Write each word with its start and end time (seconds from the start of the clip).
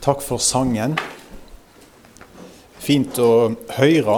Takk 0.00 0.22
for 0.24 0.40
sangen. 0.40 0.94
Fint 2.80 3.18
å 3.20 3.50
høre 3.76 4.14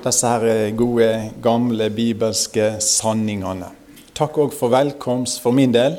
disse 0.00 0.30
her 0.32 0.70
gode, 0.72 1.08
gamle 1.44 1.90
bibelske 1.92 2.70
sanningene. 2.80 3.68
Takk 4.16 4.38
òg 4.40 4.56
for 4.56 4.72
velkomst 4.72 5.42
for 5.44 5.52
min 5.52 5.74
del. 5.76 5.98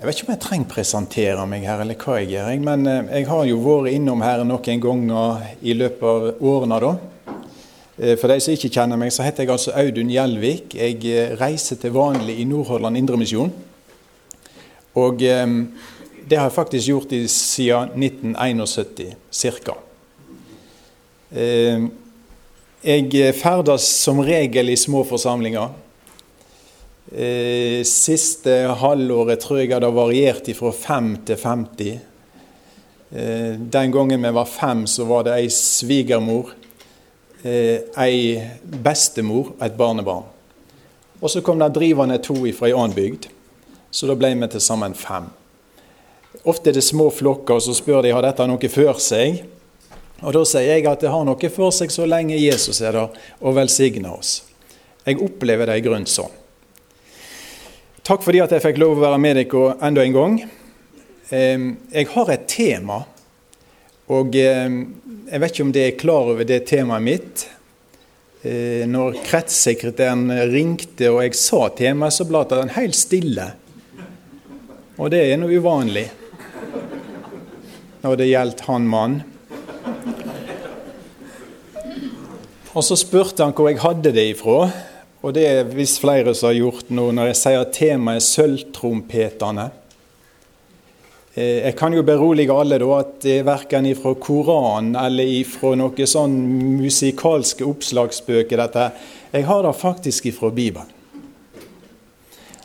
Jeg 0.00 0.08
vet 0.08 0.18
ikke 0.18 0.26
om 0.26 0.34
jeg 0.34 0.42
trenger 0.42 0.72
presentere 0.72 1.46
meg 1.52 1.68
her, 1.70 1.84
eller 1.84 2.00
hva 2.02 2.18
jeg 2.18 2.32
gjør. 2.32 2.50
Men 2.66 2.90
eh, 2.90 3.14
jeg 3.20 3.30
har 3.30 3.46
jo 3.46 3.62
vært 3.62 3.94
innom 3.94 4.26
her 4.26 4.42
noen 4.42 4.82
ganger 4.82 5.46
i 5.62 5.78
løpet 5.78 6.02
av 6.02 6.44
årene. 6.50 6.80
da. 6.82 6.92
Eh, 7.94 8.16
for 8.18 8.26
de 8.26 8.40
som 8.42 8.58
ikke 8.58 8.72
kjenner 8.74 8.98
meg, 8.98 9.14
så 9.14 9.22
heter 9.22 9.46
jeg 9.46 9.54
altså 9.54 9.76
Audun 9.78 10.10
Gjelvik. 10.10 10.74
Jeg 10.82 10.98
eh, 11.06 11.38
reiser 11.38 11.78
til 11.78 11.94
vanlig 11.94 12.40
i 12.42 12.50
Nordhordland 12.50 12.98
Indremisjon. 12.98 13.54
Og 14.98 15.22
det 16.32 16.38
har 16.40 16.48
jeg 16.48 16.56
faktisk 16.56 16.88
gjort 16.88 17.10
i, 17.12 17.26
siden 17.28 17.92
1971 18.00 19.16
ca. 19.36 19.74
Jeg 22.82 23.34
ferdes 23.36 23.88
som 24.00 24.22
regel 24.24 24.72
i 24.72 24.76
små 24.80 25.02
forsamlinger. 25.04 25.74
Eh, 27.12 27.82
siste 27.84 28.54
halvåret 28.80 29.42
tror 29.44 29.60
jeg 29.60 29.74
det 29.74 29.84
har 29.84 29.92
variert 29.92 30.48
fra 30.56 30.72
5 30.72 31.10
til 31.28 31.36
50. 31.36 31.90
Eh, 33.12 33.60
den 33.76 33.92
gangen 33.92 34.24
vi 34.24 34.32
var 34.32 34.48
fem, 34.48 34.86
så 34.86 35.04
var 35.04 35.26
det 35.28 35.36
ei 35.36 35.50
svigermor, 35.52 36.54
eh, 37.44 37.84
ei 38.00 38.40
bestemor 38.64 39.52
og 39.58 39.66
et 39.66 39.76
barnebarn. 39.76 40.24
Og 41.20 41.30
så 41.30 41.44
kom 41.44 41.60
det 41.60 41.74
drivende 41.74 42.18
to 42.18 42.40
fra 42.56 42.72
ei 42.72 42.72
annen 42.72 42.96
bygd, 42.96 43.28
så 43.90 44.08
da 44.08 44.16
ble 44.16 44.32
vi 44.34 44.48
til 44.48 44.60
sammen 44.60 44.94
fem. 44.94 45.28
Ofte 46.42 46.70
er 46.70 46.78
det 46.78 46.82
små 46.82 47.10
flokker, 47.12 47.58
og 47.58 47.62
så 47.62 47.74
spør 47.76 48.02
de 48.02 48.12
har 48.14 48.24
dette 48.24 48.46
noe 48.48 48.70
for 48.72 49.00
seg. 49.02 49.42
Og 50.22 50.32
Da 50.32 50.42
sier 50.46 50.78
jeg 50.78 50.86
at 50.86 51.02
det 51.02 51.10
har 51.12 51.24
noe 51.26 51.50
for 51.52 51.74
seg 51.74 51.92
så 51.92 52.06
lenge 52.08 52.38
Jesus 52.38 52.80
er 52.80 52.96
der 52.96 53.22
og 53.40 53.56
velsigner 53.58 54.14
oss. 54.14 54.42
Jeg 55.04 55.20
opplever 55.22 55.66
det 55.66 55.80
i 55.80 55.84
grunnen 55.84 56.06
sånn. 56.06 56.30
Takk 58.02 58.22
fordi 58.24 58.40
at 58.42 58.54
jeg 58.54 58.62
fikk 58.64 58.80
lov 58.82 58.96
å 58.96 59.04
være 59.04 59.18
med 59.22 59.38
dere 59.38 59.76
enda 59.82 60.02
en 60.02 60.14
gang. 60.14 60.38
Jeg 61.30 62.08
har 62.14 62.30
et 62.30 62.46
tema, 62.50 63.02
og 64.10 64.34
jeg 64.34 65.40
vet 65.42 65.52
ikke 65.52 65.66
om 65.66 65.74
dere 65.74 65.92
er 65.92 66.00
klar 66.00 66.32
over 66.32 66.46
det 66.46 66.64
temaet 66.70 67.06
mitt. 67.06 67.44
Eh, 68.42 68.82
når 68.90 69.20
kretssekretæren 69.22 70.26
ringte 70.50 71.12
og 71.12 71.20
jeg 71.22 71.38
sa 71.38 71.68
temaet, 71.78 72.16
så 72.16 72.26
ble 72.26 72.42
den 72.50 72.74
helt 72.74 72.98
stille. 72.98 73.46
Og 74.98 75.12
det 75.14 75.22
er 75.28 75.38
noe 75.38 75.54
uvanlig 75.62 76.08
når 78.02 78.18
det 78.18 78.30
gjaldt 78.30 78.64
han 78.66 78.88
mann. 78.90 79.20
Og 82.72 82.84
så 82.86 82.96
spurte 82.96 83.44
han 83.44 83.52
hvor 83.54 83.68
jeg 83.68 83.82
hadde 83.82 84.14
det 84.14 84.24
ifra. 84.32 84.64
Og 85.22 85.34
det 85.36 85.44
er 85.46 85.68
visst 85.70 86.00
flere 86.02 86.34
som 86.34 86.50
har 86.50 86.58
gjort 86.58 86.90
nå, 86.90 87.10
når 87.14 87.30
jeg 87.30 87.38
sier 87.38 87.62
at 87.62 87.76
temaet 87.76 88.18
er 88.18 88.26
sølvtrompetene. 88.26 89.68
Eh, 91.34 91.62
jeg 91.68 91.76
kan 91.78 91.94
jo 91.94 92.02
berolige 92.04 92.52
alle 92.52 92.80
da 92.82 92.88
at 92.98 93.14
det 93.22 93.36
er 93.38 93.46
verken 93.46 93.86
ifra 93.88 94.16
Koranen 94.18 94.96
eller 94.98 95.30
ifra 95.38 95.76
noen 95.78 96.10
sånn 96.10 96.34
musikalske 96.80 97.64
oppslagsbøker, 97.68 98.58
dette. 98.64 98.88
Jeg 99.32 99.46
har 99.48 99.62
det 99.64 99.76
faktisk 99.78 100.26
ifra 100.32 100.50
Bibelen. 100.50 100.90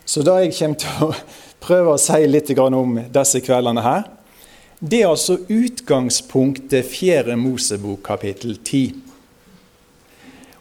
Så 0.07 0.23
det 0.23 0.39
jeg 0.47 0.57
kommer 0.57 0.81
til 0.81 1.05
å 1.05 1.13
prøve 1.67 1.93
å 1.93 2.01
si 2.01 2.25
litt 2.25 2.51
om 2.57 2.97
disse 3.13 3.43
kveldene 3.43 3.85
her, 3.85 4.07
det 4.79 4.99
er 5.01 5.09
altså 5.09 5.39
utgangspunktet 5.49 6.85
4. 6.85 7.33
Mosebok 7.39 8.03
kapittel 8.05 8.59
10. 8.61 8.91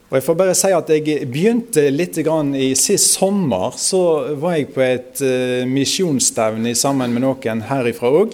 Og 0.06 0.14
jeg 0.16 0.24
får 0.24 0.38
bare 0.38 0.54
si 0.56 0.70
at 0.72 0.92
jeg 0.94 1.26
begynte 1.28 1.84
litt 1.92 2.16
grann 2.24 2.54
i 2.56 2.70
Sist 2.78 3.18
sommer 3.18 3.76
så 3.76 4.00
var 4.40 4.56
jeg 4.56 4.70
på 4.72 4.84
et 4.86 5.20
uh, 5.20 5.66
misjonsstevne 5.68 6.72
sammen 6.78 7.12
med 7.12 7.26
noen 7.26 7.62
herifra 7.68 8.14
òg. 8.22 8.32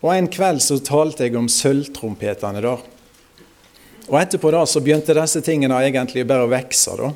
Og 0.00 0.10
en 0.14 0.30
kveld 0.32 0.64
så 0.64 0.80
talte 0.80 1.26
jeg 1.26 1.36
om 1.36 1.52
sølvtrompetene 1.52 2.64
der. 2.64 2.88
Og 4.08 4.18
etterpå 4.22 4.56
da 4.56 4.64
så 4.64 4.80
begynte 4.84 5.16
disse 5.20 5.44
tingene 5.44 5.84
egentlig 5.84 6.24
bare 6.28 6.48
å 6.48 6.52
vokse. 6.52 6.96
da. 6.96 7.12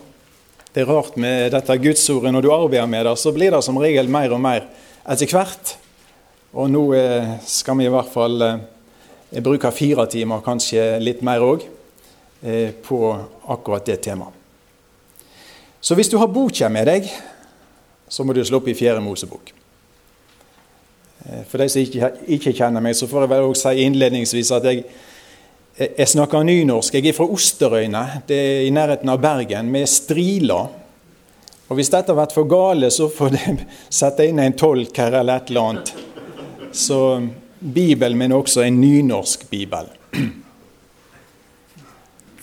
Det 0.75 0.85
er 0.85 0.93
rart 0.93 1.17
med 1.17 1.55
dette 1.57 1.81
gudsordet. 1.81 2.37
Når 2.37 2.45
du 2.45 2.53
arbeider 2.53 2.89
med 2.91 3.09
det, 3.09 3.17
så 3.17 3.33
blir 3.33 3.57
det 3.57 3.65
som 3.65 3.81
regel 3.81 4.13
mer 4.13 4.37
og 4.37 4.45
mer 4.45 4.67
etter 5.09 5.33
hvert. 5.33 5.79
Og 6.57 6.71
nå 6.73 6.83
eh, 6.97 7.35
skal 7.45 7.77
vi 7.77 7.85
i 7.85 7.93
hvert 7.93 8.09
fall 8.09 8.41
eh, 8.47 9.41
bruke 9.45 9.69
fire 9.75 10.07
timer, 10.09 10.41
kanskje 10.45 10.95
litt 11.03 11.21
mer 11.27 11.45
òg. 11.45 11.67
Eh, 12.41 12.71
på 12.83 13.01
akkurat 13.51 13.85
det 13.85 13.99
temaet. 14.07 14.35
Så 15.81 15.95
hvis 15.95 16.09
du 16.11 16.17
har 16.19 16.31
boka 16.31 16.69
med 16.73 16.89
deg, 16.89 17.07
så 18.09 18.25
må 18.25 18.35
du 18.35 18.41
slå 18.45 18.61
opp 18.63 18.69
i 18.71 18.77
Fjerde 18.79 19.03
Mosebok. 19.05 19.53
For 21.51 21.61
de 21.61 21.67
som 21.71 21.83
ikke, 21.83 22.09
ikke, 22.39 22.55
kjenner 22.57 22.83
meg, 22.83 22.97
så 22.97 23.07
får 23.11 23.25
jeg 23.25 23.31
vel 23.31 23.47
også 23.47 23.73
si 23.73 23.85
innledningsvis 23.85 24.51
at 24.55 24.67
jeg, 24.67 24.83
jeg 25.77 26.09
snakker 26.15 26.47
nynorsk. 26.47 26.95
Jeg 26.95 27.11
er 27.11 27.17
fra 27.17 27.29
Osterøyne, 27.31 28.05
det 28.27 28.39
er 28.39 28.67
i 28.67 28.75
nærheten 28.75 29.13
av 29.13 29.21
Bergen, 29.23 29.71
med 29.75 29.91
Strila. 29.91 30.61
Og 31.69 31.79
Hvis 31.79 31.93
dette 31.93 32.15
har 32.15 32.23
vært 32.23 32.35
for 32.35 32.49
gale, 32.49 32.91
så 32.95 33.11
får 33.13 33.35
de 33.37 33.57
sette 34.01 34.27
inn 34.31 34.43
en 34.43 34.57
tolk 34.59 34.99
her 34.99 35.21
eller 35.21 35.43
et 35.43 35.53
eller 35.53 35.73
annet. 35.73 35.95
Så 36.73 37.29
Bibelen 37.59 38.19
min 38.19 38.33
er 38.33 38.39
også 38.39 38.63
en 38.63 38.81
nynorsk 38.81 39.49
bibel. 39.51 39.89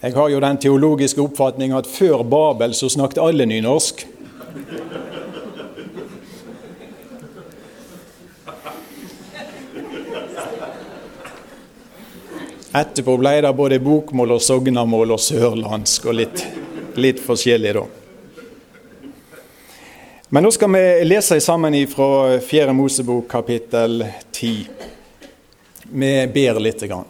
Jeg 0.02 0.14
har 0.14 0.30
jo 0.30 0.40
den 0.44 0.58
teologiske 0.62 1.22
oppfatning 1.22 1.74
at 1.74 1.88
før 1.88 2.24
Babel 2.24 2.76
så 2.78 2.90
snakket 2.90 3.24
alle 3.24 3.46
nynorsk. 3.50 4.06
Etterpå 12.76 13.16
ble 13.18 13.38
det 13.40 13.54
både 13.56 13.80
bokmål 13.80 14.36
og 14.36 14.42
sognamål 14.44 15.16
og 15.16 15.22
sørlandsk 15.24 16.10
og 16.12 16.18
litt, 16.20 16.42
litt 17.00 17.22
forskjellig, 17.24 17.72
da. 17.78 18.05
Men 20.36 20.44
nå 20.44 20.50
skal 20.52 20.72
vi 20.74 21.06
lese 21.06 21.42
sammen 21.42 21.88
fra 21.88 22.40
4. 22.40 22.74
Mosebok 22.74 23.28
kapittel 23.32 24.06
10. 24.32 24.66
Vi 25.84 26.28
ber 26.28 26.60
litt. 26.60 26.82
grann. 26.82 27.06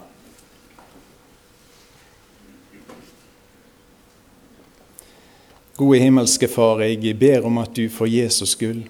Gode 5.75 5.97
himmelske 5.97 6.47
Far, 6.47 6.85
jeg 6.85 7.17
ber 7.17 7.49
om 7.49 7.57
at 7.57 7.73
du 7.73 7.89
for 7.89 8.05
Jesus 8.05 8.53
skyld 8.53 8.85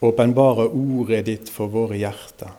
åpenbarer 0.00 0.74
ordet 0.74 1.24
ditt 1.30 1.54
for 1.54 1.70
våre 1.70 2.02
hjerter. 2.02 2.50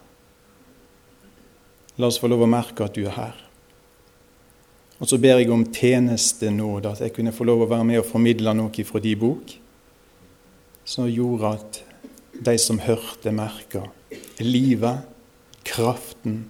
La 1.99 2.07
oss 2.07 2.23
få 2.23 2.31
lov 2.31 2.47
å 2.47 2.53
merke 2.55 2.87
at 2.87 2.95
du 2.95 3.03
er 3.03 3.17
her. 3.19 3.47
Og 5.03 5.07
så 5.11 5.19
ber 5.19 5.43
jeg 5.43 5.51
om 5.51 5.67
tjenestenåde, 5.67 6.95
at 6.95 7.09
jeg 7.09 7.19
kunne 7.19 7.35
få 7.35 7.43
lov 7.43 7.67
å 7.67 7.73
være 7.75 7.91
med 7.91 8.05
og 8.05 8.13
formidle 8.15 8.55
noe 8.55 8.87
fra 8.87 9.03
din 9.03 9.19
bok, 9.19 9.59
som 10.89 11.05
gjorde 11.05 11.51
at 11.53 11.83
de 12.41 12.55
som 12.57 12.79
hørte, 12.81 13.29
merka 13.35 13.83
livet, 14.41 15.03
kraften, 15.67 16.47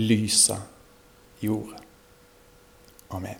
lyset 0.00 1.42
i 1.44 1.50
ordet. 1.52 1.82
Amen. 3.12 3.36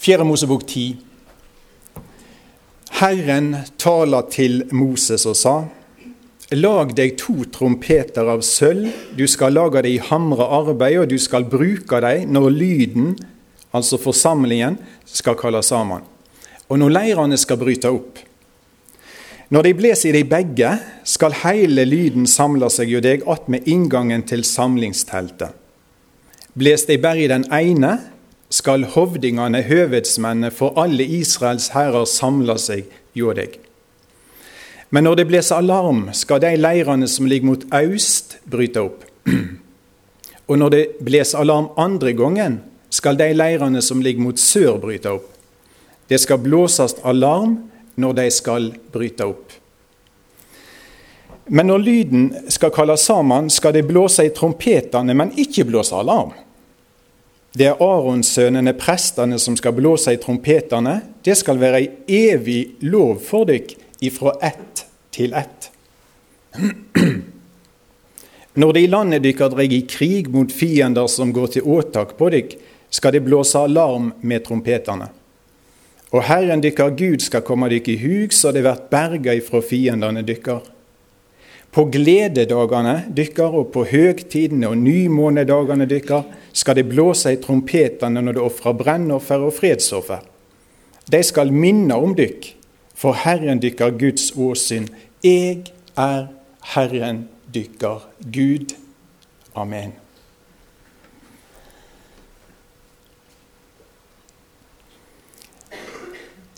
Fjerde 0.00 0.24
Mosebok 0.24 0.64
10. 0.64 0.96
Herren 3.02 3.50
taler 3.76 4.30
til 4.32 4.64
Moses 4.72 5.26
og 5.28 5.36
sa:" 5.36 5.58
Lag 6.50 6.96
deg 6.96 7.18
to 7.20 7.44
trompeter 7.52 8.26
av 8.26 8.40
sølv, 8.42 8.88
du 9.14 9.26
skal 9.28 9.52
lage 9.52 9.84
dem 9.84 9.92
i 9.92 10.00
hamre 10.02 10.42
arbeid, 10.42 10.98
og 10.98 11.10
du 11.10 11.18
skal 11.18 11.44
bruke 11.44 12.00
dem 12.00 12.32
når 12.32 12.48
lyden, 12.50 13.12
altså 13.76 13.98
forsamlingen, 14.00 14.78
skal 15.06 15.38
kalles 15.38 15.70
sammen, 15.70 16.02
og 16.70 16.78
når 16.78 16.94
leirene 16.94 17.38
skal 17.38 17.58
bryte 17.60 17.90
opp. 17.90 18.20
Når 19.50 19.66
de 19.66 19.72
bles 19.74 20.04
i 20.06 20.12
de 20.14 20.22
begge, 20.30 20.68
skal 21.02 21.34
hele 21.42 21.82
lyden 21.88 22.28
samle 22.30 22.68
seg 22.70 22.92
jo 22.92 23.00
deg 23.02 23.24
attmed 23.26 23.66
inngangen 23.66 24.22
til 24.22 24.44
samlingsteltet. 24.46 25.56
Bles 26.54 26.86
de 26.86 26.98
bare 27.02 27.24
i 27.24 27.30
den 27.30 27.46
ene, 27.54 27.96
skal 28.50 28.86
hovdingene, 28.94 29.62
høvedsmennene 29.66 30.50
for 30.54 30.78
alle 30.78 31.06
Israels 31.06 31.70
hærer 31.74 32.06
samle 32.10 32.56
seg 32.62 32.86
jo 33.14 33.34
deg. 33.34 33.58
Men 34.90 35.06
når 35.06 35.20
det 35.20 35.26
blåser 35.30 35.60
alarm, 35.62 36.08
skal 36.14 36.42
de 36.42 36.56
leirene 36.58 37.06
som 37.10 37.28
ligger 37.30 37.50
mot 37.52 37.66
øst, 37.74 38.38
bryte 38.50 38.82
opp. 38.82 39.04
Og 40.50 40.58
når 40.58 40.74
det 40.74 40.84
blåser 41.06 41.38
alarm 41.38 41.70
andre 41.78 42.14
gangen, 42.18 42.58
skal 42.90 43.18
de 43.18 43.30
leirene 43.34 43.82
som 43.82 44.02
ligger 44.02 44.24
mot 44.26 44.38
sør, 44.38 44.76
bryte 44.82 45.14
opp. 45.14 45.30
Det 46.10 46.18
skal 46.18 46.42
blåses 46.42 46.96
alarm 47.06 47.56
når 48.00 48.16
de 48.18 48.26
skal 48.34 48.70
bryte 48.92 49.26
opp. 49.30 49.56
Men 51.50 51.66
når 51.70 51.82
lyden 51.82 52.26
skal 52.50 52.70
kalles 52.74 53.02
sammen, 53.06 53.50
skal 53.50 53.74
de 53.74 53.82
blåse 53.86 54.26
i 54.26 54.32
trompetene, 54.34 55.14
men 55.14 55.32
ikke 55.38 55.66
blåse 55.66 55.96
alarm. 55.98 56.34
Det 57.50 57.66
er 57.66 57.80
Aronsønnene, 57.82 58.76
prestene, 58.78 59.38
som 59.42 59.56
skal 59.58 59.74
blåse 59.74 60.14
i 60.14 60.20
trompetene. 60.22 61.00
Det 61.26 61.34
skal 61.38 61.58
være 61.58 61.80
ei 61.80 61.88
evig 62.30 62.60
lov 62.86 63.18
for 63.26 63.48
dykk 63.50 63.74
ifra 64.06 64.36
ett 64.46 64.84
til 65.10 65.34
ett. 65.34 65.70
Når 68.60 68.72
de 68.74 68.84
i 68.84 68.90
landet 68.90 69.24
dykkar 69.26 69.50
dreg 69.50 69.74
i 69.74 69.82
krig 69.90 70.30
mot 70.30 70.52
fiender 70.54 71.10
som 71.10 71.34
går 71.34 71.56
til 71.56 71.66
åtak 71.66 72.14
på 72.18 72.30
dykk, 72.34 72.54
skal 72.90 73.14
de 73.14 73.22
blåse 73.24 73.58
alarm 73.58 74.12
med 74.20 74.44
trompetene. 74.44 75.08
Og 76.10 76.26
Herren 76.26 76.62
dykkar 76.62 76.96
Gud 76.98 77.22
skal 77.22 77.44
komme 77.46 77.68
dykk 77.70 77.88
i 77.92 77.98
hug, 78.02 78.34
så 78.34 78.50
det 78.52 78.64
vert 78.66 78.88
berga 78.90 79.34
ifra 79.38 79.62
fiendene 79.62 80.24
dykkar. 80.26 80.64
På 81.70 81.84
glededagene 81.86 82.96
dykkar 83.14 83.54
og 83.54 83.68
på 83.74 83.84
høgtidene 83.92 84.72
og 84.72 84.80
nymånedagene 84.82 85.86
dykkar 85.86 86.26
skal 86.50 86.80
de 86.80 86.86
blåse 86.86 87.30
i 87.30 87.38
trompetene 87.38 88.24
når 88.26 88.40
de 88.40 88.42
ofrer 88.42 88.74
brennoffer 88.80 89.46
og 89.46 89.54
fredsoffer. 89.54 90.24
De 91.10 91.22
skal 91.26 91.54
minne 91.54 91.94
om 91.94 92.14
dykk, 92.18 92.52
for 92.98 93.14
Herren 93.22 93.62
dykkar 93.62 93.94
Guds 94.02 94.32
åsyn. 94.34 94.90
Eg 95.22 95.70
er 95.94 96.26
Herren 96.74 97.28
dykkar 97.54 98.08
Gud. 98.34 98.74
Amen. 99.54 99.99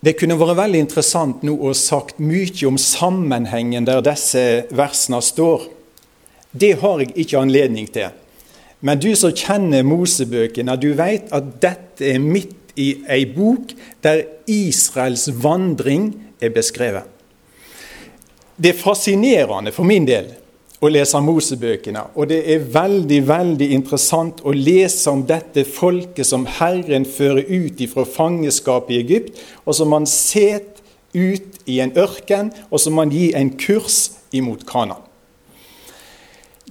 Det 0.02 0.16
kunne 0.18 0.34
vært 0.34 0.58
veldig 0.58 0.80
interessant 0.82 1.44
nå 1.46 1.52
å 1.62 1.70
sagt 1.78 2.18
mye 2.18 2.66
om 2.66 2.78
sammenhengen 2.80 3.86
der 3.86 4.02
disse 4.02 4.42
versene 4.74 5.20
står. 5.22 5.68
Det 6.50 6.72
har 6.80 7.04
jeg 7.04 7.14
ikke 7.22 7.38
anledning 7.38 7.86
til. 7.86 8.10
Men 8.82 8.98
du 8.98 9.12
som 9.14 9.30
kjenner 9.30 9.86
Mosebøkene, 9.86 10.74
du 10.74 10.90
vet 10.98 11.30
at 11.30 11.54
dette 11.62 12.08
er 12.16 12.18
midt 12.18 12.74
i 12.74 12.96
ei 13.06 13.22
bok 13.30 13.76
der 14.02 14.24
Israels 14.50 15.28
vandring 15.38 16.10
er 16.42 16.50
beskrevet. 16.50 17.06
Det 18.58 18.72
er 18.72 18.82
fascinerende 18.82 19.70
for 19.70 19.86
min 19.86 20.08
del 20.08 20.32
å 20.82 20.90
leser 20.90 21.22
Mosebøkene. 21.22 22.08
Og 22.18 22.26
det 22.32 22.40
er 22.50 22.64
veldig 22.74 23.20
veldig 23.28 23.68
interessant 23.76 24.42
å 24.42 24.54
lese 24.54 25.12
om 25.12 25.22
dette 25.28 25.62
folket 25.68 26.26
som 26.26 26.46
Herren 26.58 27.06
fører 27.06 27.46
ut 27.46 27.84
fra 27.92 28.04
fangenskapet 28.08 28.96
i 28.96 29.00
Egypt, 29.04 29.38
og 29.62 29.78
som 29.78 29.92
man 29.94 30.08
set 30.10 30.82
ut 31.14 31.62
i 31.70 31.78
en 31.84 31.94
ørken, 31.94 32.50
og 32.70 32.82
som 32.82 32.98
man 32.98 33.14
gir 33.14 33.36
en 33.38 33.52
kurs 33.54 34.10
imot 34.34 34.66
Kana. 34.66 34.98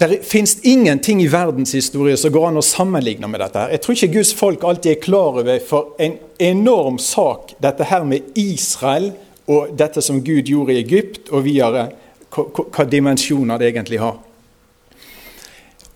Det 0.02 0.24
fins 0.26 0.58
ingenting 0.66 1.22
i 1.22 1.30
verdenshistorie 1.30 2.18
som 2.18 2.34
går 2.34 2.48
an 2.50 2.58
å 2.58 2.66
sammenligne 2.66 3.28
med 3.30 3.40
dette. 3.40 3.60
her. 3.60 3.70
Jeg 3.70 3.82
tror 3.82 3.96
ikke 3.96 4.14
Guds 4.16 4.34
folk 4.34 4.64
alltid 4.64 4.92
er 4.92 5.04
klar 5.04 5.40
over 5.40 5.60
for 5.60 5.94
en 6.00 6.18
enorm 6.40 6.98
sak 6.98 7.54
dette 7.62 7.86
her 7.86 8.04
med 8.04 8.34
Israel 8.36 9.12
og 9.48 9.76
dette 9.78 10.02
som 10.02 10.24
Gud 10.24 10.50
gjorde 10.50 10.74
i 10.74 10.82
Egypt 10.82 11.30
og 11.30 11.46
videre 11.46 11.92
hva 12.32 12.86
dimensjoner 12.88 13.60
det 13.60 13.72
egentlig 13.72 14.00
har. 14.00 14.20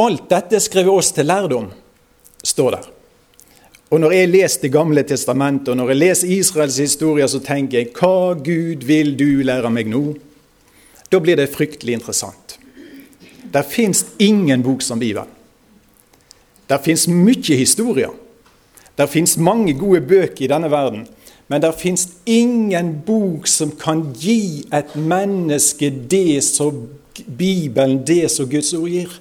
Alt 0.03 0.27
dette 0.29 0.59
skriver 0.59 0.91
oss 0.91 1.13
til 1.15 1.29
lærdom, 1.29 1.69
står 2.43 2.75
der. 2.75 2.91
Og 3.93 3.99
Når 4.01 4.11
jeg 4.11 4.29
leser 4.29 4.61
Det 4.61 4.71
gamle 4.71 5.03
testamentet 5.03 5.69
og 5.69 5.77
når 5.77 5.89
jeg 5.89 5.97
leser 5.97 6.27
Israels 6.27 6.77
historie, 6.77 7.27
så 7.27 7.39
tenker 7.39 7.77
jeg 7.79 7.93
hva 7.93 8.33
Gud 8.33 8.83
vil 8.83 9.15
du 9.15 9.43
lære 9.43 9.69
meg 9.69 9.87
nå? 9.87 10.15
Da 11.11 11.19
blir 11.19 11.37
det 11.37 11.53
fryktelig 11.53 11.93
interessant. 11.93 12.57
Der 13.53 13.63
fins 13.63 14.05
ingen 14.19 14.63
bok 14.63 14.81
som 14.81 14.99
Bibelen. 14.99 15.29
Der 16.67 16.81
fins 16.81 17.07
mye 17.07 17.55
historier. 17.55 18.09
Der 18.97 19.05
fins 19.07 19.37
mange 19.37 19.73
gode 19.73 20.01
bøker 20.01 20.43
i 20.43 20.49
denne 20.49 20.71
verden. 20.71 21.05
Men 21.47 21.61
det 21.61 21.75
fins 21.77 22.07
ingen 22.25 22.95
bok 23.05 23.47
som 23.47 23.71
kan 23.77 24.07
gi 24.17 24.65
et 24.73 24.95
menneske 24.97 25.91
det 26.09 26.41
som 26.43 26.87
Bibelen, 27.25 28.01
det 28.05 28.31
som 28.33 28.49
Guds 28.49 28.73
ord 28.73 28.89
gir. 28.89 29.11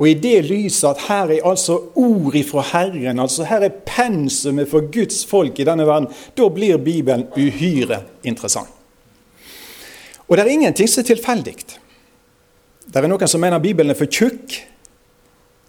Og 0.00 0.08
i 0.10 0.14
det 0.18 0.40
lyset 0.48 0.88
at 0.88 1.02
her 1.06 1.30
er 1.36 1.46
altså 1.46 1.76
ord 1.94 2.34
ifra 2.34 2.64
Herren, 2.72 3.20
altså 3.22 3.44
her 3.46 3.62
er 3.62 3.76
pensumet 3.86 4.68
for 4.70 4.88
Guds 4.92 5.22
folk 5.26 5.60
i 5.60 5.66
denne 5.68 5.86
verden, 5.86 6.08
da 6.34 6.48
blir 6.50 6.80
Bibelen 6.82 7.28
uhyre 7.36 8.00
interessant. 8.24 8.72
Og 10.28 10.36
det 10.36 10.46
er 10.46 10.54
ingenting 10.56 10.88
som 10.88 11.04
er 11.04 11.10
tilfeldig. 11.12 11.54
Det 12.88 12.96
er 13.00 13.08
noen 13.08 13.28
som 13.28 13.42
mener 13.42 13.62
Bibelen 13.62 13.92
er 13.92 13.98
for 13.98 14.10
tjukk. 14.10 14.56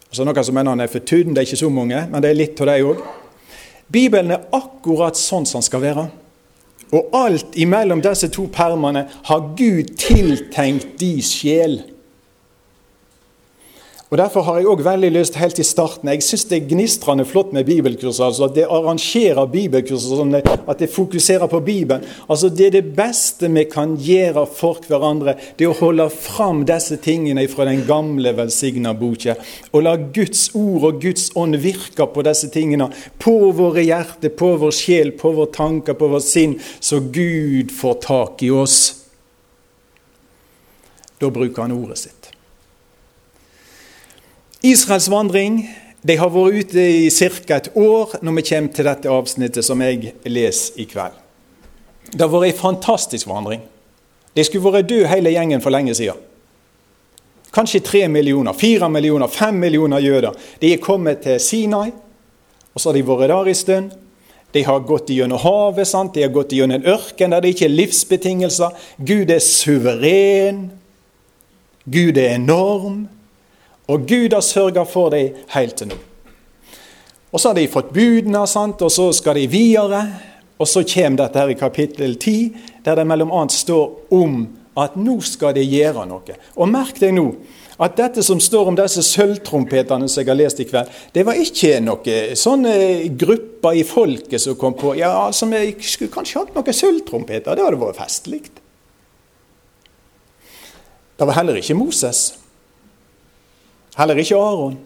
Altså 0.08 0.24
Noen 0.24 0.44
som 0.46 0.56
mener 0.56 0.72
den 0.72 0.84
er 0.86 0.90
for 0.90 1.04
tynn. 1.04 1.34
Det 1.34 1.42
er 1.42 1.48
ikke 1.48 1.60
så 1.60 1.70
mange, 1.70 2.02
men 2.10 2.22
det 2.24 2.30
er 2.30 2.38
litt 2.38 2.60
av 2.64 2.70
det 2.70 2.76
òg. 2.86 3.02
Bibelen 3.92 4.34
er 4.34 4.46
akkurat 4.54 5.18
sånn 5.18 5.46
som 5.46 5.60
den 5.60 5.66
skal 5.66 5.84
være. 5.84 6.06
Og 6.94 7.14
alt 7.18 7.56
imellom 7.58 8.02
disse 8.02 8.28
to 8.32 8.46
permene 8.52 9.06
har 9.28 9.46
Gud 9.58 9.96
tiltenkt 9.98 10.96
de 11.00 11.16
sjel. 11.24 11.80
Og 14.06 14.18
Derfor 14.18 14.42
har 14.46 14.60
jeg 14.60 14.68
også 14.70 14.84
veldig 14.86 15.08
lyst 15.10 15.36
helt 15.40 15.58
i 15.58 15.64
starten 15.66 16.08
Jeg 16.08 16.22
syns 16.22 16.44
det 16.46 16.56
er 16.60 16.68
gnistrende 16.70 17.24
flott 17.26 17.52
med 17.52 17.66
bibelkurs. 17.66 18.20
altså 18.20 18.44
At 18.44 18.54
det 18.54 18.68
arrangerer 18.70 19.48
bibelkurs, 19.50 20.06
sånn 20.06 20.36
at 20.38 20.78
det 20.78 20.92
fokuserer 20.92 21.50
på 21.50 21.60
Bibelen. 21.60 22.04
Altså 22.30 22.48
Det 22.48 22.68
er 22.68 22.76
det 22.76 22.94
beste 22.96 23.50
vi 23.50 23.64
kan 23.64 23.96
gjøre 23.98 24.46
for 24.46 24.78
hverandre. 24.86 25.34
Det 25.58 25.66
er 25.66 25.72
å 25.72 25.80
holde 25.80 26.06
fram 26.10 26.62
disse 26.68 27.00
tingene 27.02 27.48
fra 27.50 27.66
den 27.66 27.82
gamle, 27.86 28.30
velsigna 28.36 28.94
boka. 28.94 29.34
Og 29.72 29.82
la 29.82 29.96
Guds 29.96 30.50
ord 30.54 30.86
og 30.86 31.00
Guds 31.02 31.32
ånd 31.34 31.58
virke 31.58 32.06
på 32.06 32.22
disse 32.22 32.50
tingene. 32.54 32.92
På 33.18 33.50
våre 33.50 33.82
hjerter, 33.82 34.30
på 34.30 34.52
vår 34.60 34.74
sjel, 34.74 35.16
på 35.18 35.34
våre 35.34 35.50
tanker, 35.50 35.98
på 35.98 36.12
vår 36.14 36.22
sinn. 36.22 36.60
Så 36.78 37.00
Gud 37.10 37.74
får 37.74 37.98
tak 38.06 38.46
i 38.46 38.50
oss. 38.54 39.02
Da 41.18 41.32
bruker 41.32 41.66
han 41.66 41.74
ordet 41.74 41.98
sitt. 42.04 42.15
Israels 44.62 45.10
vandring 45.10 45.60
de 46.06 46.16
har 46.16 46.30
vært 46.30 46.70
ute 46.70 46.80
i 46.80 47.10
ca. 47.10 47.56
et 47.56 47.70
år 47.74 48.18
når 48.22 48.36
vi 48.36 48.44
kommer 48.48 48.72
til 48.72 48.86
dette 48.86 49.10
avsnittet 49.10 49.64
som 49.64 49.80
jeg 49.82 50.14
leser 50.24 50.80
i 50.80 50.86
kveld. 50.86 51.16
Det 52.12 52.22
har 52.22 52.30
vært 52.30 52.52
ei 52.52 52.56
fantastisk 52.56 53.26
vandring. 53.26 53.64
De 54.36 54.44
skulle 54.44 54.70
vært 54.70 54.88
døde 54.88 55.10
hele 55.10 55.32
gjengen 55.34 55.62
for 55.64 55.74
lenge 55.74 55.94
siden. 55.98 56.20
Kanskje 57.56 57.80
tre 57.80 58.02
millioner, 58.08 58.52
fire 58.52 58.88
millioner, 58.92 59.28
fem 59.32 59.56
millioner 59.56 60.02
jøder. 60.04 60.34
De 60.60 60.72
er 60.72 60.82
kommet 60.82 61.22
til 61.24 61.40
Sinai, 61.40 61.90
og 62.74 62.80
så 62.80 62.90
har 62.90 62.98
de 62.98 63.06
vært 63.06 63.32
der 63.32 63.48
en 63.48 63.56
stund. 63.56 63.94
De 64.52 64.62
har 64.64 64.84
gått 64.88 65.10
gjennom 65.10 65.40
havet, 65.40 65.88
sant? 65.88 66.14
de 66.14 66.22
har 66.22 66.32
gått 66.32 66.52
gjennom 66.52 66.78
en 66.78 66.90
ørken 66.94 67.32
der 67.32 67.42
det 67.42 67.54
ikke 67.54 67.66
er 67.66 67.74
livsbetingelser. 67.74 68.76
Gud 68.98 69.32
er 69.32 69.42
suveren. 69.42 70.66
Gud 71.88 72.20
er 72.20 72.36
enorm. 72.36 73.06
Og 73.86 74.06
Gud 74.08 74.34
har 74.34 74.42
sørga 74.42 74.84
for 74.88 75.12
dem 75.14 75.36
helt 75.54 75.76
til 75.78 75.92
nå. 75.92 75.98
Og 77.32 77.40
så 77.40 77.50
har 77.50 77.58
de 77.58 77.66
fått 77.68 77.92
budene, 77.94 78.46
sant? 78.48 78.82
og 78.82 78.90
så 78.92 79.10
skal 79.14 79.36
de 79.38 79.46
videre. 79.50 80.02
Og 80.56 80.68
så 80.68 80.82
kommer 80.88 81.20
dette 81.20 81.42
her 81.42 81.52
i 81.52 81.58
kapittel 81.58 82.16
10, 82.16 82.56
der 82.84 82.96
det 82.96 83.04
annet 83.12 83.52
står 83.52 84.14
om 84.14 84.46
at 84.76 84.96
nå 84.96 85.18
skal 85.24 85.54
de 85.56 85.64
gjøre 85.64 86.06
noe. 86.08 86.36
Og 86.56 86.68
merk 86.68 86.98
deg 87.00 87.14
nå 87.16 87.30
at 87.76 87.96
dette 87.98 88.22
som 88.24 88.40
står 88.40 88.70
om 88.70 88.76
disse 88.78 89.02
sølvtrompetene 89.04 90.08
som 90.08 90.22
jeg 90.22 90.30
har 90.30 90.38
lest 90.38 90.62
i 90.64 90.66
kveld, 90.68 90.88
det 91.12 91.26
var 91.28 91.36
ikke 91.36 91.74
noen 91.84 92.36
sånne 92.40 92.72
grupper 93.20 93.76
i 93.76 93.84
folket 93.84 94.40
som 94.40 94.56
kom 94.56 94.76
på 94.78 94.94
ja, 94.96 95.10
altså 95.26 95.48
vi 95.50 95.74
skulle 95.84 96.12
kanskje 96.12 96.40
hatt 96.40 96.56
noen 96.56 96.78
sølvtrompeter. 96.80 97.52
Det 97.52 97.66
hadde 97.66 97.82
vært 97.82 98.00
festlig. 98.00 98.42
Det 101.16 101.28
var 101.28 101.36
heller 101.36 101.60
ikke 101.60 101.76
Moses. 101.76 102.30
Heller 103.96 104.20
ikke 104.20 104.36
Aron. 104.36 104.76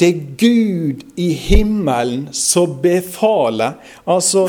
Det 0.00 0.08
er 0.08 0.22
Gud 0.38 1.02
i 1.16 1.32
himmelen 1.38 2.28
som 2.34 2.78
befaler. 2.82 3.78
Altså, 4.06 4.48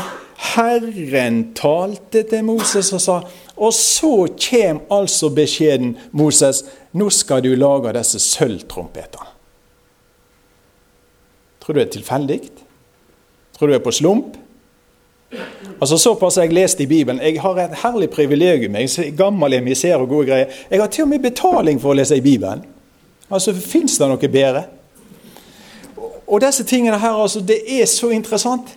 Herren 0.55 1.53
talte 1.55 2.23
til 2.29 2.43
Moses 2.43 2.91
og 2.93 3.01
sa 3.01 3.19
Og 3.55 3.73
så 3.73 4.27
kommer 4.49 4.81
altså 4.91 5.29
beskjeden, 5.29 5.93
Moses, 6.11 6.65
nå 6.91 7.09
skal 7.09 7.43
du 7.43 7.53
lage 7.55 7.93
disse 7.95 8.19
sølvtrompetene. 8.19 9.29
Tror 11.61 11.73
du 11.73 11.79
det 11.79 11.85
er 11.87 11.93
tilfeldig? 11.93 12.39
Tror 13.55 13.67
du 13.67 13.73
det 13.73 13.79
er 13.79 13.85
på 13.85 13.95
slump? 13.95 14.35
Altså 15.81 15.97
Såpass 15.97 16.35
har 16.35 16.43
jeg 16.43 16.53
lest 16.53 16.81
i 16.83 16.85
Bibelen. 16.85 17.21
Jeg 17.21 17.41
har 17.41 17.57
et 17.63 17.79
herlig 17.83 18.09
privilegium. 18.09 18.75
Jeg 18.75 18.91
er 18.99 19.15
gammel 19.17 19.53
emissær 19.53 20.03
og 20.03 20.09
gode 20.09 20.27
greier. 20.27 20.51
Jeg 20.71 20.81
har 20.81 20.87
til 20.87 21.07
og 21.07 21.09
med 21.09 21.23
betaling 21.23 21.79
for 21.81 21.93
å 21.93 21.97
lese 21.97 22.19
i 22.19 22.23
Bibelen. 22.23 22.65
Altså, 23.29 23.53
Fins 23.53 23.97
det 23.97 24.09
noe 24.09 24.31
bedre? 24.31 24.65
Og 26.25 26.41
disse 26.41 26.65
tingene 26.65 26.99
her, 26.99 27.15
altså, 27.21 27.41
det 27.41 27.61
er 27.69 27.85
så 27.89 28.09
interessant. 28.13 28.75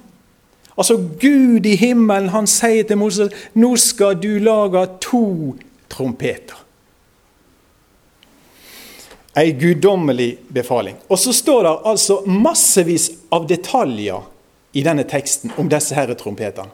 Altså 0.78 0.96
Gud 1.20 1.66
i 1.66 1.74
himmelen 1.74 2.30
han 2.30 2.46
sier 2.46 2.86
til 2.86 3.00
Moses 3.00 3.34
nå 3.58 3.72
skal 3.82 4.14
du 4.22 4.36
lage 4.38 4.84
to 5.02 5.56
trompeter. 5.90 6.60
Ei 9.38 9.52
guddommelig 9.58 10.36
befaling. 10.54 10.96
Og 11.08 11.18
så 11.18 11.34
står 11.34 11.62
det 11.66 11.74
altså 11.90 12.20
massevis 12.26 13.10
av 13.34 13.46
detaljer 13.50 14.22
i 14.78 14.82
denne 14.86 15.04
teksten 15.06 15.52
om 15.58 15.68
disse 15.70 15.94
her 15.94 16.14
trompetene. 16.18 16.70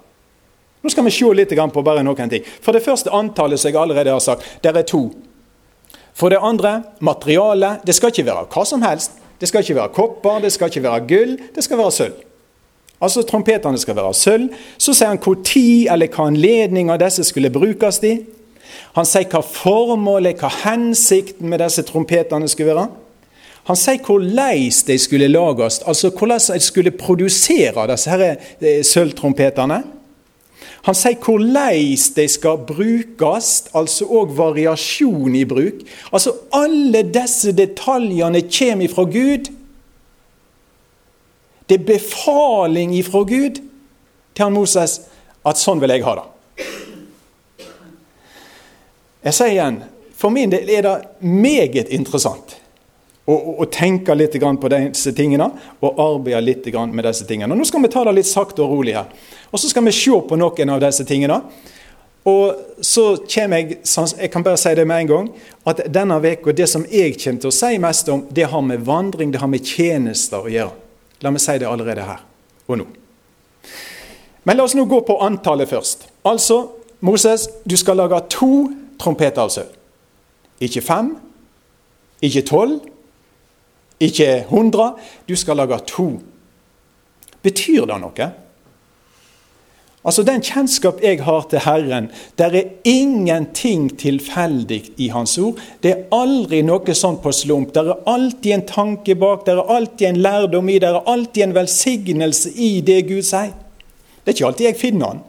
Nå 0.84 0.92
skal 0.92 1.06
vi 1.06 1.12
se 1.16 1.28
litt 1.32 1.52
på 1.72 1.82
bare 1.82 2.04
noen 2.04 2.28
ting. 2.28 2.44
For 2.60 2.76
det 2.76 2.84
første 2.84 3.12
antallet 3.12 3.60
som 3.60 3.70
jeg 3.70 3.80
allerede 3.80 4.12
har 4.12 4.20
sagt, 4.20 4.44
det 4.60 4.68
er 4.68 4.84
to. 4.84 5.06
For 6.14 6.30
det 6.30 6.38
andre 6.42 6.82
materialet. 7.00 7.82
Det 7.86 7.94
skal 7.94 8.12
ikke 8.12 8.26
være 8.28 8.46
hva 8.52 8.64
som 8.68 8.82
helst. 8.82 9.18
Det 9.40 9.50
skal 9.50 9.64
ikke 9.64 9.76
være 9.80 9.94
kopper, 9.96 10.38
det 10.40 10.52
skal 10.54 10.70
ikke 10.70 10.84
være 10.84 11.06
gull, 11.08 11.34
det 11.54 11.64
skal 11.64 11.78
være 11.78 11.92
sølv. 11.92 12.20
Altså 13.02 13.22
Trompetene 13.26 13.78
skal 13.78 13.96
være 13.98 14.14
sølv. 14.14 14.48
Så 14.78 14.94
sier 14.94 15.10
han 15.10 15.20
hvor 15.20 15.40
tid 15.44 15.90
eller 15.92 16.08
hva 16.08 16.28
anledning 16.30 16.92
av 16.92 17.02
disse 17.02 17.26
skulle 17.26 17.50
brukes 17.52 18.00
i. 18.06 18.14
Han 18.94 19.06
sier 19.06 19.26
hva 19.30 19.42
formålet, 19.42 20.38
hva 20.38 20.50
hensikten 20.62 21.50
med 21.50 21.60
disse 21.64 21.82
trompetene 21.86 22.48
skulle 22.48 22.70
være. 22.72 22.86
Han 23.64 23.78
sier 23.80 24.00
hvordan 24.04 24.70
de 24.86 24.96
skulle 25.00 25.28
lages, 25.28 25.80
altså 25.88 26.10
hvordan 26.12 26.40
de 26.54 26.60
skulle 26.60 26.90
produsere 26.90 27.86
disse 27.90 28.18
eh, 28.60 28.82
sølvtrompetene. 28.84 29.82
Han 30.84 30.96
sier 30.96 31.16
hvordan 31.16 31.96
de 32.16 32.26
skal 32.28 32.64
brukes, 32.68 33.50
altså 33.72 34.04
òg 34.04 34.34
variasjon 34.36 35.36
i 35.36 35.44
bruk. 35.48 35.80
Altså 36.12 36.34
Alle 36.52 37.00
disse 37.08 37.54
detaljene 37.56 38.42
kommer 38.52 38.92
fra 38.92 39.04
Gud. 39.08 39.48
Det 41.68 41.80
er 41.80 41.86
befaling 41.88 42.92
ifra 42.98 43.24
Gud 43.24 43.62
til 44.34 44.44
han 44.44 44.52
Moses 44.52 45.00
at 45.44 45.60
sånn 45.60 45.80
vil 45.80 45.94
jeg 45.94 46.04
ha 46.04 46.18
det. 46.18 46.26
Jeg 49.24 49.36
sier 49.38 49.54
igjen, 49.54 49.80
for 50.12 50.32
min 50.34 50.52
del 50.52 50.68
er 50.68 50.84
det 50.84 50.96
meget 51.24 51.88
interessant 51.88 52.58
å, 53.24 53.34
og, 53.34 53.52
og 53.64 53.70
tenke 53.72 54.14
litt 54.16 54.36
på 54.36 54.70
disse 54.72 55.12
tingene 55.16 55.48
og 55.80 56.00
arbeide 56.00 56.42
litt 56.44 56.66
med 56.92 57.04
disse 57.06 57.26
tingene. 57.28 57.54
Og 57.54 57.60
nå 57.60 57.68
skal 57.68 57.82
vi 57.84 57.92
ta 57.92 58.04
det 58.04 58.18
litt 58.18 58.28
sakte 58.28 58.64
og 58.64 58.74
rolig 58.76 58.96
her. 58.98 59.08
Og 59.50 59.60
så 59.60 59.70
skal 59.70 59.86
vi 59.86 59.94
se 59.96 60.18
på 60.28 60.38
noen 60.40 60.74
av 60.74 60.82
disse 60.84 61.06
tingene. 61.08 61.40
Og 62.24 62.80
så 62.80 63.18
jeg 63.28 63.78
jeg 63.84 64.30
kan 64.32 64.44
bare 64.44 64.56
si 64.56 64.74
det 64.74 64.86
med 64.88 65.04
en 65.04 65.08
gang, 65.08 65.26
at 65.66 65.82
denne 65.92 66.16
uka, 66.16 66.52
det 66.52 66.68
som 66.68 66.86
jeg 66.90 67.18
kommer 67.20 67.40
til 67.40 67.50
å 67.50 67.56
si 67.56 67.78
mest 67.78 68.08
om, 68.08 68.24
det 68.30 68.48
har 68.48 68.62
med 68.62 68.84
vandring, 68.84 69.32
det 69.32 69.40
har 69.40 69.48
med 69.48 69.64
tjenester 69.64 70.40
å 70.40 70.48
gjøre. 70.48 70.72
La 71.20 71.30
meg 71.30 71.40
si 71.40 71.58
det 71.58 71.68
allerede 71.68 72.04
her 72.04 72.24
og 72.66 72.80
nå. 72.80 72.86
Men 74.44 74.56
la 74.56 74.64
oss 74.64 74.74
nå 74.76 74.84
gå 74.88 75.00
på 75.04 75.18
antallet 75.24 75.68
først. 75.68 76.08
Altså, 76.24 76.68
Moses, 77.00 77.48
du 77.64 77.76
skal 77.76 77.96
lage 78.00 78.20
to 78.32 78.70
trompeter 79.00 79.44
av 79.44 79.52
sølv. 79.52 79.72
Ikke 80.64 80.80
fem, 80.84 81.14
ikke 82.24 82.44
tolv, 82.48 82.80
ikke 84.00 84.44
hundre. 84.48 84.94
Du 85.28 85.36
skal 85.36 85.56
lage 85.56 85.78
to. 85.86 86.08
Betyr 87.44 87.86
det 87.86 88.00
noe? 88.00 88.30
Altså 90.04 90.22
Den 90.22 90.42
kjennskap 90.44 90.98
jeg 91.00 91.22
har 91.24 91.46
til 91.48 91.62
Herren, 91.64 92.10
der 92.36 92.52
er 92.52 92.72
ingenting 92.84 93.86
tilfeldig 93.96 94.82
i 95.00 95.08
Hans 95.08 95.38
ord. 95.40 95.60
Det 95.80 95.92
er 95.94 96.02
aldri 96.12 96.60
noe 96.60 96.96
sånn 96.96 97.16
på 97.24 97.32
slump. 97.32 97.72
Der 97.72 97.88
er 97.88 98.02
alltid 98.12 98.50
en 98.52 98.66
tanke 98.68 99.16
bak, 99.16 99.46
der 99.46 99.62
er 99.62 99.76
alltid 99.78 100.10
en 100.10 100.20
lærdom 100.20 100.68
i, 100.68 100.78
der 100.78 100.98
er 100.98 101.08
alltid 101.08 101.46
en 101.46 101.56
velsignelse 101.56 102.52
i 102.52 102.82
det 102.84 103.06
Gud 103.08 103.24
sier. 103.24 103.54
Det 104.24 104.32
er 104.32 104.36
ikke 104.36 104.50
alltid 104.50 104.68
jeg 104.68 104.80
finner 104.80 105.14
han. 105.14 105.24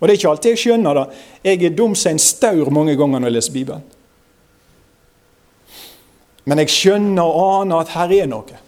Og 0.00 0.08
det 0.08 0.14
er 0.14 0.18
ikke 0.18 0.30
alltid 0.32 0.54
jeg 0.54 0.62
skjønner 0.64 0.96
det. 0.96 1.06
Jeg 1.44 1.64
er 1.68 1.76
dum 1.76 1.92
som 1.96 2.14
en 2.14 2.22
staur 2.22 2.72
mange 2.72 2.96
ganger 2.96 3.20
når 3.20 3.28
jeg 3.28 3.36
leser 3.36 3.56
Bibelen. 3.58 3.84
Men 6.44 6.62
jeg 6.62 6.72
skjønner 6.74 7.22
og 7.22 7.62
aner 7.62 7.82
at 7.84 7.94
her 7.94 8.14
er 8.22 8.30
noe. 8.30 8.60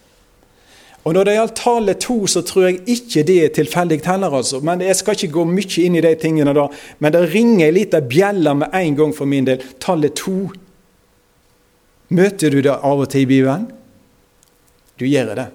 Og 1.05 1.13
Når 1.13 1.25
det 1.25 1.33
gjelder 1.35 1.55
tallet 1.59 2.01
to, 2.01 2.15
så 2.27 2.41
tror 2.43 2.65
jeg 2.65 2.81
ikke 2.89 3.23
det 3.29 3.37
er 3.45 3.49
tilfeldig 3.53 4.01
heller. 4.07 4.35
altså. 4.35 4.61
Men 4.61 4.81
Jeg 4.81 4.97
skal 4.97 5.15
ikke 5.15 5.33
gå 5.33 5.45
mye 5.45 5.85
inn 5.85 5.97
i 5.97 6.01
de 6.01 6.15
tingene 6.15 6.55
da. 6.55 6.69
Men 6.99 7.13
det 7.13 7.35
ringer 7.35 7.67
ei 7.67 7.73
lita 7.73 8.01
bjelle 8.01 8.55
med 8.55 8.69
en 8.73 8.97
gang 8.97 9.13
for 9.15 9.27
min 9.27 9.45
del. 9.45 9.61
Tallet 9.81 10.15
to. 10.17 10.51
Møter 12.09 12.51
du 12.51 12.63
det 12.63 12.73
av 12.73 13.01
og 13.01 13.11
til 13.11 13.21
i 13.21 13.27
Bibelen? 13.27 13.69
Du 14.99 15.05
gjør 15.05 15.35
det. 15.35 15.47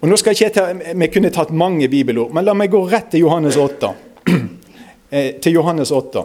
Og 0.00 0.08
nå 0.08 0.16
skal 0.16 0.32
jeg 0.32 0.48
ikke 0.48 0.54
ta, 0.54 0.94
Vi 0.94 1.08
kunne 1.08 1.30
tatt 1.30 1.50
mange 1.50 1.88
bibelord, 1.88 2.32
men 2.32 2.44
la 2.44 2.54
meg 2.54 2.70
gå 2.70 2.80
rett 2.88 3.10
til 3.10 3.26
Johannes 3.26 3.56
8. 3.56 3.94
Eh, 5.10 5.38
til 5.40 5.54
Johannes 5.54 5.88
8. 5.88 6.20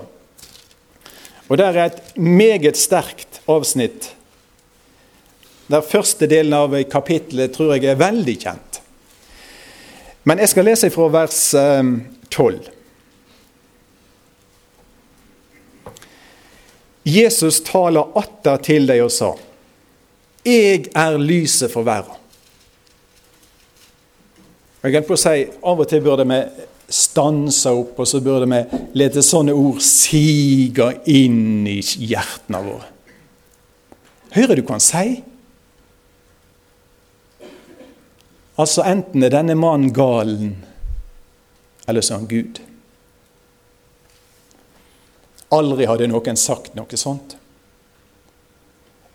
Og 1.47 1.57
Der 1.57 1.71
er 1.71 1.85
et 1.85 2.17
meget 2.17 2.75
sterkt 2.75 3.39
avsnitt. 3.47 4.09
Den 5.67 5.83
første 5.87 6.27
delen 6.27 6.53
av 6.57 6.75
kapittelet 6.91 7.53
tror 7.55 7.75
jeg 7.75 7.87
er 7.91 7.99
veldig 7.99 8.35
kjent. 8.41 8.79
Men 10.27 10.39
jeg 10.39 10.51
skal 10.51 10.67
lese 10.67 10.91
fra 10.91 11.09
vers 11.11 11.39
12. 11.53 12.55
Eh, 12.55 12.69
Jesus 17.03 17.59
taler 17.67 18.13
atter 18.19 18.61
til 18.63 18.87
deg 18.87 19.03
og 19.03 19.11
sa:" 19.11 19.33
Jeg 20.45 20.89
er 20.95 21.17
lyset 21.17 21.71
for 21.71 21.83
verden. 21.83 22.15
Jeg 24.83 25.05
på 25.07 25.15
å 25.15 25.17
si, 25.19 25.47
Av 25.63 25.79
og 25.79 25.87
til 25.87 26.01
burde 26.03 26.25
vi 26.27 26.39
stanse 26.89 27.71
opp, 27.71 27.99
og 27.99 28.07
så 28.07 28.19
burde 28.19 28.47
vi 28.51 28.79
lete 28.99 29.23
sånne 29.23 29.53
ord 29.55 29.79
sige 29.81 30.89
inn 31.05 31.67
i 31.67 31.79
hjertene 31.79 32.59
våre. 32.65 32.89
Hører 34.35 34.55
du 34.55 34.61
hva 34.63 34.75
han 34.75 34.83
sier? 34.83 35.21
Altså 38.57 38.83
enten 38.85 39.23
er 39.23 39.33
denne 39.33 39.55
mannen 39.57 39.93
galen, 39.93 40.57
eller 41.87 42.01
så 42.05 42.13
er 42.13 42.21
han 42.21 42.29
Gud. 42.29 42.59
Aldri 45.53 45.87
hadde 45.89 46.09
noen 46.09 46.37
sagt 46.37 46.75
noe 46.77 46.99
sånt. 46.99 47.37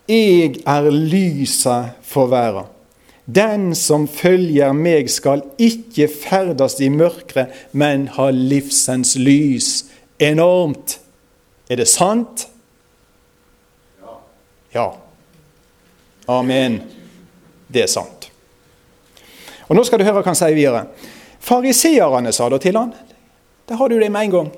Jeg 0.09 0.59
er 0.67 0.91
lyset 0.91 2.03
for 2.07 2.31
verden. 2.33 2.75
Den 3.29 3.75
som 3.77 4.07
følger 4.09 4.73
meg, 4.73 5.11
skal 5.13 5.43
ikke 5.61 6.07
ferdes 6.09 6.79
i 6.81 6.89
mørket, 6.89 7.53
men 7.77 8.07
ha 8.17 8.31
livsens 8.33 9.19
lys. 9.21 9.85
Enormt. 10.19 10.97
Er 11.69 11.77
det 11.77 11.91
sant? 11.93 12.47
Ja. 14.73 14.89
Amen. 16.29 16.81
Det 17.69 17.85
er 17.85 17.93
sant. 17.93 18.18
Og 19.69 19.77
Nå 19.77 19.85
skal 19.85 20.01
du 20.01 20.07
høre 20.07 20.21
hva 20.21 20.31
han 20.31 20.39
sier 20.39 20.57
videre. 20.57 20.87
Fariseerne 21.45 22.33
sa 22.33 22.49
da 22.49 22.59
til 22.61 22.77
han. 22.77 22.95
Der 23.69 23.77
har 23.77 23.89
du 23.89 23.99
det 24.01 24.11
med 24.13 24.29
en 24.29 24.33
gang. 24.33 24.49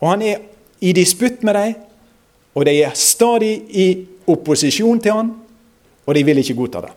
Og 0.00 0.08
han 0.08 0.22
er 0.24 0.40
i 0.80 0.92
disputt 0.96 1.42
med 1.44 1.54
dem, 1.54 1.74
og 2.56 2.64
de 2.66 2.72
er 2.82 2.96
stadig 2.96 3.52
i 3.68 3.86
opposisjon 4.26 5.00
til 5.00 5.12
han, 5.12 5.34
og 6.06 6.14
de 6.16 6.24
vil 6.24 6.40
ikke 6.40 6.56
godta 6.56 6.80
det. 6.86 6.94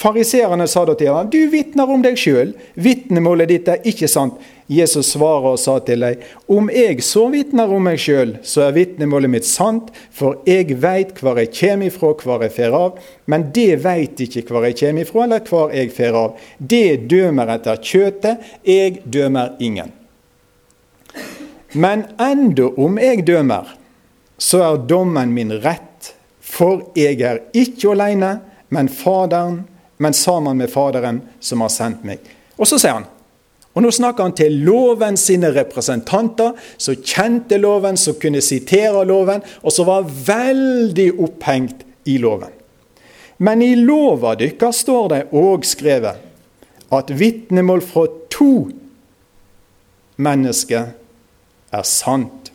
Fariseerne 0.00 0.64
sa 0.68 0.86
da 0.88 0.94
til 0.96 1.10
ham, 1.12 1.28
du 1.28 1.42
vitner 1.52 1.90
om 1.92 2.00
deg 2.00 2.16
sjøl, 2.16 2.54
vitnemålet 2.80 3.50
ditt 3.50 3.66
er 3.68 3.82
ikke 3.84 4.08
sant. 4.08 4.38
Jesus 4.70 5.10
svarer 5.12 5.50
og 5.50 5.58
sa 5.60 5.74
til 5.84 6.00
dem, 6.00 6.22
om 6.48 6.70
jeg 6.72 7.02
så 7.04 7.26
vitner 7.28 7.68
om 7.74 7.82
meg 7.84 7.98
sjøl, 8.00 8.36
så 8.46 8.62
er 8.68 8.76
vitnemålet 8.78 9.32
mitt 9.32 9.48
sant, 9.48 9.90
for 10.14 10.38
jeg 10.48 10.78
veit 10.80 11.18
hvor 11.20 11.36
jeg 11.42 11.50
kjem 11.52 11.84
ifra, 11.90 12.14
hvor 12.16 12.44
jeg 12.46 12.54
fer 12.54 12.76
av, 12.78 13.00
men 13.28 13.50
det 13.52 13.82
veit 13.84 14.22
ikke 14.24 14.46
hvor 14.48 14.64
jeg 14.64 14.78
kjem 14.80 15.02
ifra, 15.02 15.26
eller 15.26 15.42
hvor 15.50 15.74
jeg 15.76 15.90
fer 15.92 16.16
av. 16.16 16.38
Det 16.56 17.02
dømer 17.10 17.52
etter 17.58 17.82
kjøtet, 17.84 18.46
jeg 18.64 19.02
dømer 19.04 19.58
ingen. 19.60 19.92
Men 21.76 22.06
enda 22.16 22.70
om 22.80 22.96
jeg 23.02 23.26
dømer, 23.28 23.74
så 24.40 24.62
er 24.64 24.80
dommen 24.88 25.36
min 25.36 25.52
rett, 25.60 26.14
for 26.40 26.86
jeg 26.96 27.20
er 27.20 27.42
ikke 27.52 27.92
aleine, 27.92 28.38
men 28.72 28.88
Faderen 28.88 29.66
men 30.00 30.16
sammen 30.16 30.56
med 30.56 30.72
Faderen 30.72 31.20
som 31.40 31.60
har 31.60 31.72
sendt 31.72 32.04
meg. 32.08 32.24
Og 32.56 32.68
så 32.68 32.78
sier 32.80 32.96
han, 32.96 33.08
og 33.70 33.84
nå 33.84 33.90
snakker 33.94 34.26
han 34.26 34.34
til 34.34 34.56
loven 34.66 35.18
sine 35.20 35.52
representanter, 35.54 36.56
som 36.80 36.96
kjente 36.96 37.58
loven, 37.60 37.98
som 38.00 38.16
kunne 38.18 38.42
sitere 38.42 39.04
loven, 39.06 39.44
og 39.62 39.74
som 39.74 39.86
var 39.86 40.08
veldig 40.08 41.12
opphengt 41.20 41.84
i 42.10 42.16
loven. 42.18 42.50
Men 43.40 43.62
i 43.62 43.74
lova 43.78 44.34
deres 44.36 44.82
står 44.82 45.06
det 45.12 45.20
òg 45.36 45.64
skrevet 45.68 46.26
at 46.90 47.12
vitnemål 47.14 47.84
fra 47.86 48.08
to 48.32 48.66
mennesker 50.20 50.90
er 51.70 51.86
sant. 51.86 52.50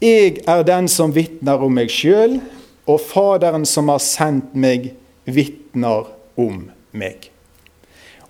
Jeg 0.00 0.42
er 0.46 0.62
den 0.68 0.88
som 0.92 1.14
vitner 1.16 1.60
om 1.64 1.74
meg 1.74 1.90
sjøl, 1.92 2.38
og 2.86 3.02
Faderen 3.02 3.66
som 3.66 3.90
har 3.90 4.00
sendt 4.04 4.54
meg, 4.54 4.92
vitner 5.26 6.08
om 6.38 6.62
meg. 6.96 7.30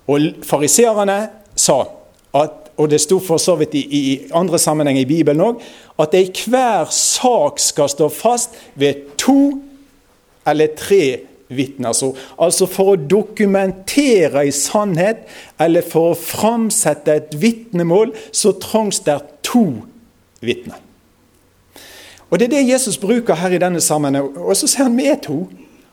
Og 0.06 0.42
fariseerne 0.46 1.18
sa, 1.58 1.80
at, 2.36 2.70
og 2.76 2.90
det 2.92 3.00
sto 3.02 3.18
for 3.22 3.40
så 3.42 3.56
vidt 3.58 3.74
i, 3.78 3.84
i 3.86 4.02
andre 4.36 4.58
sammenhenger 4.60 5.02
i 5.02 5.08
Bibelen 5.08 5.44
òg, 5.44 5.62
at 5.98 6.12
det 6.12 6.26
i 6.26 6.50
hver 6.50 6.90
sak 6.92 7.60
skal 7.62 7.90
stå 7.90 8.10
fast 8.12 8.58
ved 8.74 9.16
to 9.20 9.56
eller 10.46 10.74
tre 10.78 11.02
vitner. 11.48 11.94
Altså, 12.38 12.66
for 12.70 12.92
å 12.92 13.00
dokumentere 13.00 14.46
i 14.46 14.54
sannhet, 14.54 15.24
eller 15.62 15.86
for 15.86 16.12
å 16.12 16.18
framsette 16.18 17.14
et 17.14 17.36
vitnemål, 17.40 18.14
så 18.34 18.54
trengs 18.62 19.00
det 19.06 19.18
to 19.46 19.68
vitner. 20.44 20.82
Og 22.26 22.38
Det 22.38 22.48
er 22.48 22.56
det 22.56 22.68
Jesus 22.68 22.98
bruker 22.98 23.38
her 23.38 23.54
i 23.54 23.62
denne 23.62 23.80
sammenheng. 23.80 24.32
Og 24.36 24.56
så 24.58 24.66
sier 24.66 24.88
han 24.88 24.96
vi 24.98 25.06
er 25.06 25.20
to. 25.22 25.44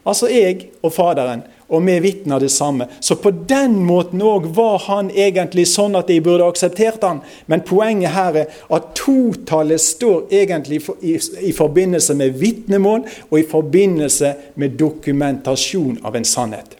Altså 0.05 0.27
jeg 0.27 0.69
og 0.83 0.93
Faderen 0.93 1.43
og 1.73 1.81
vi 1.85 1.95
vitner 1.99 2.39
det 2.39 2.51
samme. 2.51 2.87
Så 2.99 3.15
på 3.15 3.31
den 3.49 3.79
måten 3.85 4.21
òg 4.21 4.45
var 4.55 4.77
han 4.87 5.09
egentlig 5.09 5.65
sånn 5.71 5.97
at 5.97 6.11
de 6.11 6.19
burde 6.21 6.45
akseptert 6.45 7.01
han. 7.05 7.23
Men 7.49 7.63
poenget 7.65 8.13
her 8.13 8.37
er 8.43 8.51
at 8.73 8.91
totallet 8.97 9.81
står 9.81 10.27
egentlig 10.29 10.83
i, 11.01 11.17
i 11.49 11.53
forbindelse 11.55 12.15
med 12.19 12.37
vitnemål 12.37 13.07
og 13.29 13.39
i 13.39 13.47
forbindelse 13.49 14.33
med 14.61 14.77
dokumentasjon 14.77 15.97
av 16.05 16.19
en 16.19 16.27
sannhet. 16.27 16.77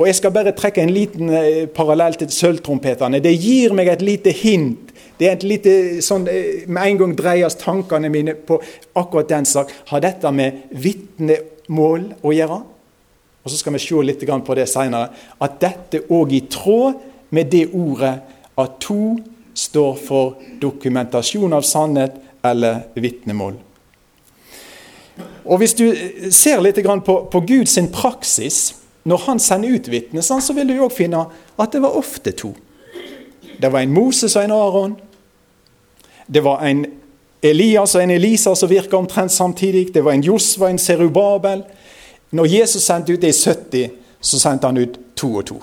Og 0.00 0.06
Jeg 0.06 0.16
skal 0.16 0.32
bare 0.32 0.54
trekke 0.56 0.80
en 0.80 0.94
liten 0.94 1.28
eh, 1.34 1.66
parallell 1.68 2.14
til 2.16 2.30
sølvtrompetene. 2.32 3.18
Det 3.20 3.34
gir 3.36 3.74
meg 3.76 3.90
et 3.90 4.04
lite 4.04 4.32
hint. 4.32 4.94
Det 5.20 5.28
er 5.28 5.34
et 5.34 5.44
lite, 5.44 5.72
sånn, 6.00 6.24
eh, 6.30 6.62
Med 6.66 6.86
en 6.86 7.00
gang 7.02 7.16
dreies 7.18 7.58
tankene 7.60 8.08
mine 8.08 8.32
på 8.32 8.62
akkurat 8.96 9.28
den 9.28 9.44
sak. 9.44 9.74
Har 9.90 10.00
dette 10.00 10.30
med 10.32 10.62
vitnemål 11.70 12.10
å 12.20 12.34
gjøre? 12.34 12.60
og 13.40 13.50
så 13.50 13.56
skal 13.56 13.72
vi 13.72 13.80
se 13.80 14.02
litt 14.04 14.24
på 14.44 14.54
det 14.54 14.66
senere, 14.68 15.08
at 15.40 15.60
dette 15.60 16.02
òg 16.12 16.32
i 16.36 16.42
tråd 16.50 17.00
med 17.32 17.48
det 17.48 17.70
ordet 17.72 18.20
at 18.60 18.76
to 18.82 19.16
står 19.56 19.96
for 19.96 20.36
dokumentasjon 20.60 21.52
av 21.52 21.64
sannhet 21.64 22.18
eller 22.44 22.84
vitnemål. 22.94 23.56
Og 25.44 25.58
Hvis 25.58 25.74
du 25.74 25.86
ser 26.30 26.60
litt 26.60 26.76
på, 27.04 27.16
på 27.32 27.40
Guds 27.40 27.78
praksis 27.92 28.74
når 29.04 29.24
han 29.26 29.40
sender 29.40 29.72
ut 29.72 29.88
vitner, 29.88 30.20
så 30.20 30.52
vil 30.52 30.68
du 30.68 30.80
òg 30.84 30.92
finne 30.92 31.24
at 31.56 31.72
det 31.72 31.80
var 31.80 31.96
ofte 31.96 32.32
to. 32.36 32.52
Det 33.60 33.72
var 33.72 33.80
en 33.80 33.92
Moses 33.92 34.36
og 34.36 34.44
en 34.44 34.52
Aron. 34.52 34.96
Det 36.28 36.44
var 36.44 36.60
en 36.64 36.84
Elias 37.42 37.94
og 37.94 38.02
en 38.02 38.10
Elisa 38.10 38.54
som 38.54 38.68
virka 38.68 38.96
omtrent 38.96 39.32
samtidig. 39.32 39.94
Det 39.94 40.04
var 40.04 40.12
en 40.12 40.24
Josva 40.24 40.68
en 40.70 40.78
Serubabel. 40.78 41.62
Når 42.30 42.46
Jesus 42.46 42.82
sendte 42.82 43.12
ut 43.12 43.20
det 43.20 43.32
i 43.32 43.38
70, 43.38 43.90
så 44.20 44.40
sendte 44.40 44.66
han 44.66 44.76
ut 44.76 44.98
to 45.16 45.34
og 45.34 45.46
to. 45.46 45.56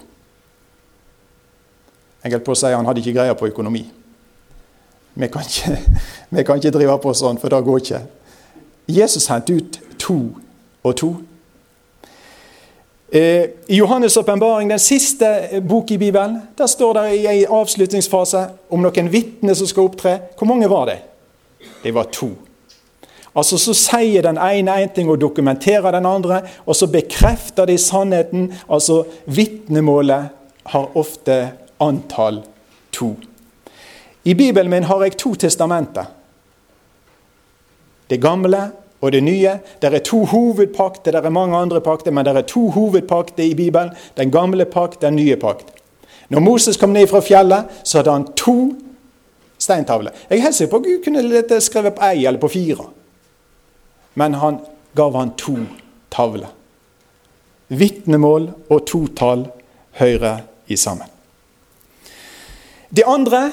Enkelt 2.26 2.44
på 2.44 2.56
å 2.56 2.58
si 2.58 2.74
han 2.74 2.86
hadde 2.90 3.04
ikke 3.04 3.16
greie 3.20 3.36
på 3.38 3.48
økonomi. 3.52 3.86
Vi 5.18 5.30
kan, 5.34 5.46
ikke, 5.46 5.78
vi 6.36 6.44
kan 6.44 6.60
ikke 6.60 6.74
drive 6.76 6.98
på 7.02 7.14
sånn, 7.18 7.40
for 7.42 7.54
det 7.54 7.64
går 7.66 7.84
ikke. 7.84 8.02
Jesus 8.88 9.28
sendte 9.28 9.56
ut 9.58 9.80
to 10.02 10.18
og 10.84 10.96
to. 10.98 11.12
Eh, 13.10 13.50
I 13.68 13.80
Johannes' 13.80 14.18
åpenbaring, 14.20 14.70
den 14.70 14.80
siste 14.80 15.62
bok 15.62 15.92
i 15.92 15.98
Bibelen, 15.98 16.42
der 16.58 16.68
står 16.68 16.94
det 16.94 17.06
i 17.16 17.28
en 17.28 17.54
avslutningsfase 17.62 18.44
om 18.70 18.84
noen 18.84 19.12
vitner 19.12 19.56
som 19.56 19.70
skal 19.70 19.88
opptre. 19.88 20.18
Hvor 20.38 20.50
mange 20.50 20.70
var 20.70 20.90
det? 20.90 20.98
Det 21.84 21.94
var 21.94 22.04
to. 22.12 22.30
Altså 23.38 23.58
Så 23.58 23.74
sier 23.78 24.22
den 24.26 24.38
ene 24.42 24.80
én 24.84 24.94
ting 24.94 25.10
og 25.10 25.22
dokumenterer 25.22 25.92
den 25.92 26.06
andre, 26.06 26.42
og 26.66 26.76
så 26.76 26.88
bekrefter 26.88 27.66
de 27.66 27.78
sannheten. 27.78 28.54
Altså 28.70 29.04
Vitnemålet 29.26 30.30
har 30.66 30.98
ofte 30.98 31.52
antall 31.80 32.42
to. 32.92 33.16
I 34.24 34.34
Bibelen 34.34 34.70
min 34.70 34.84
har 34.84 35.04
jeg 35.04 35.18
to 35.18 35.36
testamenter. 35.36 36.06
Det 38.10 38.22
gamle 38.22 38.72
og 39.02 39.12
det 39.12 39.24
nye. 39.24 39.60
Det 39.82 39.94
er 39.94 40.00
to 40.00 40.26
hovedpakter. 40.26 41.12
Det 41.12 41.26
er 41.26 41.30
mange 41.30 41.58
andre 41.58 41.82
pakter, 41.82 42.12
men 42.12 42.26
det 42.26 42.36
er 42.36 42.42
to 42.42 42.70
hovedpakter 42.70 43.44
i 43.44 43.54
Bibelen. 43.54 43.92
Den 44.18 44.32
gamle 44.32 44.66
pakt, 44.66 45.02
den 45.02 45.16
nye 45.16 45.36
pakt. 45.36 45.66
Når 46.30 46.40
Moses 46.40 46.78
kom 46.78 46.90
ned 46.90 47.08
fra 47.08 47.20
fjellet, 47.20 47.64
så 47.84 47.98
hadde 47.98 48.12
han 48.12 48.28
to 48.36 48.74
steintavler. 49.68 50.16
Jeg 50.30 50.40
er 50.40 50.48
helt 50.48 50.58
sikker 50.58 50.72
på 50.74 50.80
at 50.82 50.88
Gud 50.88 51.04
kunne 51.06 51.62
skrevet 51.62 51.98
på 51.98 52.08
ei 52.08 52.24
eller 52.26 52.42
på 52.42 52.52
fire 52.52 52.88
men 54.18 54.34
han 54.34 54.60
gav 54.94 55.16
han 55.16 55.32
to 55.38 55.54
tavler. 56.10 56.50
Vitnemål 57.68 58.48
og 58.74 58.80
totall 58.90 59.44
hører 60.00 60.40
i 60.66 60.78
sammen. 60.78 61.06
Det 62.90 63.06
andre, 63.06 63.52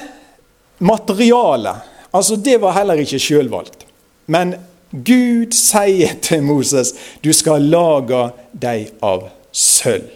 materialet, 0.79 1.85
altså 2.09 2.39
det 2.41 2.57
var 2.63 2.73
heller 2.79 3.03
ikke 3.03 3.21
sjølvalgt. 3.21 3.85
Men 4.25 4.55
Gud 4.89 5.53
sier 5.53 6.17
til 6.25 6.41
Moses 6.41 6.95
du 7.21 7.29
skal 7.29 7.69
lage 7.69 8.23
deg 8.57 8.89
av 9.05 9.27
sølv. 9.53 10.09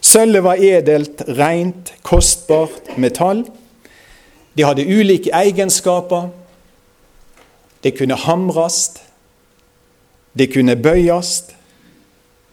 Sølvet 0.00 0.46
var 0.46 0.64
edelt, 0.64 1.20
rent, 1.36 1.92
kostbart 2.00 2.94
metall. 2.96 3.44
De 4.56 4.64
hadde 4.64 4.86
ulike 4.86 5.30
egenskaper. 5.32 6.28
Det 7.82 7.94
kunne 7.98 8.14
hamres, 8.14 8.92
det 10.38 10.52
kunne 10.52 10.76
bøyes, 10.76 11.42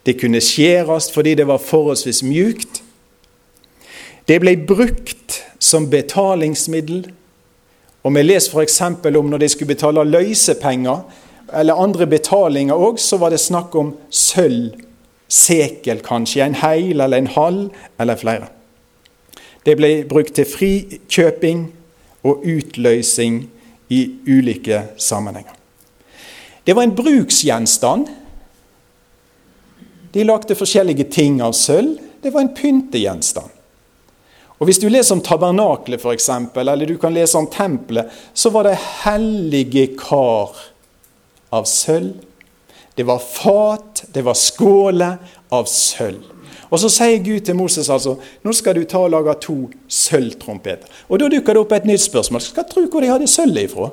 det 0.05 0.19
kunne 0.21 0.41
skjæres 0.41 1.11
fordi 1.11 1.35
det 1.35 1.47
var 1.47 1.57
forholdsvis 1.57 2.23
mjukt. 2.23 2.83
Det 4.27 4.39
ble 4.41 4.55
brukt 4.67 5.43
som 5.59 5.89
betalingsmiddel. 5.89 7.05
Og 8.03 8.13
Vi 8.15 8.21
leser 8.21 8.51
f.eks. 8.51 8.81
om 8.81 9.25
når 9.25 9.37
de 9.37 9.49
skulle 9.49 9.75
betale 9.75 10.03
løsepenger, 10.03 10.99
eller 11.53 11.75
andre 11.75 12.07
betalinger 12.07 12.75
òg, 12.75 12.99
så 12.99 13.17
var 13.17 13.29
det 13.29 13.39
snakk 13.39 13.75
om 13.75 13.93
sølv, 14.09 14.73
sekel 15.27 15.99
kanskje, 16.03 16.45
en 16.45 16.55
heil 16.55 17.01
eller 17.01 17.17
en 17.17 17.27
halv 17.27 17.69
eller 17.99 18.15
flere. 18.15 18.47
Det 19.65 19.75
ble 19.77 20.05
brukt 20.07 20.33
til 20.35 20.47
frikjøping 20.47 21.65
og 22.25 22.45
utløsing 22.45 23.43
i 23.93 24.01
ulike 24.27 24.81
sammenhenger. 24.97 25.53
Det 26.63 26.75
var 26.75 26.83
en 26.83 26.95
bruksgjenstand. 26.95 28.07
De 30.11 30.23
lagde 30.23 30.55
forskjellige 30.55 31.07
ting 31.13 31.41
av 31.41 31.53
sølv. 31.55 31.95
Det 32.21 32.33
var 32.33 32.43
en 32.43 32.55
pyntegjenstand. 32.55 33.53
Og 34.57 34.65
Hvis 34.65 34.79
du 34.81 34.87
leser 34.89 35.13
om 35.15 35.21
tabernaklet, 35.21 36.01
f.eks., 36.01 36.29
eller 36.57 36.85
du 36.89 36.97
kan 36.97 37.13
lese 37.13 37.37
om 37.37 37.47
tempelet, 37.47 38.09
så 38.33 38.49
var 38.49 38.65
det 38.65 38.79
hellige 39.03 39.91
kar 39.99 40.57
av 41.53 41.67
sølv. 41.69 42.17
Det 42.97 43.05
var 43.05 43.21
fat, 43.21 44.07
det 44.13 44.23
var 44.25 44.33
skåler 44.33 45.19
av 45.53 45.69
sølv. 45.69 46.23
Og 46.69 46.79
Så 46.79 46.89
sier 46.91 47.23
Gud 47.23 47.45
til 47.45 47.55
Moses 47.55 47.89
altså, 47.89 48.17
nå 48.43 48.53
skal 48.53 48.75
du 48.75 48.83
ta 48.83 48.97
og 48.97 49.11
lage 49.11 49.33
to 49.41 49.69
sølvtrompeter. 49.87 50.87
Og 51.09 51.19
Da 51.19 51.29
dukker 51.31 51.53
det 51.53 51.61
opp 51.61 51.71
et 51.71 51.85
nytt 51.85 52.01
spørsmål. 52.01 52.41
Skal 52.41 52.67
tro 52.69 52.85
hvor 52.85 53.01
de 53.01 53.11
hadde 53.11 53.27
sølvet 53.27 53.69
ifra? 53.69 53.89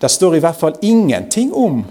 Det 0.00 0.10
står 0.10 0.34
i 0.34 0.40
hvert 0.40 0.56
fall 0.56 0.78
ingenting 0.82 1.52
om 1.54 1.84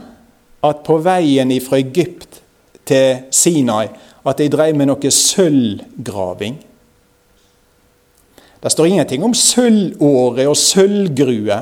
at 0.63 0.81
på 0.85 0.97
veien 0.97 1.51
fra 1.61 1.77
Egypt 1.77 2.41
til 2.85 3.19
Sinai 3.31 3.87
at 4.25 4.37
de 4.37 4.49
drev 4.49 4.75
med 4.75 4.89
noe 4.89 5.11
sølvgraving. 5.13 6.57
Det 8.59 8.71
står 8.71 8.89
ingenting 8.89 9.23
om 9.23 9.33
sølvåre 9.33 10.47
og 10.49 10.57
sølvgrue, 10.57 11.59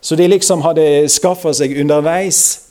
så 0.00 0.16
de 0.16 0.28
liksom 0.28 0.62
hadde 0.62 1.08
skaffa 1.10 1.50
seg 1.56 1.74
underveis. 1.80 2.65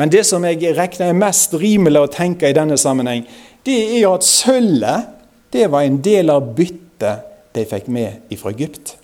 Men 0.00 0.08
det 0.08 0.24
som 0.24 0.44
jeg 0.48 0.72
regner 0.78 1.12
mest 1.12 1.52
rimelig 1.60 2.00
å 2.00 2.10
tenke 2.12 2.48
i 2.48 2.56
denne 2.56 2.78
sammenheng, 2.80 3.26
det 3.68 3.76
er 3.98 4.06
at 4.08 4.24
sølvet 4.24 5.10
det 5.52 5.66
var 5.68 5.84
en 5.84 5.98
del 6.00 6.32
av 6.32 6.54
byttet 6.56 7.28
de 7.52 7.66
fikk 7.68 7.90
med 7.92 8.32
fra 8.38 8.52
Egypt. 8.54 8.94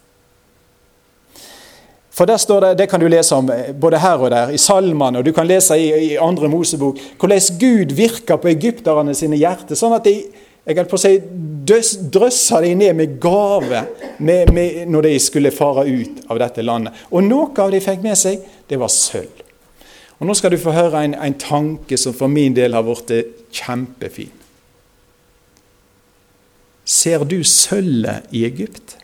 For 2.16 2.24
der 2.24 2.40
står 2.40 2.60
det, 2.60 2.78
Det 2.78 2.88
kan 2.88 3.00
du 3.00 3.08
lese 3.08 3.36
om 3.36 3.50
eh, 3.50 3.74
både 3.76 3.98
her 4.00 4.16
og 4.16 4.30
der, 4.30 4.50
i 4.54 4.58
salmene, 4.58 5.18
og 5.18 5.24
du 5.24 5.32
kan 5.36 5.46
lese 5.46 5.76
i, 5.76 5.90
i 6.12 6.16
andre 6.16 6.48
Mosebok, 6.48 6.96
hvordan 7.20 7.58
Gud 7.60 7.92
virker 7.92 8.40
på 8.40 8.48
egypterne 8.54 9.14
sine 9.14 9.36
hjerter. 9.36 9.76
sånn 9.76 9.92
at 9.98 10.04
de 10.04 10.14
jeg 10.66 10.88
på 10.90 10.96
å 10.96 10.98
si, 10.98 11.12
drøssa 12.10 12.58
de 12.64 12.72
ned 12.74 12.96
med 12.98 13.18
gave 13.22 13.84
med, 14.18 14.50
med, 14.50 14.80
når 14.90 15.06
de 15.06 15.18
skulle 15.22 15.54
fare 15.54 15.84
ut 15.86 16.24
av 16.26 16.40
dette 16.42 16.64
landet. 16.64 17.04
Og 17.12 17.22
noe 17.22 17.52
av 17.62 17.70
de 17.70 17.78
fikk 17.84 18.02
med 18.02 18.18
seg, 18.18 18.40
det 18.66 18.80
var 18.80 18.90
sølv. 18.90 19.45
Og 20.18 20.26
Nå 20.26 20.34
skal 20.34 20.54
du 20.54 20.60
få 20.60 20.72
høre 20.72 21.04
en, 21.04 21.14
en 21.14 21.38
tanke 21.38 21.98
som 22.00 22.14
for 22.16 22.32
min 22.32 22.56
del 22.56 22.76
har 22.76 22.84
blitt 22.86 23.44
kjempefin. 23.52 24.32
Ser 26.86 27.24
du 27.26 27.40
sølvet 27.44 28.30
i 28.32 28.44
Egypt? 28.46 28.96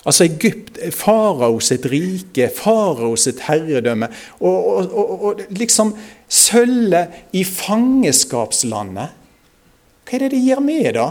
Altså 0.00 0.24
Egypt, 0.24 0.78
farao 0.96 1.58
sitt 1.60 1.84
rike, 1.90 2.48
farao 2.56 3.12
sitt 3.20 3.42
herredømme. 3.44 4.08
Og, 4.40 4.68
og, 4.76 4.94
og, 4.94 5.24
og, 5.24 5.42
liksom 5.52 5.92
sølvet 6.30 7.34
i 7.36 7.42
fangenskapslandet. 7.44 9.18
Hva 10.06 10.16
er 10.16 10.24
det 10.24 10.30
de 10.32 10.44
gjør 10.46 10.62
med 10.64 10.94
det? 10.96 11.10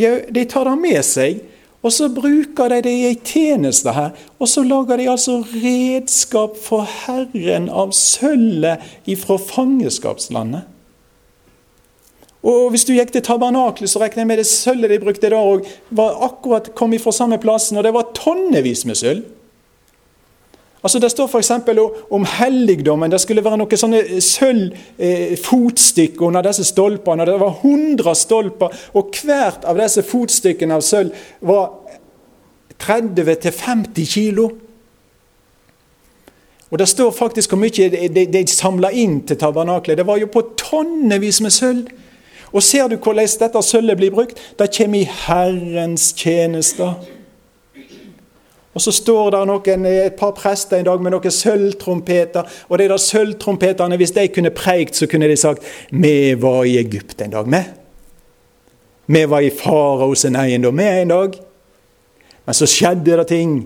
Jo, 0.00 0.14
de 0.32 0.46
tar 0.50 0.70
det 0.70 0.78
med 0.80 1.02
seg, 1.06 1.42
og 1.84 1.92
så 1.92 2.08
bruker 2.08 2.72
de 2.72 2.80
det 2.86 2.92
i 2.96 3.08
ei 3.10 3.16
tjeneste 3.20 3.92
her. 3.92 4.14
Og 4.40 4.48
så 4.48 4.62
lager 4.64 4.96
de 4.96 5.10
altså 5.12 5.42
redskap 5.52 6.56
for 6.56 6.88
Herren 7.04 7.68
av 7.68 7.92
sølvet 7.92 8.80
ifra 9.10 9.36
fangenskapslandet. 9.36 10.64
Og 12.44 12.70
Hvis 12.72 12.84
du 12.84 12.92
gikk 12.92 13.12
til 13.12 13.24
tabernaklet, 13.24 13.88
så 13.88 14.00
regner 14.00 14.22
jeg 14.22 14.28
med 14.28 14.40
det 14.40 14.48
sølvet 14.48 14.92
de 14.92 15.00
brukte 15.00 15.30
da 15.32 15.40
òg, 15.40 15.64
var 15.96 16.18
akkurat 16.24 16.72
kom 16.76 16.92
ifra 16.92 17.12
samme 17.12 17.38
plassen, 17.40 17.76
og 17.80 17.84
det 17.84 17.94
var 17.96 18.12
tonnevis 18.16 18.84
med 18.88 19.00
sølv. 19.00 19.24
Altså 20.84 20.98
Det 20.98 21.10
står 21.10 21.26
f.eks. 21.26 21.50
om 22.10 22.24
helligdommen. 22.28 23.10
Det 23.10 23.20
skulle 23.20 23.44
være 23.44 23.56
noen 23.56 23.76
sånne 23.80 24.20
sølvfotstykker 24.20 26.20
eh, 26.20 26.26
under 26.28 26.42
disse 26.44 26.64
stolpene. 26.68 27.24
Det 27.24 27.40
var 27.40 27.54
100 27.62 28.14
stolper, 28.20 28.68
og 28.92 29.08
hvert 29.24 29.64
av 29.64 29.80
disse 29.80 30.02
fotstykkene 30.04 30.74
av 30.76 30.84
sølv 30.84 31.10
var 31.40 31.72
30-50 32.84 34.12
kilo. 34.12 34.50
Og 36.70 36.78
Det 36.78 36.88
står 36.88 37.10
faktisk 37.16 37.54
hvor 37.54 37.62
mye 37.62 37.88
de, 37.88 38.08
de, 38.12 38.26
de 38.26 38.46
samla 38.50 38.90
inn 38.92 39.22
til 39.24 39.40
tabernaklet. 39.40 39.98
Det 39.98 40.06
var 40.06 40.20
jo 40.20 40.26
på 40.26 40.42
tonnevis 40.58 41.40
med 41.40 41.50
sølv. 41.54 41.88
Og 42.52 42.62
ser 42.62 42.88
du 42.88 42.96
hvordan 42.96 43.28
dette 43.40 43.62
sølvet 43.62 43.96
blir 43.96 44.12
brukt? 44.12 44.36
Det 44.58 44.68
kommer 44.76 45.00
i 45.00 45.10
Herrens 45.26 46.12
tjenester. 46.12 46.92
Og 48.74 48.82
Så 48.82 48.92
står 48.92 49.30
det 49.30 49.44
noen, 49.46 49.86
et 49.86 50.16
par 50.18 50.32
prester 50.34 50.80
en 50.80 50.88
dag 50.88 51.02
med 51.02 51.14
noen 51.14 51.30
sølvtrompeter. 51.30 52.48
Og 52.68 52.78
de 52.78 52.88
der 52.90 52.98
sølvtrompetene, 52.98 53.96
hvis 53.96 54.14
de 54.16 54.26
kunne 54.34 54.50
preikt, 54.50 54.96
så 54.96 55.06
kunne 55.06 55.28
de 55.30 55.36
sagt 55.36 55.62
Vi 55.90 56.34
var 56.34 56.64
i 56.64 56.78
Egypt 56.78 57.22
en 57.22 57.30
dag, 57.30 57.46
vi. 57.46 57.62
Vi 59.06 59.24
var 59.30 59.40
i 59.40 59.50
faraos 59.50 60.24
eiendom 60.24 60.80
en 60.80 61.08
dag. 61.08 61.38
Men 62.46 62.54
så 62.54 62.66
skjedde 62.66 63.16
det 63.20 63.28
ting. 63.30 63.56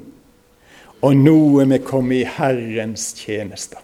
Og 1.02 1.16
nå 1.16 1.60
er 1.62 1.70
vi 1.70 1.78
kommet 1.78 2.22
i 2.22 2.30
Herrens 2.38 3.12
tjeneste. 3.16 3.78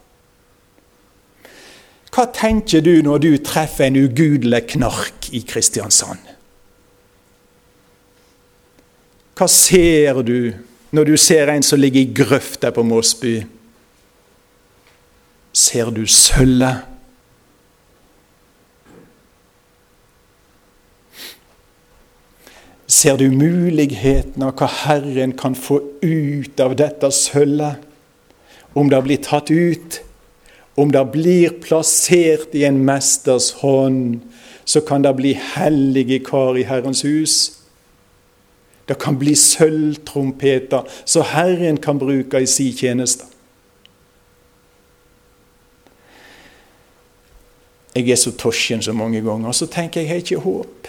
Hva 2.15 2.29
tenker 2.31 2.83
du 2.83 3.01
når 3.03 3.23
du 3.23 3.33
treffer 3.43 3.89
en 3.89 3.99
ugudelig 3.99 4.61
knark 4.77 5.33
i 5.35 5.41
Kristiansand? 5.47 6.21
Hva 9.35 9.49
ser 9.51 10.21
du 10.23 10.53
når 10.95 11.09
du 11.11 11.17
ser 11.19 11.51
en 11.51 11.65
som 11.67 11.81
ligger 11.81 12.05
i 12.05 12.13
grøfta 12.15 12.71
på 12.71 12.85
Mosby? 12.87 13.41
Ser 15.55 15.91
du 15.95 16.05
sølvet? 16.07 16.87
Ser 22.87 23.19
du 23.19 23.27
muligheten 23.35 24.45
av 24.47 24.55
hva 24.59 24.71
Herren 24.85 25.35
kan 25.39 25.57
få 25.59 25.81
ut 26.05 26.61
av 26.63 26.77
dette 26.79 27.11
sølvet? 27.11 27.83
Om 28.75 28.91
det 28.91 29.03
blir 29.07 29.23
tatt 29.23 29.51
ut 29.51 30.03
om 30.75 30.91
det 30.91 31.05
blir 31.15 31.53
plassert 31.63 32.55
i 32.55 32.65
en 32.67 32.81
mesters 32.87 33.53
hånd, 33.61 34.19
så 34.65 34.81
kan 34.83 35.05
det 35.05 35.15
bli 35.15 35.35
hellige 35.55 36.19
kar 36.27 36.59
i 36.59 36.67
Herrens 36.67 37.05
hus. 37.07 37.64
Det 38.89 38.99
kan 39.01 39.17
bli 39.19 39.33
sølvtrompeter 39.39 40.85
så 41.05 41.23
Herren 41.23 41.81
kan 41.81 41.99
bruke 41.99 42.43
i 42.43 42.47
sin 42.47 42.77
tjeneste. 42.77 43.25
Jeg 47.95 48.11
er 48.11 48.19
så 48.19 48.33
tosjen 48.35 48.83
så 48.83 48.93
mange 48.93 49.23
ganger, 49.23 49.49
og 49.49 49.55
så 49.55 49.69
tenker 49.71 50.01
jeg 50.01 50.09
jeg 50.09 50.13
har 50.13 50.23
ikke 50.25 50.43
håp. 50.43 50.89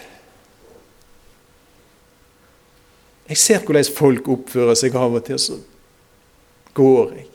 Jeg 3.29 3.38
ser 3.38 3.62
hvordan 3.62 3.93
folk 3.97 4.27
oppfører 4.29 4.77
seg 4.77 4.97
av 4.97 5.13
og 5.17 5.23
til, 5.25 5.39
så 5.39 5.60
går 6.73 7.13
jeg. 7.15 7.27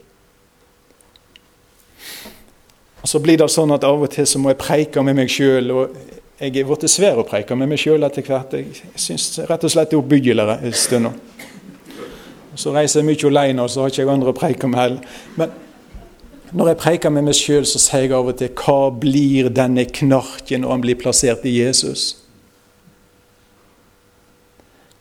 Og 3.01 3.09
Så 3.09 3.19
blir 3.19 3.39
det 3.39 3.47
sånn 3.49 3.73
at 3.73 3.83
av 3.83 4.03
og 4.03 4.11
til 4.13 4.27
så 4.29 4.39
må 4.39 4.51
jeg 4.51 4.61
preike 4.61 5.01
med 5.03 5.17
meg 5.17 5.31
sjøl. 5.31 5.71
Jeg 6.41 6.55
er 6.57 6.65
blitt 6.65 6.89
svær 6.89 7.19
å 7.21 7.23
preike 7.27 7.53
med 7.53 7.69
meg 7.69 7.77
sjøl 7.77 8.01
etter 8.01 8.25
hvert. 8.25 8.55
Jeg 8.57 8.97
syns 8.97 9.27
rett 9.45 9.61
og 9.61 9.69
slett 9.69 9.91
det 9.91 9.93
er 9.93 9.99
oppbyggelig 10.01 10.45
en 10.55 10.73
stund. 10.73 11.11
Så 12.57 12.73
reiser 12.73 13.03
jeg 13.03 13.09
mye 13.11 13.29
alene, 13.29 13.61
og 13.61 13.69
så 13.69 13.83
har 13.83 13.91
ikke 13.91 14.01
jeg 14.01 14.09
andre 14.09 14.33
å 14.33 14.39
preike 14.39 14.69
med 14.71 14.81
heller. 14.81 15.19
Men 15.37 15.53
når 16.57 16.71
jeg 16.71 16.79
preker 16.81 17.13
med 17.13 17.27
meg 17.29 17.37
sjøl, 17.37 17.61
så 17.69 17.83
sier 17.83 18.07
jeg 18.07 18.15
av 18.17 18.33
og 18.33 18.41
til 18.41 18.49
hva 18.57 18.89
blir 19.05 19.51
denne 19.53 19.85
knarken 19.85 20.65
når 20.65 20.73
han 20.73 20.87
blir 20.87 20.99
plassert 21.03 21.45
i 21.45 21.53
Jesus? 21.59 22.09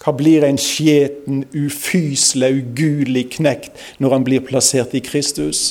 Hva 0.05 0.13
blir 0.17 0.45
en 0.45 0.61
skjeten, 0.61 1.47
ufyselig, 1.57 2.53
ugudelig 2.61 3.31
knekt 3.41 3.81
når 3.97 4.19
han 4.19 4.29
blir 4.29 4.45
plassert 4.45 4.93
i 4.93 5.01
Kristus? 5.05 5.71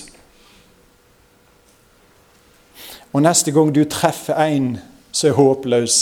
Og 3.13 3.21
neste 3.21 3.53
gang 3.53 3.69
du 3.73 3.85
treffer 3.85 4.37
en 4.49 4.79
som 5.11 5.29
er 5.29 5.37
håpløs, 5.37 5.97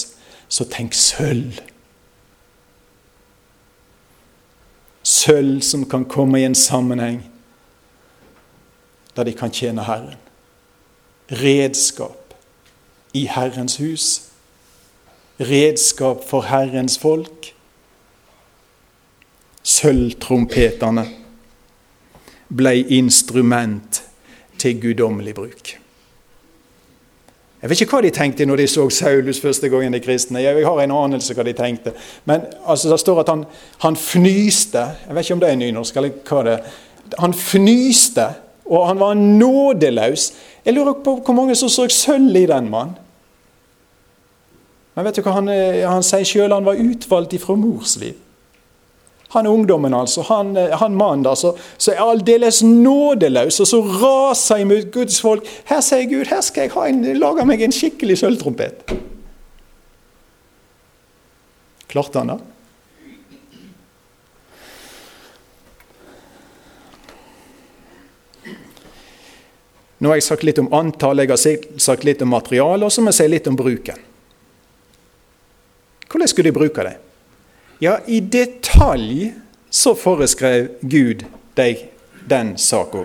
så 0.49 0.65
tenk 0.71 0.93
sølv. 0.93 1.59
Sølv 5.03 5.61
som 5.61 5.85
kan 5.89 6.05
komme 6.05 6.41
i 6.41 6.45
en 6.47 6.55
sammenheng 6.55 7.21
der 9.15 9.23
de 9.23 9.33
kan 9.33 9.51
tjene 9.51 9.83
Herren. 9.83 10.19
Redskap 11.31 12.35
i 13.13 13.25
Herrens 13.25 13.77
hus. 13.81 14.21
Redskap 15.39 16.21
for 16.29 16.41
Herrens 16.41 16.99
folk. 17.01 17.53
Sølvtrompetene 19.63 21.07
ble 22.47 22.75
instrument 22.99 24.03
til 24.61 24.79
guddommelig 24.81 25.35
bruk. 25.35 25.73
Jeg 27.67 27.73
vet 27.73 27.81
ikke 27.83 27.97
hva 27.97 28.05
de 28.05 28.09
tenkte 28.15 28.45
når 28.47 28.61
de 28.61 28.65
så 28.71 28.83
Saulus 28.95 29.41
første 29.43 29.67
gangen 29.67 29.91
de 29.91 29.99
kristne. 29.99 30.39
Jeg 30.39 30.63
har 30.63 30.77
en 30.79 30.91
anelse 30.95 31.33
hva 31.35 31.43
de 31.43 31.51
tenkte. 31.51 31.91
Men 32.23 32.45
altså, 32.63 32.87
det 32.87 32.99
står 33.01 33.19
at 33.25 33.31
han, 33.33 33.41
han 33.83 33.97
fnyste. 33.99 34.85
Jeg 35.03 35.15
vet 35.17 35.27
ikke 35.27 35.35
om 35.35 35.41
det 35.41 35.49
er 35.49 35.57
nynorsk 35.59 35.97
eller 35.99 36.13
hva 36.29 36.45
det 36.47 36.53
er. 36.53 36.77
Han 37.19 37.35
fnyste, 37.35 38.29
og 38.71 38.85
han 38.87 39.01
var 39.03 39.19
nådeløs. 39.19 40.29
Jeg 40.63 40.77
lurer 40.77 40.95
på 41.03 41.17
hvor 41.19 41.35
mange 41.35 41.59
som 41.59 41.67
så 41.67 41.89
sølv 41.91 42.39
i 42.39 42.45
den 42.47 42.71
mannen. 42.71 42.95
Men 44.95 45.09
vet 45.09 45.19
du 45.19 45.25
hva 45.27 45.35
han, 45.35 45.51
eh, 45.51 45.83
han 45.83 46.07
sier 46.07 46.23
sjøl? 46.23 46.55
Han 46.55 46.71
var 46.71 46.79
utvalgt 46.79 47.35
ifra 47.35 47.59
mors 47.59 47.97
liv. 47.99 48.15
Han 49.35 49.47
ungdommen, 49.47 49.93
altså, 49.93 50.21
han, 50.29 50.55
eh, 50.57 50.75
han 50.79 50.95
mannen 50.95 51.25
der, 51.25 51.35
så 51.35 51.91
er 51.91 51.99
aldeles 51.99 52.61
nådeløs, 52.63 53.59
og 53.59 53.67
så 53.67 53.81
raser 53.83 54.63
imot 54.63 54.91
Guds 54.93 55.19
folk. 55.21 55.47
Her 55.67 55.81
sier 55.83 56.07
Gud, 56.07 56.29
her 56.31 56.41
skal 56.41 56.69
jeg 56.69 56.93
en, 56.93 57.01
lage 57.19 57.45
meg 57.45 57.63
en 57.65 57.75
skikkelig 57.75 58.21
sølvtrompet. 58.23 58.93
Klarte 61.91 62.23
han 62.23 62.31
det? 62.31 62.39
Nå 69.97 70.11
har 70.11 70.19
jeg 70.19 70.27
sagt 70.27 70.45
litt 70.45 70.59
om 70.61 70.69
antall, 70.77 71.23
jeg 71.23 71.31
har 71.31 71.79
sagt 71.81 72.05
litt 72.05 72.21
om 72.21 72.29
materiale, 72.29 72.85
og 72.85 72.93
så 72.93 73.01
må 73.01 73.09
jeg 73.09 73.17
si 73.17 73.27
litt 73.33 73.47
om 73.49 73.57
bruken. 73.57 74.03
Hvordan 76.07 76.29
skulle 76.29 76.51
de 76.51 76.55
bruke 76.55 76.85
det? 76.85 76.95
Ja, 77.79 77.99
i 78.05 78.19
detalj 78.19 79.33
så 79.69 79.93
foreskrev 79.95 80.69
Gud 80.81 81.25
deg 81.57 81.83
den 82.29 82.55
saka. 82.57 83.03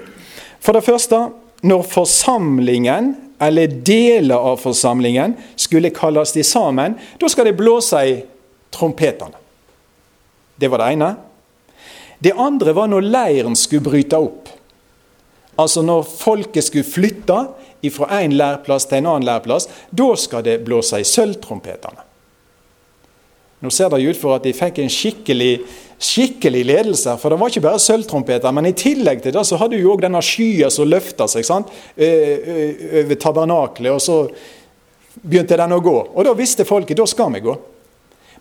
For 0.63 0.73
det 0.73 0.85
første, 0.87 1.19
når 1.63 1.85
forsamlingen, 1.91 3.13
eller 3.43 3.75
deler 3.85 4.39
av 4.39 4.61
forsamlingen, 4.63 5.35
skulle 5.57 5.91
kalles 5.95 6.33
de 6.33 6.45
sammen, 6.47 6.95
da 7.21 7.29
skal 7.29 7.51
de 7.51 7.57
blåse 7.59 8.01
i 8.07 8.15
trompetene. 8.73 9.37
Det 10.57 10.71
var 10.71 10.81
det 10.81 10.93
ene. 10.95 11.11
Det 12.23 12.33
andre 12.39 12.73
var 12.73 12.89
når 12.89 13.09
leiren 13.09 13.57
skulle 13.59 13.85
bryte 13.85 14.17
opp. 14.17 14.49
Altså 15.59 15.83
når 15.85 16.07
folket 16.07 16.65
skulle 16.65 16.87
flytte 16.87 17.39
fra 17.93 18.23
en 18.23 18.37
lærplass 18.39 18.87
til 18.89 19.03
en 19.03 19.11
annen 19.11 19.27
lærplass, 19.27 19.67
da 19.91 20.15
skal 20.17 20.47
det 20.47 20.63
blåse 20.65 21.03
i 21.03 21.07
sølvtrompetene. 21.07 22.12
Nå 23.63 23.71
ser 23.71 23.93
det 23.93 24.03
ut 24.03 24.19
for 24.19 24.35
at 24.35 24.47
de 24.47 24.53
fikk 24.57 24.81
en 24.83 24.91
skikkelig, 24.91 25.53
skikkelig 26.03 26.63
ledelse. 26.67 27.15
For 27.23 27.31
det 27.31 27.39
var 27.39 27.53
ikke 27.53 27.65
bare 27.69 27.83
sølvtrompeter. 27.83 28.55
Men 28.55 28.67
i 28.67 28.75
tillegg 28.77 29.23
til 29.23 29.35
det 29.37 29.45
så 29.47 29.59
hadde 29.61 29.79
jo 29.79 29.93
òg 29.95 30.03
denne 30.03 30.23
skya 30.25 30.71
som 30.75 30.91
løfta 30.91 31.29
seg 31.31 31.47
sant? 31.47 31.71
over 31.97 33.21
tabernaklet. 33.23 33.95
Og 33.95 34.03
så 34.03 34.19
begynte 35.23 35.61
den 35.61 35.77
å 35.77 35.83
gå. 35.85 35.99
Og 36.11 36.27
da 36.27 36.35
visste 36.35 36.67
folket 36.67 36.99
da 36.99 37.07
skal 37.07 37.31
vi 37.37 37.45
gå. 37.45 37.55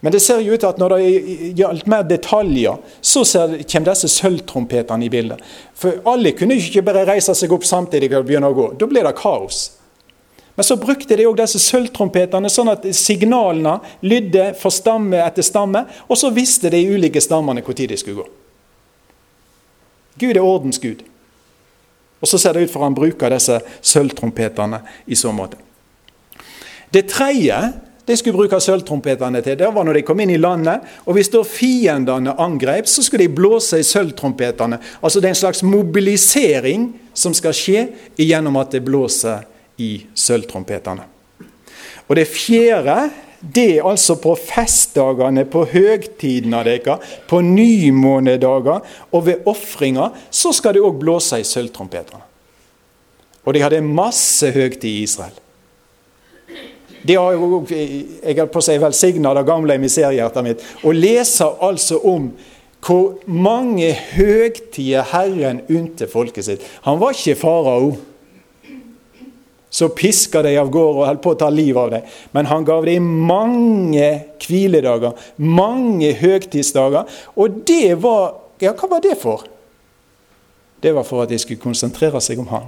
Men 0.01 0.15
det 0.15 0.23
ser 0.25 0.39
jo 0.41 0.55
ut 0.55 0.63
til 0.63 0.71
at 0.71 0.79
når 0.81 0.95
det 0.95 1.51
gjaldt 1.59 1.89
mer 1.93 2.05
detaljer, 2.09 2.79
så 3.05 3.21
kommer 3.21 3.91
disse 3.91 4.09
sølvtrompetene 4.09 5.05
i 5.05 5.11
bildet. 5.13 5.43
For 5.77 6.01
alle 6.09 6.33
kunne 6.33 6.57
ikke 6.57 6.81
bare 6.87 7.05
reise 7.05 7.35
seg 7.37 7.53
opp 7.53 7.67
samtidig 7.69 8.09
og 8.17 8.25
begynne 8.25 8.49
å 8.49 8.57
gå. 8.57 8.71
Da 8.81 8.89
blir 8.89 9.05
det 9.05 9.13
kaos. 9.19 9.67
Men 10.55 10.67
så 10.67 10.75
brukte 10.79 11.15
de 11.15 11.25
òg 11.29 11.37
disse 11.39 11.61
sølvtrompetene, 11.63 12.49
sånn 12.51 12.73
at 12.73 12.85
signalene 12.95 13.77
lydde 14.03 14.51
for 14.59 14.73
stamme 14.73 15.21
etter 15.23 15.45
stamme. 15.45 15.85
Og 16.11 16.19
så 16.19 16.31
visste 16.35 16.71
de 16.73 16.81
ulike 16.91 17.21
stammene 17.23 17.63
når 17.63 17.87
de 17.87 17.99
skulle 17.99 18.23
gå. 18.23 18.27
Gud 20.21 20.35
er 20.35 20.43
ordensgud. 20.43 21.05
Og 22.21 22.29
så 22.29 22.37
ser 22.37 22.53
det 22.53 22.67
ut 22.67 22.73
for 22.73 22.85
han 22.85 22.97
bruker 22.97 23.33
disse 23.33 23.57
sølvtrompetene 23.81 24.81
i 25.07 25.17
så 25.17 25.31
måte. 25.33 25.57
Det 26.91 27.07
tredje 27.09 27.57
de 28.05 28.17
skulle 28.17 28.35
bruke 28.35 28.59
sølvtrompetene 28.59 29.39
til, 29.45 29.55
det 29.57 29.69
var 29.71 29.85
når 29.87 29.99
de 29.99 30.03
kom 30.05 30.19
inn 30.19 30.33
i 30.33 30.41
landet. 30.41 30.83
Og 31.07 31.15
hvis 31.15 31.31
da 31.31 31.43
fiendene 31.47 32.35
angrep, 32.41 32.89
så 32.89 33.05
skulle 33.05 33.23
de 33.23 33.37
blåse 33.39 33.79
i 33.79 33.87
sølvtrompetene. 33.87 34.81
Altså 34.99 35.21
det 35.21 35.29
er 35.29 35.35
en 35.35 35.41
slags 35.45 35.63
mobilisering 35.63 36.89
som 37.13 37.33
skal 37.37 37.55
skje 37.55 37.85
gjennom 38.19 38.59
at 38.59 38.75
det 38.75 38.83
blåser 38.85 39.47
i 39.81 39.89
sølvtrompetene. 40.17 41.09
Og 42.07 42.17
det 42.19 42.27
fjerde 42.29 42.97
det 43.41 43.79
er 43.79 43.87
altså 43.89 44.15
på 44.21 44.35
festdagene, 44.37 45.47
på 45.49 45.63
høgtidene 45.71 46.59
deres, 46.67 47.13
på 47.27 47.39
nymånedager 47.41 48.83
og 49.11 49.23
ved 49.25 49.47
ofringer, 49.49 50.13
så 50.29 50.51
skal 50.53 50.77
det 50.77 50.83
òg 50.85 50.99
blåse 51.01 51.39
i 51.41 51.47
sølvtrompetene. 51.47 52.21
Og 53.41 53.55
de 53.55 53.63
hadde 53.63 53.81
masse 53.81 54.51
høgtid 54.53 54.91
i 54.91 55.01
Israel. 55.07 55.33
De 57.01 57.15
har 57.17 57.33
jo, 57.33 57.63
jeg 57.71 58.37
holdt 58.37 58.53
på 58.53 58.61
å 58.61 58.65
si, 58.65 58.77
velsigna 58.77 59.33
det 59.33 59.47
gamle 59.47 59.79
miseriehjertet 59.81 60.45
mitt. 60.45 60.65
Og 60.85 60.93
leser 60.93 61.57
altså 61.65 61.97
om 62.05 62.29
hvor 62.85 63.17
mange 63.25 63.89
høgtider 64.13 65.05
Herren 65.09 65.63
unte 65.69 66.05
folket 66.09 66.45
sitt. 66.45 66.65
Han 66.85 67.01
var 67.01 67.17
ikke 67.17 67.39
farao. 67.41 67.95
Så 69.71 69.87
piska 69.95 70.41
de 70.43 70.57
av 70.59 70.67
gårde 70.69 70.99
og 70.99 71.07
holdt 71.07 71.21
på 71.23 71.31
å 71.31 71.39
ta 71.39 71.47
livet 71.49 71.79
av 71.79 71.93
dem. 71.93 72.07
Men 72.35 72.49
han 72.49 72.65
gav 72.67 72.83
dem 72.85 73.05
mange 73.23 74.09
hviledager, 74.43 75.15
mange 75.39 76.11
høgtidsdager. 76.19 77.07
Og 77.39 77.63
det 77.67 77.95
var 78.03 78.37
Ja, 78.61 78.75
hva 78.77 78.85
var 78.91 78.99
det 79.01 79.15
for? 79.17 79.41
Det 80.83 80.91
var 80.93 81.01
for 81.01 81.23
at 81.23 81.31
de 81.31 81.39
skulle 81.41 81.57
konsentrere 81.57 82.19
seg 82.21 82.37
om 82.43 82.51
han. 82.51 82.67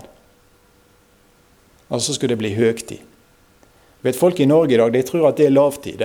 Og 1.94 2.02
så 2.02 2.16
skulle 2.16 2.34
det 2.34 2.42
bli 2.42 2.50
høgtid. 2.58 3.04
Vet 4.02 4.18
Folk 4.18 4.40
i 4.42 4.50
Norge 4.50 4.74
i 4.74 4.80
dag 4.82 4.90
de 4.90 5.04
tror 5.06 5.28
at 5.30 5.38
det 5.38 5.46
er 5.46 5.54
lavtid. 5.54 6.02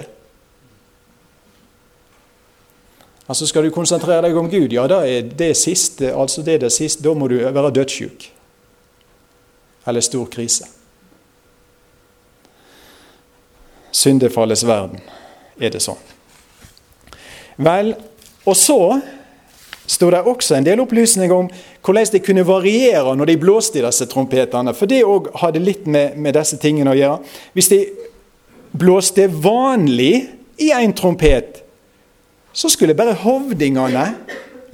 Altså 3.29 3.49
Skal 3.49 3.65
du 3.65 3.73
konsentrere 3.73 4.29
deg 4.29 4.37
om 4.37 4.51
Gud, 4.51 4.73
ja, 4.73 4.87
da 4.89 5.03
er 5.09 5.23
det 5.23 5.55
siste, 5.57 6.13
altså 6.13 6.45
det 6.45 6.55
er 6.59 6.67
det 6.67 6.73
siste, 6.73 7.03
da 7.05 7.13
må 7.17 7.29
du 7.29 7.39
være 7.41 7.73
dødssyk. 7.81 8.29
Eller 9.89 10.05
stor 10.05 10.29
krise. 10.33 10.69
Syndefallets 13.92 14.66
verden 14.66 15.01
er 15.59 15.72
det 15.72 15.83
sånn. 15.83 16.01
Vel, 17.59 17.94
og 18.46 18.57
så 18.57 18.81
sto 19.88 20.11
det 20.12 20.20
også 20.29 20.59
en 20.59 20.66
del 20.66 20.81
opplysninger 20.83 21.35
om 21.35 21.48
hvordan 21.85 22.11
det 22.12 22.22
kunne 22.27 22.44
variere 22.46 23.14
når 23.16 23.31
de 23.31 23.38
blåste 23.40 23.81
i 23.81 23.85
disse 23.85 24.07
trompetene. 24.11 24.74
For 24.77 24.90
det 24.90 25.01
òg 25.07 25.31
hadde 25.40 25.62
litt 25.64 25.87
med, 25.88 26.18
med, 26.20 26.37
disse 26.37 26.59
tingene 26.61 26.92
å 26.92 26.98
gjøre. 26.98 27.22
Hvis 27.57 27.70
de 27.72 27.81
blåste 28.79 29.27
vanlig 29.33 30.29
i 30.61 30.70
en 30.74 30.92
trompet, 30.92 31.62
så 32.53 32.68
skulle 32.70 32.96
bare 32.98 33.16
hovdingene, 33.22 34.05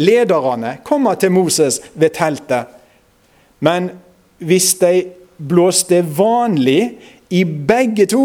lederne, 0.01 0.79
komme 0.83 1.13
til 1.21 1.31
Moses 1.31 1.79
ved 1.95 2.17
teltet. 2.17 2.73
Men 3.63 3.93
hvis 4.43 4.73
de 4.81 5.05
blåste 5.39 6.01
vanlig 6.03 6.97
i 7.31 7.45
begge 7.45 8.09
to, 8.11 8.25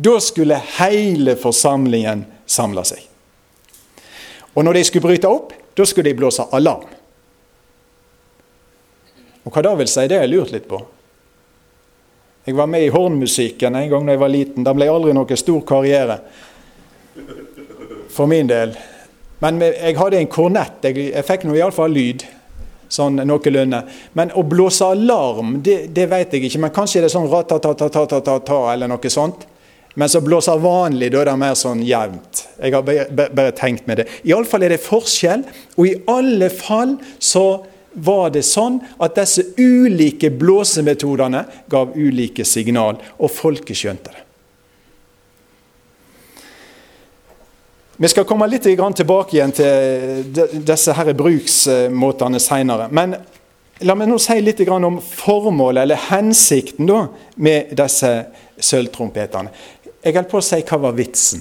da 0.00 0.20
skulle 0.22 0.60
hele 0.78 1.34
forsamlingen 1.36 2.22
samle 2.46 2.84
seg. 2.86 3.00
Og 4.54 4.62
når 4.62 4.78
de 4.78 4.84
skulle 4.86 5.08
bryte 5.08 5.30
opp, 5.30 5.50
da 5.74 5.86
skulle 5.86 6.06
de 6.10 6.18
blåse 6.18 6.44
alarm. 6.54 6.86
Og 9.42 9.50
Hva 9.50 9.64
da 9.64 9.72
vil 9.80 9.90
si, 9.90 10.06
det 10.06 10.20
har 10.20 10.26
jeg 10.26 10.34
lurt 10.36 10.54
litt 10.54 10.68
på. 10.70 10.78
Jeg 12.46 12.54
var 12.56 12.70
med 12.70 12.86
i 12.86 12.92
hornmusikken 12.94 13.74
en 13.74 13.90
gang 13.90 14.06
da 14.06 14.14
jeg 14.14 14.22
var 14.22 14.32
liten. 14.32 14.64
Det 14.64 14.76
ble 14.78 14.88
aldri 14.92 15.16
noen 15.16 15.42
stor 15.42 15.60
karriere 15.66 16.20
for 18.14 18.30
min 18.30 18.46
del. 18.46 18.78
Men 19.42 19.60
jeg 19.66 19.98
hadde 19.98 20.22
en 20.22 20.30
kornett. 20.30 20.78
Jeg, 20.86 21.26
fikk 21.26 21.44
nå 21.48 21.58
iallfall 21.58 21.90
lyd. 21.90 22.22
Sånn 22.88 23.18
noenlunde. 23.18 23.82
Men 24.14 24.30
å 24.38 24.46
blåse 24.46 24.86
alarm, 24.94 25.58
det, 25.62 25.90
det 25.94 26.06
vet 26.08 26.38
jeg 26.38 26.48
ikke. 26.48 26.62
Men 26.62 26.74
kanskje 26.74 27.02
er 27.02 27.08
det 27.08 27.14
sånn 27.18 27.28
ratatatata 27.30 28.62
eller 28.72 28.94
noe 28.94 29.12
sånt. 29.12 29.48
Men 29.94 30.08
så 30.08 30.20
blåser 30.22 30.60
vanlig, 30.62 31.10
da 31.12 31.22
er 31.22 31.30
det 31.30 31.38
mer 31.40 31.56
sånn 31.58 31.80
jevnt. 31.86 32.44
Jeg 32.60 32.74
har 32.76 32.84
bare 33.16 33.54
tenkt 33.56 33.88
med 33.88 34.02
det. 34.02 34.06
Iallfall 34.28 34.66
er 34.66 34.76
det 34.76 34.84
forskjell, 34.84 35.42
og 35.76 35.88
i 35.88 35.96
alle 36.12 36.50
fall 36.54 36.98
så 37.18 37.64
var 37.98 38.30
det 38.30 38.44
sånn 38.46 38.78
at 39.02 39.16
disse 39.18 39.42
ulike 39.58 40.30
blåsemetodene 40.30 41.44
gav 41.72 41.96
ulike 41.96 42.46
signal, 42.46 43.00
og 43.18 43.32
folket 43.32 43.78
skjønte 43.80 44.14
det. 44.14 44.24
Vi 47.98 48.08
skal 48.08 48.28
komme 48.28 48.46
litt 48.46 48.62
tilbake 48.62 49.34
igjen 49.34 49.52
til 49.58 50.62
disse 50.62 50.94
her 50.94 51.08
bruksmåtene 51.18 52.38
seinere. 52.38 52.86
Men 52.94 53.16
la 53.82 53.96
meg 53.98 54.06
nå 54.06 54.20
si 54.22 54.36
litt 54.38 54.62
om 54.70 55.00
formålet, 55.02 55.82
eller 55.82 56.04
hensikten, 56.06 56.86
da, 56.86 57.08
med 57.34 57.74
disse 57.74 58.12
sølvtrompetene. 58.54 59.50
Jeg 60.04 60.14
holdt 60.14 60.30
på 60.30 60.38
å 60.38 60.44
si 60.44 60.60
hva 60.62 60.78
var 60.82 60.98
vitsen? 60.98 61.40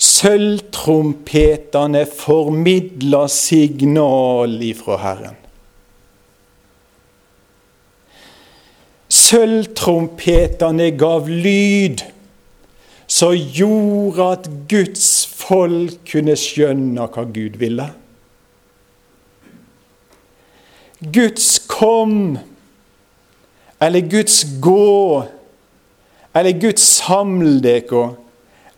Sølvtrompetene 0.00 2.06
formidler 2.08 3.28
signal 3.30 4.56
ifra 4.64 4.96
Herren. 5.02 5.36
Sølvtrompetene 9.10 10.90
gav 10.98 11.28
lyd 11.28 12.02
som 13.10 13.34
gjorde 13.34 14.26
at 14.36 14.46
Guds 14.70 15.08
folk 15.26 15.98
kunne 16.08 16.36
skjønne 16.38 17.08
hva 17.10 17.24
Gud 17.34 17.58
ville. 17.60 17.88
Guds 21.00 21.48
kom 21.70 22.38
eller 23.80 24.00
Guds 24.00 24.44
gå, 24.60 25.24
eller 26.34 26.60
Guds 26.60 26.82
samle 26.82 27.60
dere, 27.64 28.14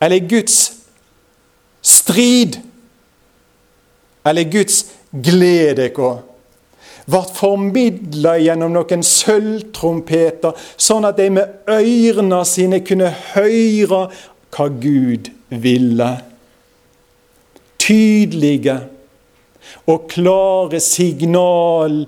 eller 0.01 0.29
Guds 0.29 0.73
strid, 1.83 2.61
eller 4.25 4.47
Guds 4.51 4.85
glede 5.13 5.75
dere, 5.83 6.13
ble 7.11 7.23
formidla 7.35 8.37
gjennom 8.39 8.77
noen 8.77 9.03
sølvtrompeter, 9.03 10.55
sånn 10.79 11.09
at 11.09 11.19
de 11.19 11.29
med 11.35 11.71
ørene 11.71 12.43
sine 12.47 12.79
kunne 12.87 13.11
høre 13.33 14.05
hva 14.55 14.69
Gud 14.71 15.33
ville. 15.51 16.11
Tydelige 17.83 18.79
og 19.91 20.07
klare 20.13 20.79
signal 20.83 22.05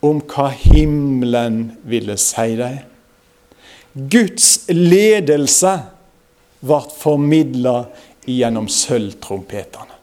om 0.00 0.20
hva 0.20 0.50
himmelen 0.52 1.76
ville 1.88 2.16
si 2.20 2.56
dem. 2.58 2.78
Guds 3.92 4.66
ledelse 4.68 5.72
ble 6.60 6.80
formidla 6.98 7.76
gjennom 8.26 8.68
sølvtrompetene. 8.68 9.94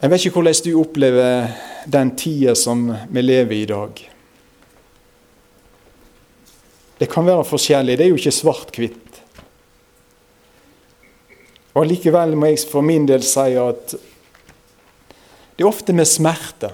Jeg 0.00 0.08
vet 0.08 0.22
ikke 0.24 0.40
hvordan 0.40 0.62
du 0.64 0.70
opplever 0.80 1.50
den 1.92 2.14
tida 2.16 2.54
som 2.56 2.86
vi 3.12 3.22
lever 3.22 3.52
i 3.52 3.62
i 3.62 3.68
dag. 3.68 4.00
Det 7.00 7.08
kan 7.08 7.24
være 7.24 7.44
forskjellig. 7.48 7.96
Det 7.96 8.04
er 8.06 8.10
jo 8.12 8.20
ikke 8.20 8.32
svart-hvitt. 8.32 9.09
Og 11.74 11.86
Likevel 11.86 12.34
må 12.36 12.50
jeg 12.50 12.64
for 12.70 12.82
min 12.82 13.06
del 13.06 13.22
si 13.26 13.54
at 13.60 13.94
det 13.94 15.66
er 15.66 15.68
ofte 15.68 15.92
med 15.92 16.08
smerte 16.08 16.70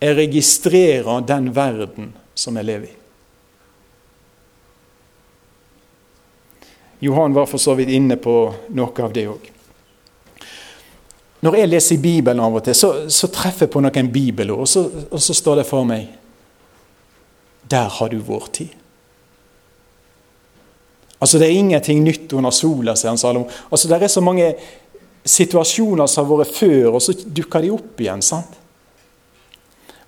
jeg 0.00 0.16
registrerer 0.16 1.20
den 1.28 1.50
verden 1.52 2.12
som 2.34 2.56
jeg 2.56 2.64
lever 2.64 2.88
i. 2.88 2.96
Johan 7.04 7.36
var 7.36 7.48
for 7.48 7.60
så 7.60 7.74
vidt 7.76 7.92
inne 7.92 8.16
på 8.20 8.34
noe 8.76 9.04
av 9.04 9.12
det 9.12 9.26
òg. 9.28 9.44
Når 11.40 11.56
jeg 11.56 11.70
leser 11.70 12.00
Bibelen 12.00 12.42
av 12.44 12.58
og 12.58 12.64
til, 12.64 12.76
så, 12.76 12.90
så 13.08 13.28
treffer 13.32 13.64
jeg 13.64 13.72
på 13.72 13.80
noen 13.80 14.10
bibelord, 14.12 14.64
og 14.64 14.68
så, 14.68 14.82
og 15.08 15.22
så 15.24 15.36
står 15.36 15.62
det 15.62 15.68
for 15.68 15.88
meg 15.88 16.10
Der 17.70 17.88
har 17.88 18.08
du 18.12 18.18
vår 18.24 18.48
tid. 18.52 18.79
Altså, 21.20 21.38
Det 21.38 21.46
er 21.46 21.58
ingenting 21.58 22.04
nytt 22.04 22.32
under 22.32 22.50
sola, 22.50 22.96
sier 22.96 23.10
han 23.10 23.18
Salomo. 23.18 23.48
Altså, 23.70 23.88
Det 23.88 24.02
er 24.02 24.08
så 24.08 24.20
mange 24.20 24.54
situasjoner 25.24 26.06
som 26.06 26.26
har 26.26 26.44
vært 26.44 26.56
før, 26.56 26.94
og 26.94 27.02
så 27.02 27.12
dukker 27.12 27.62
de 27.62 27.70
opp 27.70 28.00
igjen. 28.00 28.22
sant? 28.22 28.56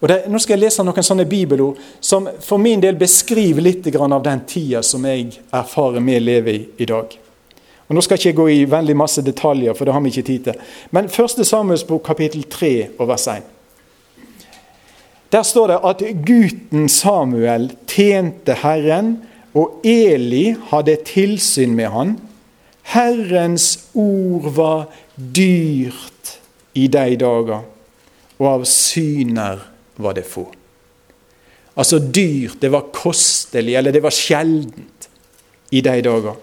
Og 0.00 0.08
det, 0.08 0.24
Nå 0.28 0.38
skal 0.38 0.56
jeg 0.56 0.64
lese 0.64 0.82
noen 0.82 1.04
sånne 1.06 1.28
bibelord 1.30 1.78
som 2.00 2.28
for 2.40 2.58
min 2.58 2.80
del 2.80 2.96
beskriver 2.98 3.62
litt 3.62 3.86
av 3.94 4.22
den 4.22 4.40
tida 4.46 4.82
som 4.82 5.04
jeg 5.04 5.38
erfarer 5.52 6.00
vi 6.00 6.18
lever 6.18 6.54
i 6.54 6.68
i 6.78 6.84
dag. 6.86 7.18
Og 7.88 7.94
Nå 7.94 8.00
skal 8.02 8.16
jeg 8.16 8.32
ikke 8.32 8.40
gå 8.42 8.48
i 8.50 8.64
veldig 8.64 8.96
masse 8.96 9.22
detaljer, 9.22 9.74
for 9.74 9.84
det 9.84 9.92
har 9.94 10.00
vi 10.00 10.08
ikke 10.08 10.26
tid 10.26 10.44
til. 10.44 10.54
Men 10.90 11.04
1. 11.04 11.44
Samuelsbok 11.46 12.02
kapittel 12.02 12.44
3 12.44 12.88
og 12.98 13.08
vers 13.08 13.26
1. 13.28 13.42
Der 15.32 15.42
står 15.42 15.68
det 15.68 15.78
at 15.84 16.02
gutten 16.26 16.88
Samuel 16.88 17.70
tjente 17.86 18.54
Herren, 18.54 19.22
og 19.52 19.82
Eli 19.84 20.54
hadde 20.70 20.96
tilsyn 21.04 21.74
med 21.76 21.92
han. 21.92 22.14
Herrens 22.92 23.88
ord 23.94 24.48
var 24.56 24.86
dyrt 25.16 26.38
i 26.74 26.88
de 26.88 27.16
dager, 27.20 27.62
og 28.40 28.48
av 28.48 28.64
syner 28.68 29.60
var 30.02 30.16
det 30.16 30.24
få. 30.26 30.46
Altså 31.76 32.00
dyrt, 32.00 32.58
det 32.60 32.72
var 32.72 32.90
kostelig, 32.92 33.76
eller 33.76 33.94
det 33.94 34.02
var 34.04 34.12
sjeldent 34.12 35.08
i 35.72 35.80
de 35.84 36.00
dager. 36.04 36.36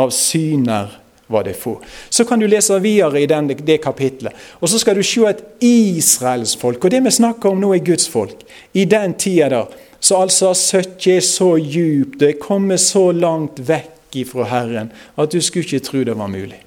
Av 0.00 0.10
syner 0.12 0.98
var 1.26 1.44
det 1.46 1.54
få. 1.56 1.78
Så 2.10 2.24
kan 2.28 2.40
du 2.40 2.46
lese 2.48 2.76
videre 2.84 3.22
i 3.22 3.28
den, 3.30 3.48
det 3.48 3.78
kapitlet. 3.84 4.34
Og 4.60 4.68
så 4.68 4.80
skal 4.80 4.98
du 4.98 5.04
se 5.06 5.24
et 5.28 5.40
israelsfolk. 5.64 6.84
Og 6.84 6.92
det 6.92 7.00
vi 7.04 7.14
snakker 7.14 7.52
om 7.52 7.62
nå, 7.62 7.72
er 7.74 7.84
Guds 7.86 8.08
folk. 8.10 8.44
I 8.74 8.84
den 8.84 9.16
tida 9.20 9.48
der. 9.52 9.80
Så 10.04 10.18
altså 10.20 10.52
søkket 10.58 11.16
er 11.16 11.24
så 11.24 11.54
djupt, 11.56 12.18
det 12.20 12.28
er 12.28 12.40
kommet 12.40 12.82
så 12.82 13.08
langt 13.16 13.62
vekk 13.64 14.18
ifra 14.20 14.44
Herren, 14.50 14.92
at 15.16 15.32
du 15.32 15.40
skulle 15.40 15.64
ikke 15.64 15.86
tro 15.86 16.02
det 16.04 16.16
var 16.18 16.28
mulig. 16.28 16.60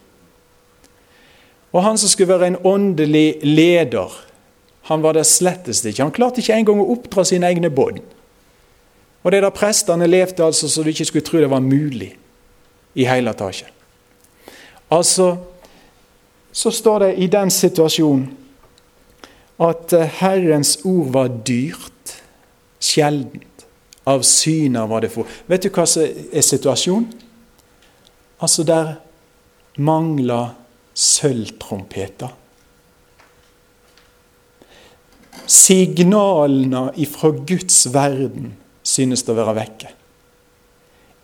Og 1.71 1.84
han 1.84 2.00
som 2.02 2.10
skulle 2.10 2.34
være 2.34 2.47
en 2.47 2.62
åndelig 2.65 3.38
leder, 3.45 4.13
han 4.89 5.04
var 5.04 5.13
det 5.13 5.28
slettest 5.28 5.86
ikke. 5.86 6.04
Han 6.04 6.15
klarte 6.15 6.41
ikke 6.41 6.56
engang 6.56 6.80
å 6.82 6.89
oppdra 6.95 7.26
sine 7.28 7.50
egne 7.52 7.69
bånd. 7.69 8.00
Og 9.21 9.32
det 9.32 9.41
er 9.41 9.45
da 9.45 9.52
prestene 9.54 10.08
levde 10.08 10.45
altså 10.45 10.69
så 10.71 10.84
du 10.84 10.89
ikke 10.89 11.06
skulle 11.10 11.28
tro 11.28 11.41
det 11.43 11.52
var 11.52 11.62
mulig 11.62 12.13
i 12.95 13.06
hele 13.06 13.34
tatt. 13.38 13.65
Altså, 14.89 15.36
så 16.52 16.71
står 16.71 17.04
det 17.04 17.12
i 17.19 17.28
den 17.28 17.52
situasjonen 17.52 18.30
at 19.60 19.93
eh, 19.97 20.10
Herrens 20.21 20.78
ord 20.86 21.12
var 21.12 21.32
dyrt, 21.45 21.96
sjeldent. 22.80 23.66
Av 24.08 24.22
syner 24.24 24.88
var 24.88 25.04
det 25.04 25.12
få. 25.12 25.26
Vet 25.52 25.66
du 25.66 25.72
hva 25.76 25.84
som 25.90 26.06
er 26.08 26.46
situasjonen? 26.46 27.10
Altså, 28.40 28.63
der 28.63 28.94
mangler 29.84 30.54
sølvtrompeter. 30.98 32.32
Signalene 35.48 36.90
ifra 37.00 37.32
Guds 37.32 37.86
verden 37.94 38.54
synes 38.84 39.26
å 39.28 39.36
være 39.36 39.56
vekke. 39.58 39.92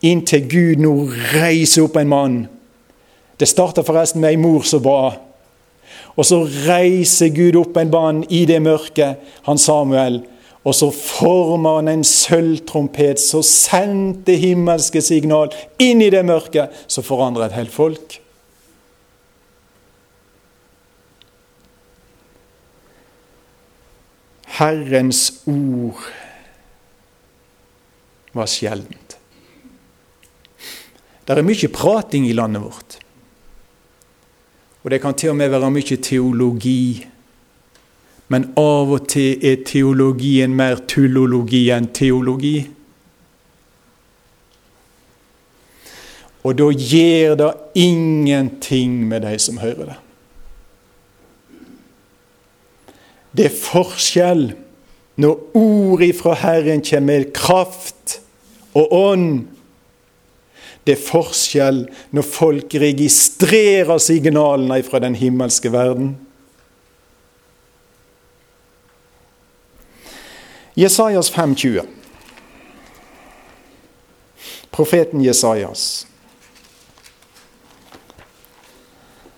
Inntil 0.04 0.48
Gud 0.52 0.84
nå 0.84 0.94
reiser 1.32 1.86
opp 1.86 1.98
en 2.00 2.12
mann. 2.12 2.38
Det 3.40 3.48
starta 3.50 3.84
forresten 3.88 4.22
med 4.24 4.34
ei 4.34 4.40
mor 4.40 4.66
som 4.68 4.84
ba. 4.84 5.14
Og 6.14 6.28
så 6.28 6.44
reiser 6.68 7.32
Gud 7.36 7.58
opp 7.60 7.80
en 7.80 7.92
mann 7.92 8.22
i 8.30 8.44
det 8.50 8.60
mørket, 8.64 9.24
han 9.48 9.60
Samuel. 9.60 10.22
Og 10.64 10.76
så 10.76 10.88
former 10.96 11.82
han 11.82 11.92
en 11.92 12.06
sølvtrompet 12.08 13.20
som 13.20 13.44
sendte 13.44 14.36
himmelske 14.40 15.02
signal 15.04 15.52
inn 15.82 16.02
i 16.02 16.12
det 16.14 16.24
mørket, 16.24 16.72
som 16.88 17.04
forandrer 17.04 17.50
et 17.50 17.58
helt 17.58 17.74
folk. 17.74 18.20
Herrens 24.54 25.42
ord 25.50 26.00
var 28.34 28.48
sjeldent. 28.48 29.18
Det 31.24 31.36
er 31.36 31.46
mye 31.46 31.70
prating 31.72 32.28
i 32.28 32.36
landet 32.36 32.64
vårt. 32.64 32.98
Og 34.84 34.92
det 34.92 35.00
kan 35.02 35.16
til 35.16 35.32
og 35.32 35.40
med 35.40 35.52
være 35.52 35.72
mye 35.72 35.98
teologi. 36.04 37.08
Men 38.32 38.48
av 38.60 38.94
og 38.96 39.10
til 39.12 39.42
er 39.46 39.64
teologien 39.68 40.56
mer 40.56 40.80
tullologi 40.90 41.66
enn 41.76 41.90
teologi. 41.94 42.56
Og 46.44 46.58
da 46.60 46.70
gjør 46.72 47.38
det 47.40 47.52
ingenting 47.80 49.04
med 49.08 49.24
de 49.24 49.38
som 49.40 49.60
hører 49.64 49.94
det. 49.94 50.00
Det 53.34 53.48
er 53.50 53.56
forskjell 53.56 54.44
når 55.24 55.58
ordet 55.58 56.12
fra 56.18 56.36
Herren 56.38 56.84
kommer 56.86 57.24
med 57.24 57.32
kraft 57.36 58.20
og 58.78 58.94
ånd. 58.94 59.30
Det 60.84 60.98
er 60.98 61.06
forskjell 61.06 61.84
når 62.12 62.28
folk 62.28 62.76
registrerer 62.82 63.98
signalene 64.04 64.82
fra 64.86 65.00
den 65.00 65.16
himmelske 65.16 65.72
verden. 65.74 66.16
Jesajas 70.74 71.34
5,20. 71.34 71.86
Profeten 74.72 75.22
Jesajas. 75.22 76.08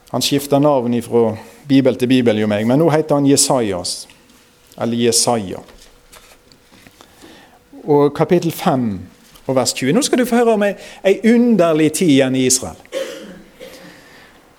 Han 0.09 0.21
skifter 0.21 0.59
navn 0.59 1.01
fra 1.01 1.37
bibel 1.67 1.95
til 1.95 2.07
bibel, 2.07 2.39
jo 2.39 2.47
meg, 2.47 2.63
men 2.67 2.79
nå 2.79 2.87
heter 2.93 3.19
han 3.19 3.27
Jesajas. 3.27 4.05
Eller 4.79 4.97
Jesaja. 5.07 5.59
Og 7.83 8.13
kapittel 8.15 8.51
5 8.51 8.87
og 9.45 9.55
vers 9.55 9.73
20. 9.73 9.93
Nå 9.93 10.01
skal 10.01 10.21
du 10.21 10.25
få 10.25 10.39
høre 10.39 10.55
om 10.55 10.63
ei, 10.63 11.17
underlig 11.27 11.91
tid 11.99 12.13
igjen 12.15 12.35
i 12.39 12.45
Israel. 12.47 12.79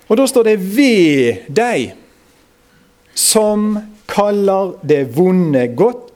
Og 0.07 0.17
da 0.17 0.27
står 0.27 0.43
det 0.43 0.59
'ved 0.59 1.49
deg 1.49 1.93
som 3.15 3.79
kaller 4.07 4.77
det 4.87 5.17
vonde 5.17 5.67
godt 5.75 6.06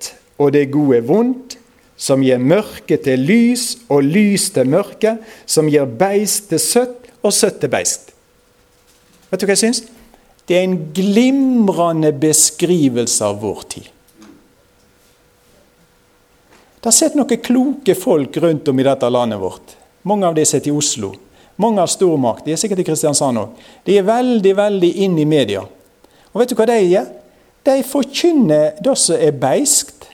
og 0.41 0.53
det 0.55 0.71
gode 0.73 1.03
vondt', 1.05 1.57
som 2.01 2.23
gir 2.25 2.41
mørke 2.41 2.97
til 2.97 3.21
lys 3.21 3.77
og 3.89 4.01
lys 4.01 4.49
til 4.55 4.69
mørke, 4.73 5.17
som 5.45 5.69
gir 5.69 5.85
beist 5.85 6.49
til 6.49 6.59
søtt 6.59 7.11
og 7.21 7.33
søtt 7.33 7.59
til 7.61 7.69
beist. 7.69 8.09
Vet 9.29 9.41
du 9.41 9.45
hva 9.45 9.53
jeg 9.53 9.61
syns? 9.61 9.83
Det 10.49 10.57
er 10.57 10.65
en 10.65 10.79
glimrende 10.95 12.09
beskrivelse 12.17 13.23
av 13.23 13.37
vår 13.43 13.61
tid. 13.69 13.91
Det 16.81 16.89
har 16.89 16.97
sett 16.97 17.13
noen 17.15 17.43
kloke 17.45 17.93
folk 17.93 18.37
rundt 18.41 18.67
om 18.67 18.79
i 18.81 18.87
dette 18.87 19.09
landet 19.13 19.39
vårt. 19.39 19.77
Mange 20.01 20.25
av 20.25 20.33
de 20.35 20.45
sitter 20.49 20.71
i 20.71 20.73
Oslo. 20.73 21.13
Mange 21.61 21.83
av 21.83 21.91
stormakt. 21.93 22.47
De 22.47 22.55
er 22.55 22.57
sikkert 22.57 22.81
i 22.81 22.87
Kristiansand 22.87 23.37
òg. 23.37 23.59
De 23.85 23.99
er 23.99 24.07
veldig, 24.07 24.53
veldig 24.57 24.89
inn 25.05 25.19
i 25.21 25.27
media. 25.29 25.61
Og 26.33 26.41
vet 26.41 26.49
du 26.49 26.57
hva 26.57 26.65
de 26.65 26.79
gjør? 26.81 27.11
De 27.69 27.75
forkynner 27.85 28.79
det 28.81 28.95
som 28.97 29.21
er 29.21 29.37
beiskt, 29.37 30.07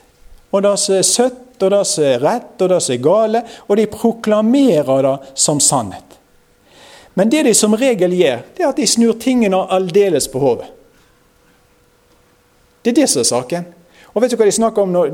og 0.50 0.62
det 0.64 0.74
som 0.80 0.96
er 0.96 1.06
søtt, 1.06 1.62
og 1.62 1.70
det 1.74 1.82
som 1.90 2.04
er 2.06 2.22
rett, 2.22 2.54
og 2.62 2.70
det 2.70 2.78
som 2.84 2.94
er 2.94 3.02
gale, 3.02 3.42
og 3.66 3.76
de 3.76 3.86
proklamerer 3.90 5.02
det 5.04 5.16
som 5.34 5.60
sannhet. 5.60 6.18
Men 7.18 7.30
det 7.30 7.42
de 7.48 7.54
som 7.54 7.74
regel 7.74 8.14
gjør, 8.14 8.44
det 8.54 8.62
er 8.62 8.70
at 8.70 8.78
de 8.78 8.86
snur 8.86 9.16
tingene 9.18 9.58
aldeles 9.74 10.28
på 10.30 10.38
hodet. 10.38 10.68
Det 12.82 12.92
er 12.92 13.00
det 13.00 13.08
som 13.10 13.24
er 13.24 13.28
saken. 13.28 13.66
Og 14.14 14.22
vet 14.22 14.32
du 14.32 14.38
hva 14.38 14.46
de 14.46 14.54
snakker 14.54 14.84
om 14.84 14.92
når, 14.94 15.10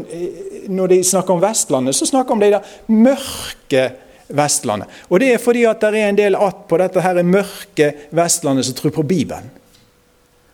når 0.70 0.92
de 0.92 0.98
snakker 1.04 1.34
om 1.34 1.40
Vestlandet? 1.42 1.96
Så 1.96 2.06
snakker 2.06 2.36
de 2.36 2.36
om 2.36 2.42
det 2.44 2.92
mørke 2.92 3.86
Vestlandet. 4.28 4.92
Og 5.08 5.20
det 5.20 5.32
er 5.32 5.42
fordi 5.42 5.64
at 5.68 5.80
det 5.80 5.90
er 5.98 6.08
en 6.08 6.18
del 6.18 6.36
att 6.36 6.68
på 6.68 6.78
dette 6.78 7.00
her 7.00 7.22
mørke 7.22 7.92
Vestlandet 8.10 8.66
som 8.66 8.74
tror 8.74 8.90
på 8.90 9.02
Bibelen. 9.02 9.50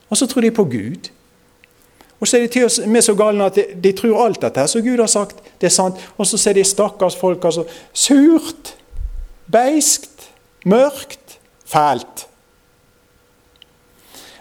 Og 0.08 0.16
så 0.16 0.26
tror 0.26 0.42
de 0.42 0.50
på 0.50 0.64
Gud. 0.64 1.10
Og 2.20 2.28
så 2.28 2.36
er 2.36 2.44
de 2.44 2.52
til 2.52 2.66
oss 2.68 2.80
med 2.86 3.02
så 3.04 3.14
galne 3.16 3.46
at 3.48 3.56
de, 3.56 3.64
de 3.80 3.92
tror 3.96 4.26
alt 4.26 4.42
dette 4.42 4.66
som 4.68 4.84
Gud 4.84 5.00
har 5.00 5.10
sagt, 5.10 5.40
det 5.60 5.70
er 5.70 5.74
sant. 5.74 6.00
Og 6.20 6.28
så 6.28 6.38
ser 6.40 6.56
de 6.56 6.64
stakkars 6.64 7.16
folk 7.16 7.44
altså 7.48 7.64
surt, 7.92 8.74
beiskt, 9.50 10.28
mørkt 10.68 11.38
fælt. 11.66 12.26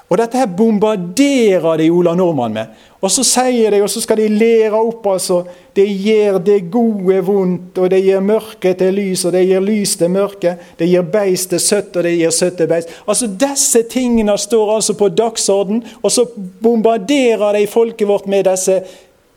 Og 0.09 0.17
dette 0.17 0.39
her 0.41 0.49
bombarderer 0.49 1.77
de 1.77 1.89
Ola 1.93 2.15
Nordmann 2.17 2.53
med. 2.55 2.77
Og 2.99 3.11
så 3.13 3.23
sier 3.23 3.69
de, 3.71 3.81
og 3.85 3.91
så 3.93 4.01
skal 4.01 4.17
de 4.17 4.27
lære 4.33 4.75
opp 4.75 5.05
altså, 5.07 5.43
Det 5.75 5.85
gjør 5.85 6.39
det 6.43 6.71
gode 6.71 7.19
vondt, 7.23 7.77
og 7.77 7.91
det 7.93 8.01
gir 8.03 8.23
mørke 8.25 8.73
til 8.75 8.97
lys, 8.97 9.21
og 9.25 9.35
det 9.37 9.45
gir 9.47 9.61
lys 9.63 9.93
til 10.01 10.09
mørke. 10.11 10.55
Det 10.79 10.87
gir 10.89 11.05
beist 11.13 11.53
til 11.53 11.61
søtt, 11.61 11.93
og 11.95 12.03
det 12.03 12.15
gir 12.17 12.33
søtt 12.35 12.57
til 12.57 12.67
beist. 12.67 12.89
Altså 13.07 13.29
Disse 13.39 13.83
tingene 13.87 14.35
står 14.37 14.73
altså 14.75 14.97
på 14.97 15.11
dagsorden, 15.13 15.83
og 16.01 16.11
så 16.11 16.25
bombarderer 16.35 17.53
de 17.55 17.67
folket 17.69 18.09
vårt 18.09 18.27
med 18.27 18.49
disse 18.49 18.81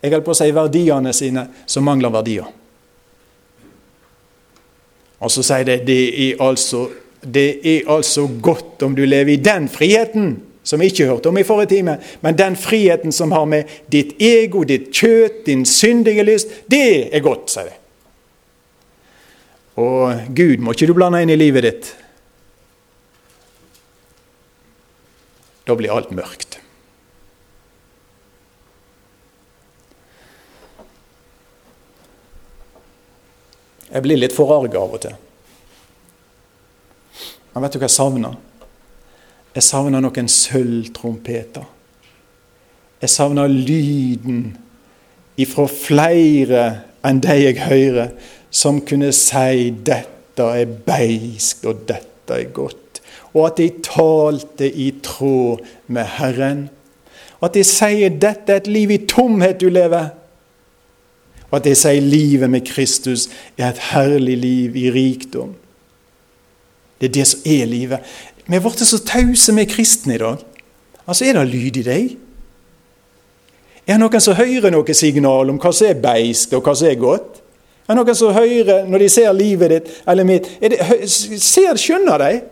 jeg 0.02 0.10
holdt 0.10 0.26
på 0.26 0.34
å 0.34 0.34
si 0.34 0.48
verdiene 0.50 1.12
sine, 1.14 1.44
som 1.70 1.84
mangler 1.86 2.10
verdier. 2.10 2.48
Og 5.22 5.30
så 5.30 5.44
sier 5.46 5.68
de 5.68 5.76
det 5.86 6.00
er 6.26 6.42
altså 6.42 6.88
det 7.22 7.60
er 7.62 7.86
altså 7.86 8.24
godt 8.42 8.82
om 8.82 8.96
du 8.98 9.04
lever 9.06 9.36
i 9.36 9.42
den 9.42 9.68
friheten 9.70 10.32
som 10.62 10.80
vi 10.80 10.90
ikke 10.92 11.08
hørte 11.08 11.30
om 11.30 11.38
i 11.38 11.44
forrige 11.46 11.72
time, 11.74 11.96
men 12.22 12.38
den 12.38 12.56
friheten 12.56 13.12
som 13.12 13.32
har 13.34 13.46
med 13.50 13.70
ditt 13.90 14.14
ego, 14.22 14.62
ditt 14.64 14.92
kjøtt, 14.94 15.42
din 15.46 15.64
syndige 15.66 16.24
lyst, 16.26 16.52
det 16.70 17.10
er 17.10 17.24
godt, 17.24 17.50
sier 17.50 17.72
de. 17.72 17.78
Og 19.82 20.28
Gud 20.36 20.60
må 20.60 20.74
ikke 20.74 20.90
du 20.90 20.94
blande 20.96 21.22
inn 21.24 21.32
i 21.32 21.38
livet 21.40 21.64
ditt. 21.64 21.92
Da 25.66 25.76
blir 25.78 25.94
alt 25.94 26.12
mørkt. 26.14 26.58
Jeg 33.92 34.04
blir 34.04 34.16
litt 34.16 34.32
forarga 34.32 34.80
av 34.80 34.94
og 34.96 35.02
til. 35.04 35.16
Men 37.52 37.64
vet 37.64 37.74
du 37.74 37.80
hva 37.80 37.88
jeg 37.88 37.96
savner? 37.96 38.38
Jeg 39.52 39.62
savner 39.62 40.00
noen 40.00 40.28
sølvtrompeter. 40.32 41.66
Jeg 43.02 43.10
savner 43.10 43.50
lyden 43.50 44.56
ifra 45.40 45.66
flere 45.68 46.62
enn 47.04 47.20
de 47.20 47.34
jeg 47.36 47.58
hører, 47.66 48.12
som 48.50 48.80
kunne 48.80 49.12
si 49.12 49.70
'dette 49.70 50.42
er 50.42 50.66
beiskt, 50.86 51.66
og 51.66 51.88
dette 51.88 52.32
er 52.32 52.52
godt'. 52.52 53.00
Og 53.34 53.46
at 53.46 53.56
de 53.58 53.70
talte 53.82 54.68
i 54.68 54.92
tråd 55.02 55.58
med 55.86 56.04
Herren. 56.04 56.70
Og 57.40 57.46
At 57.46 57.54
de 57.54 57.64
sier 57.64 58.08
'dette 58.08 58.52
er 58.52 58.56
et 58.56 58.66
liv 58.66 58.90
i 58.90 59.06
tomhet 59.06 59.60
du 59.60 59.68
lever'. 59.68 60.10
Og 61.50 61.56
at 61.56 61.64
de 61.64 61.74
sier 61.74 62.00
livet 62.00 62.50
med 62.50 62.60
Kristus 62.60 63.28
er 63.58 63.68
et 63.68 63.78
herlig 63.78 64.38
liv 64.38 64.76
i 64.76 64.90
rikdom. 64.90 65.54
Det 67.00 67.08
er 67.08 67.12
det 67.12 67.26
som 67.26 67.40
er 67.44 67.64
livet. 67.66 67.98
Vi 68.46 68.58
er 68.58 68.62
blitt 68.62 68.82
så 68.86 68.98
tause 69.06 69.54
med 69.54 69.70
kristne 69.70 70.16
i 70.16 70.18
dag. 70.18 70.40
Altså, 71.06 71.24
Er 71.24 71.32
det 71.32 71.48
lyd 71.48 71.76
i 71.76 71.82
deg? 71.82 72.16
Er 73.86 73.98
det 73.98 74.00
noen 74.00 74.20
som 74.22 74.38
hører 74.38 74.70
noe 74.70 74.94
signal 74.94 75.50
om 75.50 75.58
hva 75.58 75.72
som 75.74 75.88
er 75.88 75.98
beist, 76.02 76.52
og 76.54 76.62
hva 76.62 76.74
som 76.74 76.88
er 76.88 76.98
godt? 77.00 77.40
Er 77.88 77.94
det 77.94 77.98
noen 77.98 78.14
som 78.18 78.34
hører 78.34 78.86
når 78.86 78.98
de 78.98 79.08
ser 79.10 79.32
livet 79.34 79.70
ditt 79.70 79.88
eller 80.08 80.24
mitt 80.24 80.46
det, 80.60 80.78
ser, 81.10 81.74
Skjønner 81.76 82.22
de? 82.22 82.42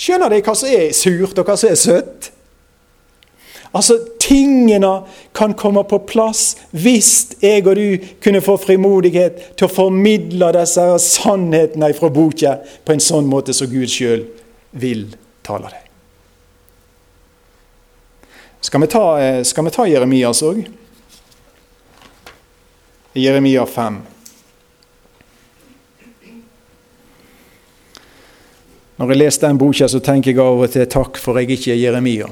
Skjønner 0.00 0.32
de 0.32 0.40
hva 0.42 0.54
som 0.56 0.72
er 0.72 0.94
surt, 0.96 1.38
og 1.38 1.44
hva 1.44 1.56
som 1.60 1.70
er 1.70 1.78
søtt? 1.78 2.30
Altså, 3.74 3.98
Tingene 4.24 5.02
kan 5.36 5.52
komme 5.52 5.82
på 5.84 5.98
plass 6.08 6.54
hvis 6.72 7.34
jeg 7.42 7.66
og 7.66 7.76
du 7.76 8.06
kunne 8.24 8.40
få 8.40 8.54
frimodighet 8.56 9.50
til 9.58 9.66
å 9.66 9.72
formidle 9.72 10.48
disse 10.56 10.86
sannhetene 11.04 11.90
fra 11.92 12.08
boka 12.08 12.54
på 12.86 12.94
en 12.94 13.04
sånn 13.04 13.28
måte 13.28 13.52
som 13.52 13.68
Gud 13.68 13.92
sjøl 13.92 14.24
vil 14.74 15.08
tale 15.46 15.70
deg. 15.70 15.90
Skal 18.64 18.80
vi 18.80 18.86
ta, 18.86 19.20
eh, 19.20 19.42
skal 19.42 19.64
vi 19.64 19.70
ta 19.70 19.86
Jeremias 19.86 20.42
òg? 20.42 20.64
Jeremia 23.14 23.66
5. 23.66 24.00
Når 28.96 29.10
jeg 29.10 29.18
leser 29.18 29.46
den 29.46 29.58
boka, 29.58 29.88
så 29.90 30.00
tenker 30.00 30.32
jeg 30.32 30.42
av 30.42 30.64
og 30.64 30.70
til 30.70 30.86
takk 30.90 31.18
for 31.22 31.38
jeg 31.38 31.54
ikke 31.54 31.74
er 31.74 31.80
Jeremia. 31.82 32.28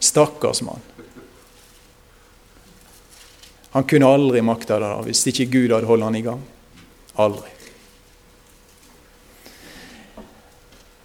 Stakkars 0.00 0.62
mann. 0.64 0.80
Han 3.72 3.84
kunne 3.88 4.08
aldri 4.08 4.42
makta 4.44 4.76
det 4.80 4.92
hvis 5.06 5.26
ikke 5.32 5.50
Gud 5.52 5.72
hadde 5.72 5.88
holdt 5.88 6.04
han 6.04 6.18
i 6.18 6.24
gang. 6.24 6.42
Aldri. 7.16 7.51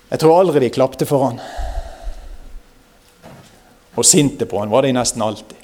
Jeg 0.08 0.22
tror 0.22 0.40
aldri 0.40 0.64
de 0.64 0.74
klapte 0.74 1.08
for 1.08 1.26
han. 1.26 1.42
Og 3.98 4.06
sinte 4.06 4.48
på 4.48 4.62
han 4.62 4.72
var 4.72 4.86
de 4.86 4.94
nesten 4.96 5.24
alltid. 5.26 5.56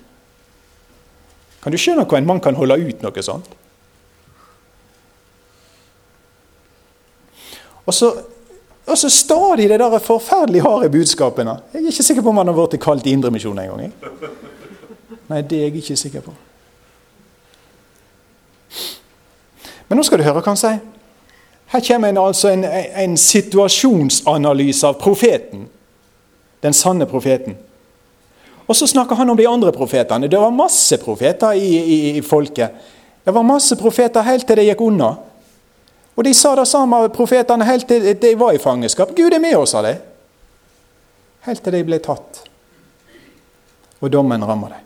Kan 1.64 1.72
du 1.72 1.80
skjønne 1.80 2.04
hva 2.04 2.20
en 2.20 2.28
mann 2.28 2.42
kan 2.44 2.58
holde 2.60 2.76
ut 2.82 3.04
noe 3.06 3.24
sånt? 3.24 3.52
Og 7.84 7.96
så 7.96 8.12
og 8.84 8.98
så 8.98 9.10
stadig 9.10 9.70
det 9.70 9.80
der 9.80 10.00
forferdelig 10.00 10.62
harde 10.62 10.90
budskapene. 10.92 11.56
Jeg 11.74 11.82
er 11.82 11.88
ikke 11.88 12.04
sikker 12.04 12.22
på 12.22 12.30
om 12.30 12.38
han 12.38 12.48
har 12.48 12.58
blitt 12.58 12.82
kalt 12.84 13.06
i 13.08 13.14
en 13.14 13.22
gang. 13.22 13.94
Nei, 15.30 15.42
det 15.42 15.58
er 15.58 15.62
jeg 15.62 15.76
ikke 15.76 15.96
sikker 15.96 16.22
på. 16.22 16.34
Men 19.88 19.98
nå 19.98 20.04
skal 20.04 20.20
du 20.20 20.26
høre 20.28 20.42
hva 20.42 20.52
han 20.52 20.60
sier. 20.60 20.82
Her 21.74 21.82
kommer 21.82 22.20
altså 22.22 22.52
en, 22.54 22.64
en 22.66 23.18
situasjonsanalyse 23.18 24.88
av 24.88 24.94
profeten. 25.02 25.66
Den 26.62 26.74
sanne 26.74 27.08
profeten. 27.10 27.56
Og 28.68 28.76
så 28.78 28.88
snakker 28.88 29.18
han 29.18 29.30
om 29.30 29.38
de 29.38 29.48
andre 29.50 29.72
profetene. 29.74 30.30
Det 30.30 30.40
var 30.40 30.54
masse 30.54 30.98
profeter 31.02 31.58
i, 31.58 31.72
i, 31.78 32.18
i 32.18 32.22
folket. 32.22 32.70
Det 33.24 33.34
var 33.34 33.44
masse 33.44 33.76
profeter 33.80 34.22
helt 34.22 34.46
til 34.48 34.60
det 34.60 34.68
gikk 34.68 34.84
unna. 34.86 35.16
Og 36.14 36.24
de 36.28 36.34
sa 36.38 36.54
det 36.56 36.68
samme, 36.70 37.00
profetene, 37.10 37.66
helt 37.66 37.88
til 37.90 38.06
de 38.22 38.34
var 38.38 38.54
i 38.54 38.62
fangenskap. 38.62 39.16
Gud 39.18 39.34
er 39.34 39.42
med 39.42 39.56
oss, 39.58 39.74
sa 39.74 39.82
de. 39.82 39.96
Helt 41.48 41.64
til 41.66 41.74
de 41.74 41.82
ble 41.88 41.98
tatt. 42.06 42.44
Og 43.98 44.12
dommen 44.14 44.46
rammer 44.46 44.76
dem. 44.76 44.84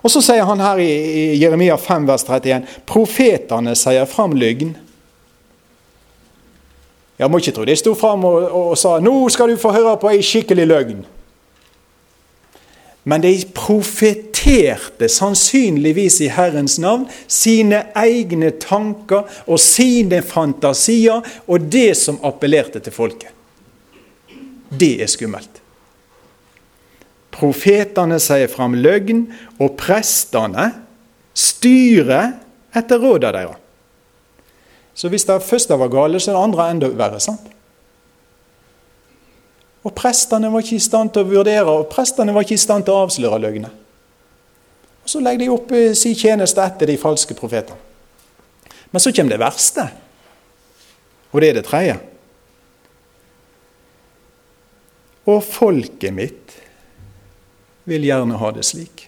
Og 0.00 0.14
så 0.14 0.22
sier 0.24 0.46
han 0.46 0.62
her 0.62 0.78
i, 0.80 0.92
Jeremia 1.40 1.74
5, 1.76 2.06
vers 2.08 2.24
31, 2.24 2.78
profetene 2.88 3.74
sier 3.76 4.06
fram 4.08 4.38
løgn. 4.38 4.70
Jeg 7.20 7.28
må 7.28 7.40
ikke 7.40 7.52
tro 7.52 7.66
de 7.68 7.76
sto 7.76 7.92
fram 7.98 8.24
og, 8.24 8.44
og, 8.48 8.76
sa 8.80 8.96
nå 9.02 9.12
skal 9.32 9.52
du 9.52 9.60
få 9.60 9.74
høre 9.76 9.96
på 10.00 10.08
ei 10.08 10.22
skikkelig 10.24 10.64
løgn. 10.70 11.02
Men 13.04 13.24
de 13.24 13.32
profeterte 13.56 15.08
sannsynligvis 15.08 16.20
i 16.24 16.30
Herrens 16.32 16.78
navn 16.80 17.06
sine 17.28 17.86
egne 17.96 18.52
tanker 18.60 19.28
og 19.46 19.60
sine 19.60 20.20
fantasier 20.24 21.24
og 21.46 21.68
det 21.72 21.92
som 22.00 22.20
appellerte 22.24 22.80
til 22.84 22.96
folket. 22.96 23.32
Det 24.70 24.94
er 25.02 25.10
skummelt. 25.10 25.60
Profetene 27.34 28.18
sier 28.20 28.50
fram 28.52 28.74
løgn, 28.76 29.24
og 29.62 29.76
prestene 29.80 30.70
styrer 31.36 32.34
etter 32.76 33.00
rådene 33.00 33.32
deres. 33.38 33.66
Så 35.00 35.08
hvis 35.08 35.24
det 35.24 35.38
første 35.40 35.78
var 35.80 35.88
gale, 35.88 36.20
så 36.20 36.30
er 36.30 36.36
det 36.36 36.42
andre 36.44 36.64
enda 36.74 36.88
verre. 36.92 37.20
sant? 37.24 37.46
Og 39.80 39.94
prestene 39.96 40.50
var 40.52 40.60
ikke 40.60 40.76
i 40.76 40.82
stand 40.84 41.14
til 41.14 41.24
å 41.24 41.30
vurdere, 41.30 41.72
og 41.72 41.86
prestene 41.88 42.34
var 42.36 42.44
ikke 42.44 42.58
i 42.58 42.60
stand 42.60 42.84
til 42.84 42.92
å 42.92 43.06
avsløre 43.06 43.38
løgnet. 43.40 43.78
Og 45.00 45.08
Så 45.08 45.22
legger 45.24 45.46
de 45.46 45.54
opp 45.54 45.72
eh, 45.72 45.94
sin 45.96 46.14
tjeneste 46.14 46.60
etter 46.60 46.92
de 46.92 46.98
falske 47.00 47.34
profetene. 47.34 47.78
Men 48.92 49.00
så 49.00 49.12
kommer 49.14 49.32
det 49.32 49.40
verste, 49.40 49.86
og 51.30 51.40
det 51.40 51.48
er 51.48 51.56
det 51.56 51.64
tredje. 51.64 51.98
Og 55.30 55.40
folket 55.46 56.12
mitt 56.12 56.56
vil 57.88 58.04
gjerne 58.04 58.36
ha 58.36 58.50
det 58.52 58.66
slik. 58.68 59.06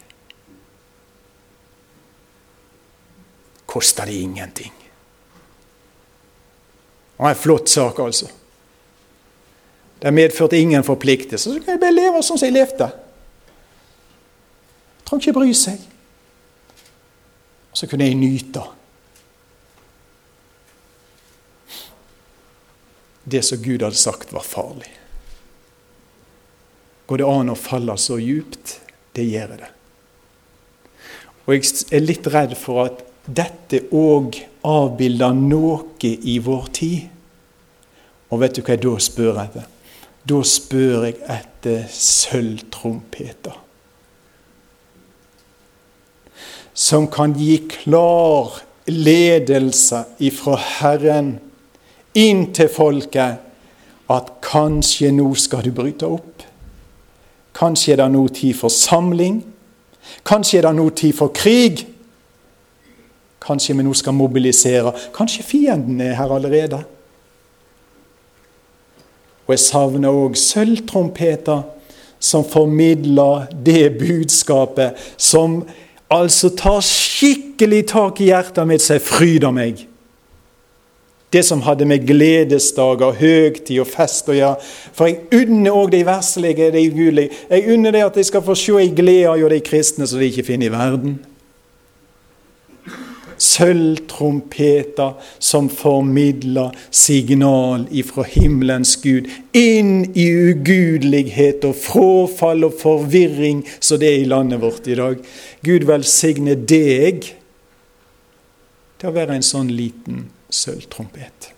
Koster 3.66 4.08
det 4.08 4.22
ingenting. 4.22 4.81
Det 7.22 7.24
var 7.24 7.30
en 7.30 7.36
flott 7.36 7.68
sak, 7.68 7.98
altså. 7.98 8.26
Det 9.98 10.10
medførte 10.10 10.58
ingen 10.58 10.82
forpliktelser. 10.82 11.52
Så 11.52 11.60
kan 11.62 11.76
jeg 11.76 11.80
bare 11.84 11.94
leve 11.94 12.22
sånn 12.26 12.34
som 12.40 12.48
jeg 12.48 12.56
levde. 12.56 12.88
Jeg 14.96 15.04
trenger 15.06 15.28
ikke 15.28 15.34
bry 15.36 15.52
seg. 15.54 15.84
Og 17.70 17.78
så 17.78 17.86
kunne 17.86 18.08
jeg 18.10 18.18
nyte. 18.18 18.64
Det 23.22 23.44
som 23.46 23.62
Gud 23.62 23.86
hadde 23.86 24.02
sagt 24.02 24.34
var 24.34 24.42
farlig. 24.42 24.90
Går 27.06 27.22
det 27.22 27.30
an 27.36 27.54
å 27.54 27.58
falle 27.68 27.94
så 28.02 28.18
djupt? 28.18 28.80
Det 29.14 29.28
gjør 29.30 29.54
det. 29.62 29.70
Og 31.46 31.54
jeg 31.54 31.86
er 31.94 32.02
litt 32.02 32.26
redd 32.34 32.58
for 32.58 32.88
at 32.88 33.06
dette 33.30 33.84
òg 33.94 34.42
avbilder 34.66 35.38
noe 35.38 35.84
i 36.02 36.40
vår 36.42 36.70
tid. 36.74 37.11
Og 38.32 38.40
vet 38.40 38.56
du 38.56 38.62
hva 38.64 38.74
jeg 38.74 38.82
da 38.82 38.94
spør 39.02 39.40
etter? 39.44 39.68
Da 40.28 40.40
spør 40.46 41.06
jeg 41.08 41.18
etter 41.34 41.84
sølvtrompeter. 41.92 43.58
Som 46.72 47.10
kan 47.12 47.34
gi 47.36 47.58
klar 47.68 48.62
ledelse 48.88 50.06
ifra 50.24 50.56
Herren 50.56 51.34
inn 52.18 52.46
til 52.56 52.70
folket 52.72 53.42
at 54.12 54.32
kanskje 54.44 55.12
nå 55.14 55.28
skal 55.38 55.66
du 55.66 55.72
bryte 55.76 56.08
opp. 56.08 56.46
Kanskje 57.56 57.92
er 57.92 58.00
det 58.00 58.08
nå 58.14 58.24
tid 58.32 58.56
for 58.56 58.72
samling. 58.72 59.42
Kanskje 60.24 60.62
er 60.62 60.70
det 60.70 60.74
nå 60.78 60.88
tid 60.96 61.16
for 61.16 61.34
krig. 61.36 61.84
Kanskje 63.42 63.76
vi 63.76 63.84
nå 63.84 63.92
skal 63.98 64.16
mobilisere. 64.16 64.94
Kanskje 65.14 65.44
fienden 65.44 66.00
er 66.00 66.16
her 66.16 66.32
allerede. 66.32 66.82
Og 69.46 69.54
jeg 69.54 69.64
savner 69.64 70.14
òg 70.14 70.36
sølvtrompeter 70.38 71.62
som 72.22 72.44
formidler 72.46 73.48
det 73.66 73.96
budskapet 73.98 74.98
som 75.18 75.62
altså 76.12 76.52
tar 76.54 76.82
skikkelig 76.86 77.86
tak 77.90 78.20
i 78.20 78.30
hjertet 78.30 78.68
mitt, 78.68 78.84
så 78.84 78.98
jeg 78.98 79.06
fryder 79.06 79.54
meg. 79.54 79.82
Det 81.32 81.40
som 81.48 81.62
hadde 81.64 81.88
med 81.88 82.04
gledesdager, 82.04 83.16
høgtid 83.16 83.80
og 83.80 83.88
fest 83.88 84.28
å 84.28 84.36
gjøre. 84.36 84.58
For 84.92 85.08
jeg 85.08 85.46
unner 85.48 85.72
òg 85.72 85.94
de 85.94 86.02
verslige, 86.04 86.68
de 86.74 86.82
ugudelige. 86.90 87.32
Jeg 87.48 87.72
unner 87.72 87.96
det 87.96 88.02
at 88.04 88.18
de 88.20 88.24
skal 88.28 88.44
få 88.44 88.56
se 88.58 88.76
ei 88.76 88.92
glede 88.92 89.32
hos 89.32 89.54
de 89.54 89.60
kristne 89.64 90.08
som 90.08 90.20
de 90.20 90.28
ikke 90.28 90.44
finner 90.50 90.68
i 90.68 90.74
verden. 90.74 91.16
Sølvtrompeter 93.42 95.16
som 95.42 95.66
formidler 95.72 96.76
signal 96.94 97.88
ifra 97.90 98.22
himmelens 98.28 98.94
Gud 99.02 99.26
inn 99.56 100.04
i 100.14 100.26
ugudelighet 100.52 101.64
og 101.66 101.74
fråfall 101.82 102.68
og 102.68 102.76
forvirring 102.78 103.64
som 103.80 103.98
det 103.98 104.12
er 104.12 104.20
i 104.22 104.28
landet 104.30 104.62
vårt 104.62 104.86
i 104.86 104.98
dag. 104.98 105.18
Gud 105.66 105.88
velsigne 105.88 106.54
deg 106.54 107.26
til 109.00 109.10
å 109.10 109.16
være 109.16 109.34
en 109.34 109.46
sånn 109.46 109.72
liten 109.74 110.28
sølvtrompet. 110.52 111.50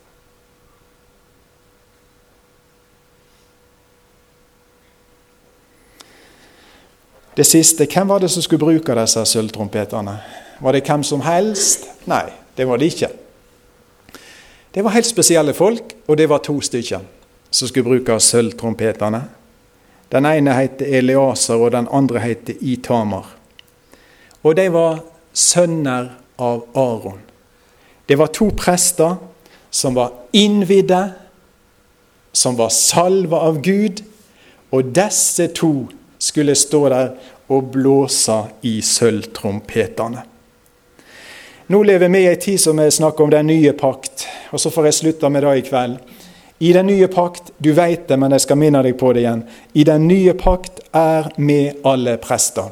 Det 7.34 7.44
siste, 7.46 7.84
hvem 7.90 8.08
var 8.08 8.22
det 8.22 8.30
som 8.30 8.44
skulle 8.46 8.62
bruke 8.62 8.94
disse 8.94 9.26
sølvtrompetene? 9.26 10.43
Var 10.58 10.72
det 10.72 10.84
hvem 10.86 11.02
som 11.02 11.22
helst? 11.24 11.88
Nei, 12.10 12.26
det 12.56 12.66
var 12.68 12.78
det 12.78 12.92
ikke. 12.92 13.10
Det 14.74 14.82
var 14.82 14.94
helt 14.94 15.06
spesielle 15.06 15.54
folk, 15.54 15.94
og 16.06 16.18
det 16.18 16.28
var 16.30 16.42
to 16.42 16.58
stykker 16.60 17.02
som 17.54 17.68
skulle 17.68 17.86
bruke 17.86 18.18
sølvtrompetene. 18.18 19.20
Den 20.10 20.26
ene 20.26 20.54
het 20.54 20.82
Eliaser, 20.82 21.58
og 21.58 21.72
den 21.74 21.86
andre 21.90 22.22
het 22.22 22.50
Itamar. 22.60 23.28
Og 24.42 24.56
de 24.58 24.66
var 24.74 25.00
sønner 25.32 26.10
av 26.38 26.64
Aron. 26.74 27.22
Det 28.06 28.18
var 28.18 28.34
to 28.34 28.50
prester 28.56 29.16
som 29.70 29.94
var 29.94 30.12
innvidde, 30.32 31.14
som 32.32 32.58
var 32.58 32.74
salva 32.74 33.46
av 33.48 33.62
Gud, 33.62 34.02
og 34.74 34.90
disse 34.94 35.48
to 35.54 35.86
skulle 36.18 36.54
stå 36.58 36.88
der 36.90 37.10
og 37.48 37.70
blåse 37.72 38.42
i 38.66 38.80
sølvtrompetene. 38.82 40.33
Nå 41.66 41.82
lever 41.82 42.08
vi 42.08 42.18
i 42.18 42.26
ei 42.28 42.36
tid 42.36 42.60
som 42.60 42.76
vi 42.76 42.90
snakker 42.90 43.24
om 43.24 43.30
den 43.32 43.46
nye 43.48 43.72
pakt, 43.72 44.26
og 44.52 44.60
så 44.60 44.70
får 44.70 44.90
jeg 44.90 44.96
slutte 44.98 45.28
med 45.32 45.46
det 45.46 45.52
i 45.56 45.62
kveld. 45.64 45.96
I 46.58 46.72
den 46.76 46.86
nye 46.86 47.08
pakt, 47.08 47.52
du 47.58 47.72
vet 47.72 48.04
det, 48.08 48.18
men 48.20 48.32
jeg 48.36 48.44
skal 48.44 48.58
minne 48.60 48.82
deg 48.84 48.98
på 49.00 49.12
det 49.12 49.24
igjen. 49.24 49.42
I 49.72 49.84
den 49.88 50.04
nye 50.08 50.34
pakt 50.36 50.82
er 50.92 51.30
vi 51.36 51.72
alle 51.84 52.18
prester. 52.20 52.68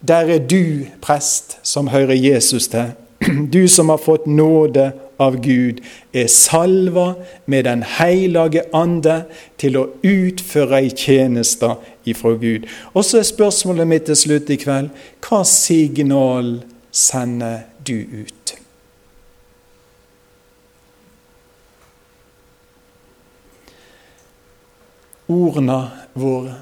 Der 0.00 0.30
er 0.30 0.38
du 0.38 0.86
prest 1.02 1.58
som 1.66 1.90
hører 1.90 2.14
Jesus 2.14 2.70
til. 2.70 2.94
Du 3.52 3.66
som 3.68 3.88
har 3.90 3.98
fått 3.98 4.26
nåde 4.30 4.92
av 5.18 5.40
Gud, 5.42 5.80
er 6.14 6.30
salva 6.30 7.16
med 7.46 7.64
Den 7.64 7.82
hellige 7.82 8.62
ande 8.72 9.24
til 9.58 9.76
å 9.76 9.88
utføre 10.06 10.78
ei 10.78 10.92
tjeneste 10.94 11.74
ifra 12.06 12.36
Gud. 12.38 12.70
Og 12.94 13.02
så 13.04 13.18
er 13.18 13.26
spørsmålet 13.26 13.90
mitt 13.90 14.06
til 14.06 14.16
slutt 14.22 14.54
i 14.54 14.60
kveld 14.62 14.94
hva 15.26 15.42
signal 15.42 16.60
sender 16.94 17.66
du 17.88 18.22
ut? 18.22 18.54
Ordene 25.28 25.82
våre 26.16 26.56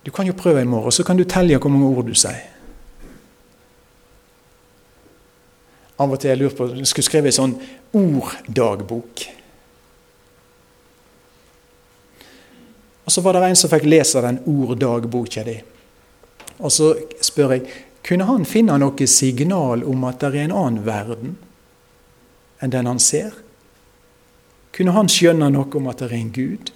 Du 0.00 0.10
kan 0.10 0.26
jo 0.26 0.32
prøve 0.32 0.62
i 0.62 0.66
morgen, 0.66 0.92
så 0.92 1.04
kan 1.04 1.16
du 1.16 1.26
telle 1.28 1.58
hvor 1.60 1.70
mange 1.70 1.86
ord 1.86 2.08
du 2.08 2.16
sier. 2.16 2.40
Av 6.00 6.08
og 6.08 6.16
til 6.16 6.32
jeg 6.32 6.40
lurer 6.40 6.56
på 6.56 6.70
jeg 6.72 6.88
skulle 6.88 7.06
skrevet 7.06 7.28
en 7.34 7.36
sånn 7.36 7.52
orddagbok. 8.00 9.26
Og 13.04 13.12
Så 13.12 13.20
var 13.20 13.36
det 13.36 13.50
en 13.50 13.58
som 13.58 13.70
fikk 13.72 13.84
lese 13.90 14.22
den 14.24 14.40
orddagboka 14.48 15.44
di. 15.44 15.58
Og 16.60 16.72
så 16.72 16.94
spør 17.24 17.56
jeg 17.56 17.68
kunne 18.06 18.26
han 18.28 18.46
finne 18.48 18.78
noe 18.80 19.06
signal 19.10 19.84
om 19.84 20.04
at 20.08 20.22
det 20.22 20.30
er 20.32 20.46
en 20.46 20.56
annen 20.56 20.84
verden 20.86 21.36
enn 22.60 22.72
den 22.72 22.88
han 22.88 23.00
ser? 23.00 23.34
Kunne 24.76 24.94
han 24.96 25.08
skjønne 25.10 25.50
noe 25.52 25.68
om 25.76 25.88
at 25.90 26.00
det 26.00 26.10
er 26.10 26.16
en 26.16 26.32
Gud? 26.32 26.72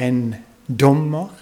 En 0.00 0.20
dommer 0.66 1.32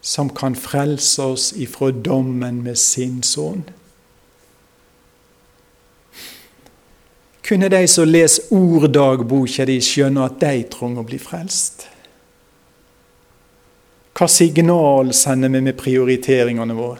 som 0.00 0.30
kan 0.32 0.56
frelse 0.56 1.22
oss 1.22 1.50
ifra 1.52 1.90
dommen 1.92 2.62
med 2.64 2.78
sin 2.80 3.22
sønn. 3.22 3.66
Kunne 7.44 7.68
de 7.72 7.82
som 7.90 8.08
leser 8.08 8.52
orddagboka 8.54 9.66
di, 9.66 9.80
skjønne 9.82 10.24
at 10.24 10.38
de 10.40 10.64
trenger 10.70 11.02
å 11.02 11.08
bli 11.08 11.18
frelst? 11.20 11.88
Hva 14.20 14.26
signal 14.28 15.14
sender 15.16 15.48
vi 15.48 15.60
med 15.64 15.78
prioriteringene 15.80 16.74
våre? 16.76 16.98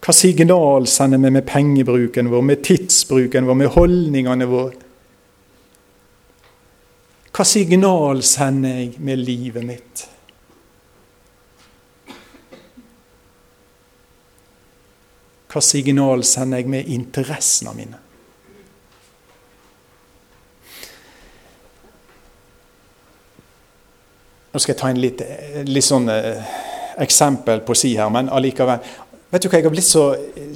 Hva 0.00 0.14
signal 0.16 0.86
sender 0.88 1.20
vi 1.20 1.32
med 1.34 1.44
pengebruken 1.44 2.30
vår, 2.32 2.44
med 2.48 2.62
tidsbruken 2.64 3.44
vår, 3.44 3.58
med 3.60 3.68
holdningene 3.74 4.46
våre? 4.48 4.78
Hva 7.36 7.44
signal 7.44 8.24
sender 8.24 8.78
jeg 8.78 8.94
med 9.04 9.20
livet 9.20 9.68
mitt? 9.68 10.06
Hva 15.52 15.66
signal 15.68 16.24
sender 16.24 16.64
jeg 16.64 16.72
med 16.78 16.88
interessene 16.96 17.76
mine? 17.76 18.00
Nå 24.58 24.62
skal 24.64 24.72
jeg 24.72 24.78
ta 24.80 24.88
en 24.90 24.98
litt, 24.98 25.20
litt 25.70 25.86
sånn 25.86 26.08
eh, 26.10 26.46
eksempel 26.98 27.60
på 27.62 27.76
si 27.78 27.92
her, 27.94 28.08
men 28.10 28.26
allikevel. 28.26 28.80
Vet 29.30 29.44
du 29.44 29.46
hva 29.46 29.60
jeg 29.60 29.66
har 29.68 29.70
blitt 29.70 29.86
så 29.86 30.02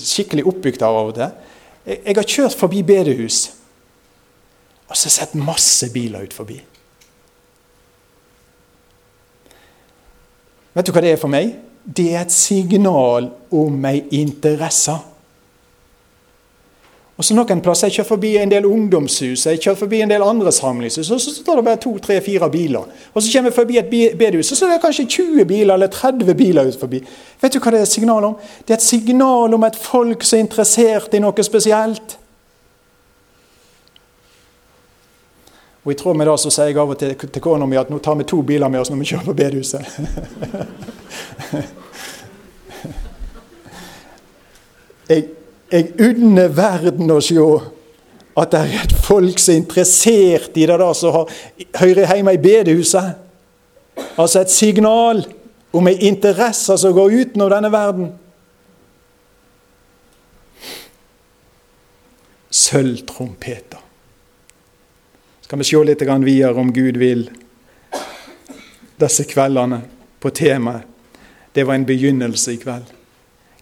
skikkelig 0.03 0.43
oppbygd 0.51 0.83
av 0.83 1.13
til? 1.15 1.37
Jeg, 1.87 2.01
jeg 2.09 2.17
har 2.19 2.27
kjørt 2.33 2.57
forbi 2.59 2.81
bedehus, 2.89 3.39
og 4.89 4.97
så 4.97 5.07
har 5.07 5.07
jeg 5.07 5.15
sett 5.21 5.39
masse 5.39 5.91
biler 5.95 6.27
ut 6.27 6.35
forbi. 6.35 6.59
Vet 10.75 10.91
du 10.91 10.91
hva 10.97 11.05
det 11.07 11.15
er 11.15 11.23
for 11.23 11.31
meg? 11.31 11.55
Det 11.87 12.09
er 12.11 12.25
et 12.25 12.35
signal 12.35 13.31
om 13.55 13.87
ei 13.87 14.01
interesse. 14.19 14.99
Og 17.23 17.27
så 17.27 17.37
Noen 17.39 17.61
plasser 17.63 17.87
jeg 17.87 18.01
kjører 18.01 18.09
forbi 18.09 18.31
en 18.41 18.51
del 18.51 18.65
ungdomshus 18.67 19.45
jeg 19.47 19.61
kjører 19.63 19.79
forbi 19.79 20.01
en 20.03 20.11
del 20.11 20.25
andre 20.27 20.51
samlingshus, 20.51 21.07
og 21.15 21.21
så 21.23 21.31
står 21.37 21.61
det 21.61 21.65
bare 21.69 21.79
to, 21.79 21.93
tre, 22.03 22.17
fire 22.21 22.49
biler. 22.51 22.83
Og 23.15 23.23
Så 23.23 23.31
kommer 23.31 23.51
jeg 23.53 23.55
forbi 23.55 23.77
et 23.79 24.19
bedehus, 24.19 24.51
og 24.51 24.57
så 24.59 24.67
er 24.67 24.73
det 24.73 24.83
kanskje 24.83 25.07
20 25.07 25.45
biler 25.47 25.75
eller 25.75 25.87
30 25.87 26.35
biler 26.35 26.67
ut 26.67 26.81
forbi. 26.81 26.99
Vet 27.39 27.53
du 27.55 27.61
hva 27.61 27.71
det 27.71 27.79
er 27.79 27.83
et 27.87 27.93
signal 27.93 28.25
om? 28.27 28.35
Det 28.67 28.75
er 28.75 28.75
et 28.75 28.83
signal 28.83 29.55
om 29.55 29.63
et 29.63 29.77
folk 29.79 30.25
som 30.27 30.37
er 30.37 30.43
interessert 30.43 31.15
i 31.15 31.21
noe 31.23 31.43
spesielt. 31.47 32.19
Og 35.85 35.93
I 35.93 35.95
tråd 36.03 36.17
med 36.19 36.27
det 36.27 36.39
så 36.43 36.51
sier 36.51 36.67
jeg 36.73 36.79
av 36.83 36.91
og 36.91 36.99
til 36.99 37.15
til 37.15 37.43
kona 37.43 37.67
mi 37.67 37.79
at 37.79 37.91
nå 37.91 37.99
tar 38.03 38.19
vi 38.19 38.25
to 38.27 38.43
biler 38.43 38.69
med 38.69 38.81
oss 38.81 38.91
når 38.91 38.99
vi 38.99 39.05
kjører 39.13 39.27
på 39.31 39.39
bedehuset. 39.39 39.87
jeg, 45.15 45.42
jeg 45.73 45.93
unner 46.05 46.51
verden 46.53 47.11
å 47.11 47.21
se 47.25 47.41
at 48.37 48.53
det 48.53 48.61
er 48.61 48.83
et 48.85 48.95
folk 48.97 49.41
som 49.41 49.55
er 49.55 49.61
interessert 49.61 50.57
i 50.57 50.67
det 50.69 50.79
der 50.81 50.97
som 50.97 51.29
hører 51.81 52.15
hjemme 52.15 52.35
i 52.37 52.41
bedehuset. 52.41 53.15
Altså 54.17 54.41
et 54.41 54.53
signal 54.53 55.23
om 55.73 55.89
ei 55.89 55.99
interesse 56.09 56.77
som 56.81 56.95
går 56.97 57.17
utenom 57.23 57.51
denne 57.53 57.73
verden. 57.73 58.11
Sølvtrompeter 62.53 63.81
Skal 65.43 65.61
vi 65.61 65.65
se 65.65 65.81
litt 65.85 66.03
videre 66.25 66.61
om 66.61 66.73
Gud 66.73 66.97
vil 67.01 67.27
disse 69.01 69.25
kveldene 69.29 69.83
på 70.21 70.31
temaet. 70.31 70.89
Det 71.53 71.67
var 71.67 71.75
en 71.75 71.85
begynnelse 71.85 72.55
i 72.55 72.57
kveld. 72.57 72.87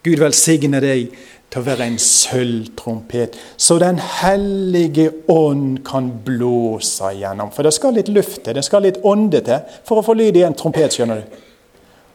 Gud 0.03 0.21
velsigne 0.23 0.79
deg 0.81 1.11
til 1.51 1.61
å 1.61 1.67
være 1.67 1.87
en 1.91 1.99
sølvtrompet, 1.99 3.37
så 3.57 3.79
Den 3.79 3.99
hellige 3.99 5.11
ånd 5.29 5.85
kan 5.85 6.11
blåse 6.25 7.13
igjennom. 7.15 7.51
For 7.51 7.67
det 7.67 7.75
skal 7.75 7.95
litt 7.95 8.09
luft 8.09 8.45
til, 8.45 8.55
det 8.55 8.65
skal 8.65 8.83
litt 8.87 9.01
ånde 9.03 9.41
til 9.47 9.79
for 9.85 9.99
å 9.99 10.05
få 10.07 10.15
lyd 10.15 10.39
i 10.39 10.45
en 10.47 10.55
trompet, 10.55 10.95
skjønner 10.95 11.23
du. 11.23 11.39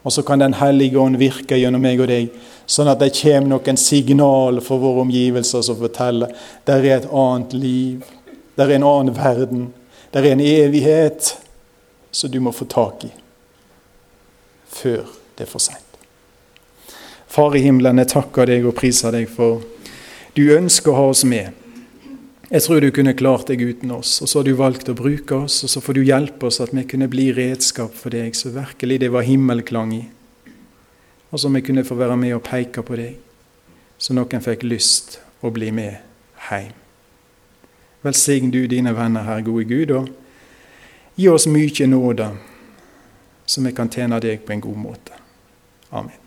Og 0.05 0.13
så 0.13 0.23
kan 0.23 0.39
Den 0.39 0.53
hellige 0.53 0.99
ånd 0.99 1.17
virke 1.17 1.57
gjennom 1.57 1.81
meg 1.81 1.99
og 1.99 2.07
deg, 2.07 2.29
sånn 2.65 2.88
at 2.88 2.99
det 2.99 3.11
kommer 3.17 3.57
noen 3.57 3.77
signal 3.77 4.61
for 4.61 4.79
våre 4.79 5.03
omgivelser 5.03 5.65
som 5.65 5.79
forteller 5.79 6.31
der 6.65 6.86
er 6.86 6.97
et 6.99 7.09
annet 7.11 7.53
liv, 7.53 8.05
der 8.55 8.69
er 8.69 8.79
en 8.79 8.88
annen 8.88 9.17
verden, 9.17 9.67
der 10.13 10.23
er 10.23 10.31
en 10.31 10.45
evighet 10.45 11.36
som 12.11 12.31
du 12.31 12.39
må 12.39 12.55
få 12.55 12.65
tak 12.71 13.09
i 13.09 13.11
før 14.75 15.05
det 15.38 15.45
er 15.45 15.49
for 15.49 15.63
seint. 15.63 15.84
Far 17.36 17.55
i 17.57 17.65
himmelen, 17.65 17.99
jeg 17.99 18.13
takker 18.13 18.47
deg 18.47 18.63
og 18.63 18.77
priser 18.77 19.11
deg 19.11 19.25
for 19.27 19.59
du 20.36 20.45
ønsker 20.55 20.93
å 20.93 20.95
ha 20.95 21.07
oss 21.11 21.25
med. 21.27 21.51
Jeg 22.47 22.63
tror 22.63 22.79
du 22.79 22.88
kunne 22.95 23.15
klart 23.17 23.49
deg 23.51 23.59
uten 23.59 23.91
oss, 23.91 24.21
og 24.23 24.29
så 24.31 24.39
har 24.39 24.47
du 24.47 24.53
valgt 24.55 24.88
å 24.91 24.95
bruke 24.95 25.41
oss, 25.43 25.57
og 25.65 25.71
så 25.73 25.83
får 25.83 25.97
du 25.97 26.01
hjelpe 26.05 26.47
oss 26.47 26.61
at 26.63 26.71
vi 26.75 26.86
kunne 26.88 27.09
bli 27.11 27.29
redskap 27.36 27.91
for 27.95 28.15
deg, 28.15 28.36
så 28.39 28.53
virkelig 28.55 29.01
det 29.03 29.11
var 29.11 29.27
himmelklang 29.27 29.91
i. 29.97 30.01
Og 31.31 31.41
så 31.41 31.51
vi 31.51 31.63
kunne 31.65 31.83
få 31.83 31.99
være 31.99 32.15
med 32.23 32.38
og 32.38 32.43
peke 32.47 32.83
på 32.88 32.99
deg, 33.03 33.15
så 33.99 34.15
noen 34.15 34.43
fikk 34.47 34.63
lyst 34.63 35.19
å 35.43 35.51
bli 35.51 35.75
med 35.75 35.95
hjem. 36.49 36.75
Velsign 38.05 38.51
du 38.53 38.61
dine 38.71 38.95
venner, 38.95 39.27
her, 39.27 39.43
gode 39.43 39.67
Gud, 39.67 39.91
og 39.91 41.17
gi 41.19 41.31
oss 41.31 41.51
mye 41.51 41.91
nåde, 41.91 42.29
så 43.43 43.63
vi 43.65 43.75
kan 43.75 43.91
tjene 43.91 44.23
deg 44.23 44.45
på 44.45 44.55
en 44.55 44.69
god 44.71 44.86
måte. 44.88 45.25
Amen. 45.91 46.24